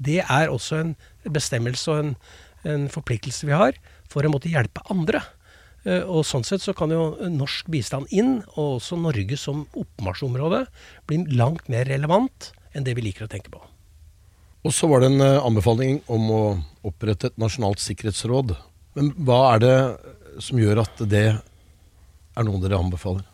Det 0.00 0.20
er 0.24 0.48
også 0.48 0.80
en 0.80 0.96
bestemmelse 1.30 1.88
og 1.90 1.98
en, 1.98 2.16
en 2.64 2.88
forpliktelse 2.88 3.46
vi 3.46 3.52
har 3.52 3.72
for 4.08 4.22
å 4.22 4.32
måtte 4.32 4.50
hjelpe 4.50 4.82
andre. 4.90 5.22
Eh, 5.84 6.02
Og 6.06 6.24
Sånn 6.24 6.44
sett 6.44 6.62
så 6.62 6.74
kan 6.74 6.90
jo 6.90 7.16
norsk 7.28 7.66
bistand 7.72 8.06
inn, 8.10 8.42
og 8.56 8.80
også 8.80 8.98
Norge 9.00 9.36
som 9.36 9.66
oppmarsjområde, 9.74 10.66
bli 11.06 11.24
langt 11.34 11.68
mer 11.68 11.84
relevant 11.90 12.52
enn 12.72 12.84
det 12.84 12.94
vi 12.96 13.02
liker 13.02 13.26
å 13.26 13.32
tenke 13.32 13.50
på. 13.50 13.60
Og 14.62 14.72
så 14.74 14.86
var 14.86 15.02
det 15.02 15.10
en 15.10 15.20
eh, 15.20 15.42
anbefaling 15.42 16.02
om 16.12 16.30
å 16.30 16.42
opprette 16.86 17.32
et 17.32 17.38
nasjonalt 17.40 17.82
sikkerhetsråd. 17.82 18.54
Men 18.94 19.10
hva 19.26 19.54
er 19.54 19.62
det 19.62 19.76
som 20.42 20.60
gjør 20.60 20.84
at 20.84 21.02
det 21.10 21.26
er 21.32 22.46
noe 22.46 22.60
dere 22.62 22.78
anbefaler? 22.78 23.26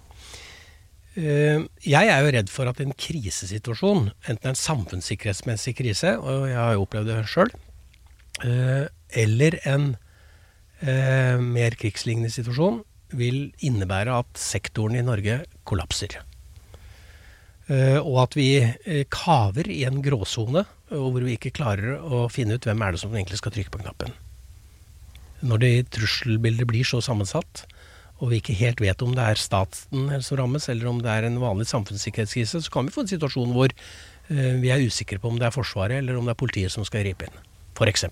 Eh, 1.19 1.65
Jeg 1.83 2.11
er 2.13 2.21
jo 2.23 2.33
redd 2.37 2.51
for 2.53 2.71
at 2.71 2.81
en 2.85 2.95
krisesituasjon, 2.95 4.13
enten 4.31 4.53
en 4.53 4.59
samfunnssikkerhetsmessig 4.59 5.75
krise, 5.81 6.15
og 6.19 6.47
jeg 6.47 6.59
har 6.61 6.77
jo 6.77 6.85
opplevd 6.87 7.11
det 7.11 7.25
sjøl, 7.33 7.51
eller 9.19 9.59
en 9.67 9.89
eh, 10.85 11.41
mer 11.43 11.75
krigslignende 11.81 12.31
situasjon, 12.31 12.85
vil 13.19 13.49
innebære 13.65 14.19
at 14.21 14.39
sektoren 14.39 14.99
i 14.99 15.03
Norge 15.03 15.41
kollapser. 15.67 16.21
Eh, 17.69 17.99
Og 17.99 18.23
at 18.23 18.37
vi 18.37 18.51
eh, 18.63 19.05
kaver 19.11 19.69
i 19.69 19.83
en 19.89 20.03
gråsone, 20.05 20.67
hvor 20.89 21.21
vi 21.21 21.35
ikke 21.37 21.53
klarer 21.57 21.99
å 22.01 22.29
finne 22.33 22.57
ut 22.57 22.65
hvem 22.65 22.83
er 22.85 22.95
det 22.95 23.01
som 23.03 23.13
egentlig 23.13 23.41
skal 23.41 23.53
trykke 23.53 23.75
på 23.75 23.83
knappen. 23.83 24.15
Når 25.45 25.59
det 25.63 25.75
trusselbildet 25.95 26.67
blir 26.69 26.87
så 26.89 27.01
sammensatt, 27.05 27.67
og 28.19 28.33
vi 28.33 28.41
ikke 28.41 28.57
helt 28.59 28.81
vet 28.83 29.03
om 29.05 29.15
det 29.15 29.25
er 29.25 29.39
staten 29.39 30.11
som 30.25 30.39
rammes, 30.41 30.67
eller 30.73 30.91
om 30.91 30.99
det 31.03 31.11
er 31.13 31.29
en 31.29 31.39
vanlig 31.43 31.69
samfunnssikkerhetskrise, 31.71 32.63
så 32.65 32.73
kan 32.75 32.89
vi 32.89 32.95
få 32.95 33.05
en 33.05 33.13
situasjon 33.13 33.55
hvor 33.55 33.71
eh, 33.71 34.55
vi 34.59 34.73
er 34.75 34.83
usikre 34.83 35.21
på 35.23 35.31
om 35.31 35.39
det 35.39 35.47
er 35.49 35.55
Forsvaret 35.55 36.01
eller 36.01 36.19
om 36.19 36.27
det 36.27 36.35
er 36.35 36.41
politiet 36.43 36.75
som 36.75 36.87
skal 36.87 37.07
gripe 37.07 37.29
inn, 37.29 37.45
f.eks. 37.79 38.09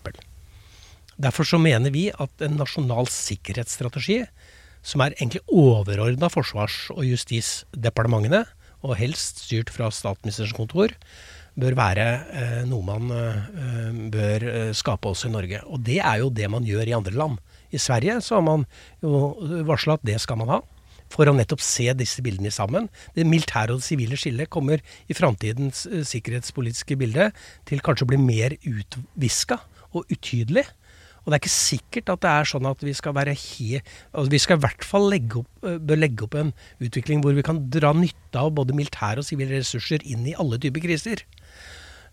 Derfor 1.16 1.48
så 1.48 1.58
mener 1.58 1.90
vi 1.90 2.06
at 2.12 2.44
en 2.44 2.58
nasjonal 2.60 3.10
sikkerhetsstrategi, 3.10 4.20
som 4.86 5.02
er 5.02 5.16
egentlig 5.16 5.42
overordna 5.50 6.30
forsvars- 6.30 6.92
og 6.94 7.02
justisdepartementene, 7.08 8.44
og 8.86 8.94
helst 9.00 9.40
styrt 9.48 9.72
fra 9.74 9.88
statsministerens 9.90 10.54
kontor, 10.54 10.92
bør 11.58 11.74
være 11.74 12.06
eh, 12.36 12.62
noe 12.68 12.84
man 12.86 13.10
eh, 13.10 14.02
bør 14.12 14.46
skape 14.76 15.10
også 15.10 15.32
i 15.32 15.34
Norge. 15.34 15.64
Og 15.66 15.82
det 15.82 15.98
er 15.98 16.20
jo 16.22 16.30
det 16.30 16.46
man 16.52 16.68
gjør 16.68 16.92
i 16.92 16.94
andre 16.94 17.16
land. 17.16 17.40
I 17.74 17.80
Sverige 17.82 18.20
så 18.24 18.38
har 18.38 18.46
man 18.46 18.64
jo 19.02 19.34
varsla 19.68 19.96
at 19.98 20.06
det 20.06 20.20
skal 20.22 20.40
man 20.42 20.52
ha. 20.54 20.62
For 21.12 21.28
å 21.30 21.34
nettopp 21.36 21.62
se 21.62 21.86
disse 21.94 22.22
bildene 22.24 22.50
sammen. 22.50 22.88
Det 23.14 23.26
militære 23.28 23.74
og 23.74 23.82
det 23.82 23.86
sivile 23.86 24.18
skillet 24.18 24.50
kommer 24.50 24.82
i 25.06 25.14
framtidens 25.14 25.84
eh, 25.86 26.02
sikkerhetspolitiske 26.06 26.98
bilde 26.98 27.30
til 27.68 27.82
kanskje 27.84 28.08
å 28.08 28.10
bli 28.10 28.18
mer 28.18 28.56
utviska 28.66 29.60
og 29.94 30.10
utydelig. 30.10 30.66
Og 31.22 31.30
det 31.32 31.36
er 31.36 31.42
ikke 31.42 31.54
sikkert 31.54 32.10
at 32.12 32.22
det 32.22 32.32
er 32.32 32.50
sånn 32.50 32.66
at 32.70 32.82
vi 32.86 32.92
skal 32.94 33.14
være 33.16 33.32
he... 33.38 33.80
Altså 34.12 34.30
vi 34.34 34.42
skal 34.42 34.58
i 34.58 34.62
hvert 34.62 34.86
fall 34.86 35.08
legge 35.10 35.40
opp, 35.42 35.48
eh, 35.66 35.78
bør 35.82 36.02
legge 36.02 36.26
opp 36.26 36.36
en 36.38 36.52
utvikling 36.82 37.22
hvor 37.22 37.34
vi 37.38 37.46
kan 37.46 37.64
dra 37.70 37.90
nytte 37.94 38.42
av 38.42 38.52
både 38.58 38.74
militære 38.78 39.22
og 39.22 39.26
sivile 39.26 39.58
ressurser 39.58 40.06
inn 40.06 40.26
i 40.26 40.36
alle 40.38 40.58
typer 40.62 40.84
kriser. 40.86 41.22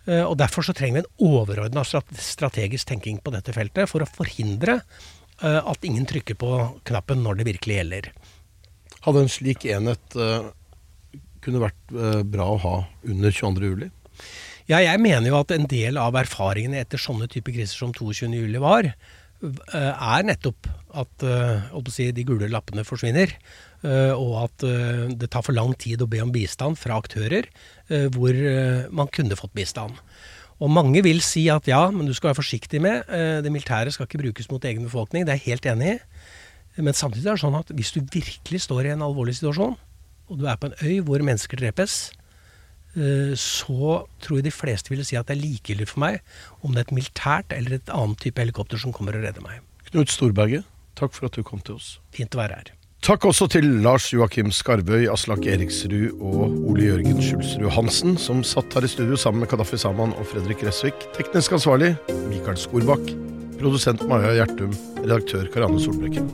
Eh, 0.05 0.23
Og 0.23 0.37
Derfor 0.41 0.65
så 0.65 0.73
trenger 0.77 1.01
vi 1.01 1.03
en 1.03 1.29
overordna 1.29 1.85
strategisk 1.85 2.89
tenking 2.89 3.21
på 3.21 3.33
dette 3.33 3.53
feltet 3.53 3.89
for 3.89 4.05
å 4.05 4.09
forhindre 4.09 4.81
at 5.43 5.83
ingen 5.87 6.05
trykker 6.09 6.37
på 6.39 6.49
knappen 6.87 7.23
når 7.25 7.39
det 7.41 7.47
virkelig 7.51 7.79
gjelder. 7.81 8.11
Hadde 9.03 9.25
en 9.25 9.31
slik 9.31 9.65
enhet 9.67 10.15
eh, 10.15 10.45
kunne 11.43 11.63
vært 11.65 11.91
eh, 11.97 12.21
bra 12.23 12.45
å 12.53 12.61
ha 12.63 12.75
under 13.03 13.33
22. 13.35 13.67
juli? 13.73 13.89
Ja, 14.71 14.79
jeg 14.79 15.01
mener 15.03 15.27
jo 15.27 15.41
at 15.41 15.51
en 15.51 15.67
del 15.67 15.99
av 15.99 16.15
erfaringene 16.15 16.79
etter 16.79 17.01
sånne 17.01 17.27
typer 17.31 17.51
kriser 17.57 17.81
som 17.81 17.91
22.07 17.91 18.55
var, 18.63 18.87
eh, 18.87 19.91
er 19.91 20.23
nettopp 20.29 20.69
at 21.03 21.25
eh, 21.27 21.81
si, 21.91 22.07
de 22.15 22.23
gule 22.23 22.47
lappene 22.47 22.85
forsvinner. 22.87 23.33
eh, 23.83 24.13
Og 24.15 24.37
at 24.45 24.63
eh, 24.63 25.09
det 25.19 25.31
tar 25.33 25.43
for 25.43 25.57
lang 25.57 25.75
tid 25.75 26.01
å 26.01 26.07
be 26.07 26.21
om 26.23 26.31
bistand 26.31 26.79
fra 26.79 27.01
aktører 27.03 27.49
eh, 27.89 28.07
hvor 28.15 28.31
eh, 28.31 28.87
man 28.95 29.11
kunne 29.11 29.35
fått 29.35 29.51
bistand. 29.57 29.99
Og 30.61 30.71
mange 30.71 31.01
vil 31.05 31.21
si 31.25 31.47
at 31.51 31.67
ja, 31.67 31.81
men 31.91 32.07
du 32.07 32.13
skal 32.13 32.31
være 32.31 32.41
forsiktig 32.41 32.81
med 32.83 33.09
eh, 33.09 33.41
det 33.43 33.51
militære 33.53 33.93
skal 33.93 34.07
ikke 34.07 34.21
brukes 34.21 34.49
mot 34.51 34.65
egen 34.65 34.85
befolkning. 34.85 35.25
Det 35.25 35.33
er 35.33 35.41
jeg 35.41 35.53
helt 35.53 35.69
enig 35.73 35.95
i. 35.95 35.99
Men 36.81 36.97
samtidig 36.97 37.29
er 37.29 37.37
det 37.37 37.43
sånn 37.43 37.57
at 37.57 37.71
hvis 37.75 37.93
du 37.93 38.01
virkelig 38.01 38.63
står 38.65 38.87
i 38.87 38.93
en 38.95 39.05
alvorlig 39.05 39.35
situasjon, 39.37 39.75
og 40.31 40.39
du 40.39 40.45
er 40.49 40.57
på 40.57 40.69
en 40.69 40.77
øy 40.81 41.01
hvor 41.05 41.21
mennesker 41.25 41.59
drepes, 41.59 41.97
eh, 42.97 43.33
så 43.37 44.03
tror 44.23 44.39
jeg 44.39 44.47
de 44.47 44.55
fleste 44.55 44.93
ville 44.93 45.05
si 45.05 45.17
at 45.19 45.29
det 45.29 45.37
er 45.37 45.43
likegyldig 45.43 45.89
for 45.91 46.05
meg 46.05 46.21
om 46.61 46.73
det 46.73 46.83
er 46.83 46.87
et 46.87 46.95
militært 46.97 47.53
eller 47.55 47.77
et 47.77 47.93
annet 47.93 48.21
type 48.23 48.41
helikopter 48.41 48.81
som 48.81 48.95
kommer 48.95 49.17
og 49.19 49.27
redder 49.27 49.45
meg. 49.45 49.61
Knut 49.91 50.13
Storberget, 50.13 50.65
takk 50.97 51.13
for 51.13 51.29
at 51.29 51.37
du 51.37 51.45
kom 51.45 51.61
til 51.61 51.77
oss. 51.77 51.97
Fint 52.15 52.33
å 52.33 52.41
være 52.41 52.61
her. 52.61 52.73
Takk 53.03 53.25
også 53.27 53.49
til 53.51 53.65
Lars 53.83 54.05
Joakim 54.13 54.47
Skarvøy, 54.55 55.09
Aslak 55.11 55.43
Eriksrud 55.51 56.21
og 56.23 56.53
Ole 56.71 56.85
Jørgen 56.85 57.17
Skjulsrud 57.19 57.67
Hansen, 57.75 58.13
som 58.15 58.45
satt 58.47 58.71
her 58.77 58.85
i 58.87 58.89
studio 58.93 59.17
sammen 59.19 59.43
med 59.43 59.49
Kadafi 59.51 59.75
Saman 59.75 60.13
og 60.15 60.29
Fredrik 60.29 60.61
Resvik. 60.63 61.03
Teknisk 61.11 61.51
ansvarlig 61.57 61.89
Mikael 62.29 62.55
Skorbakk. 62.55 63.11
Produsent 63.59 64.05
Maja 64.07 64.31
Gjertum. 64.37 64.71
Redaktør 65.01 65.49
Karianne 65.51 65.83
Solbrekken. 65.83 66.31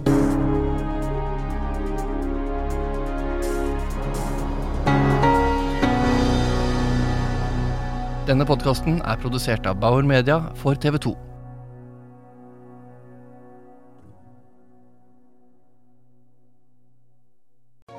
Denne 8.29 8.45
podkasten 8.45 9.01
er 9.01 9.17
produsert 9.25 9.65
av 9.65 9.81
Bauer 9.81 10.05
Media 10.05 10.37
for 10.61 10.77
TV 10.77 11.01
2. 11.01 11.15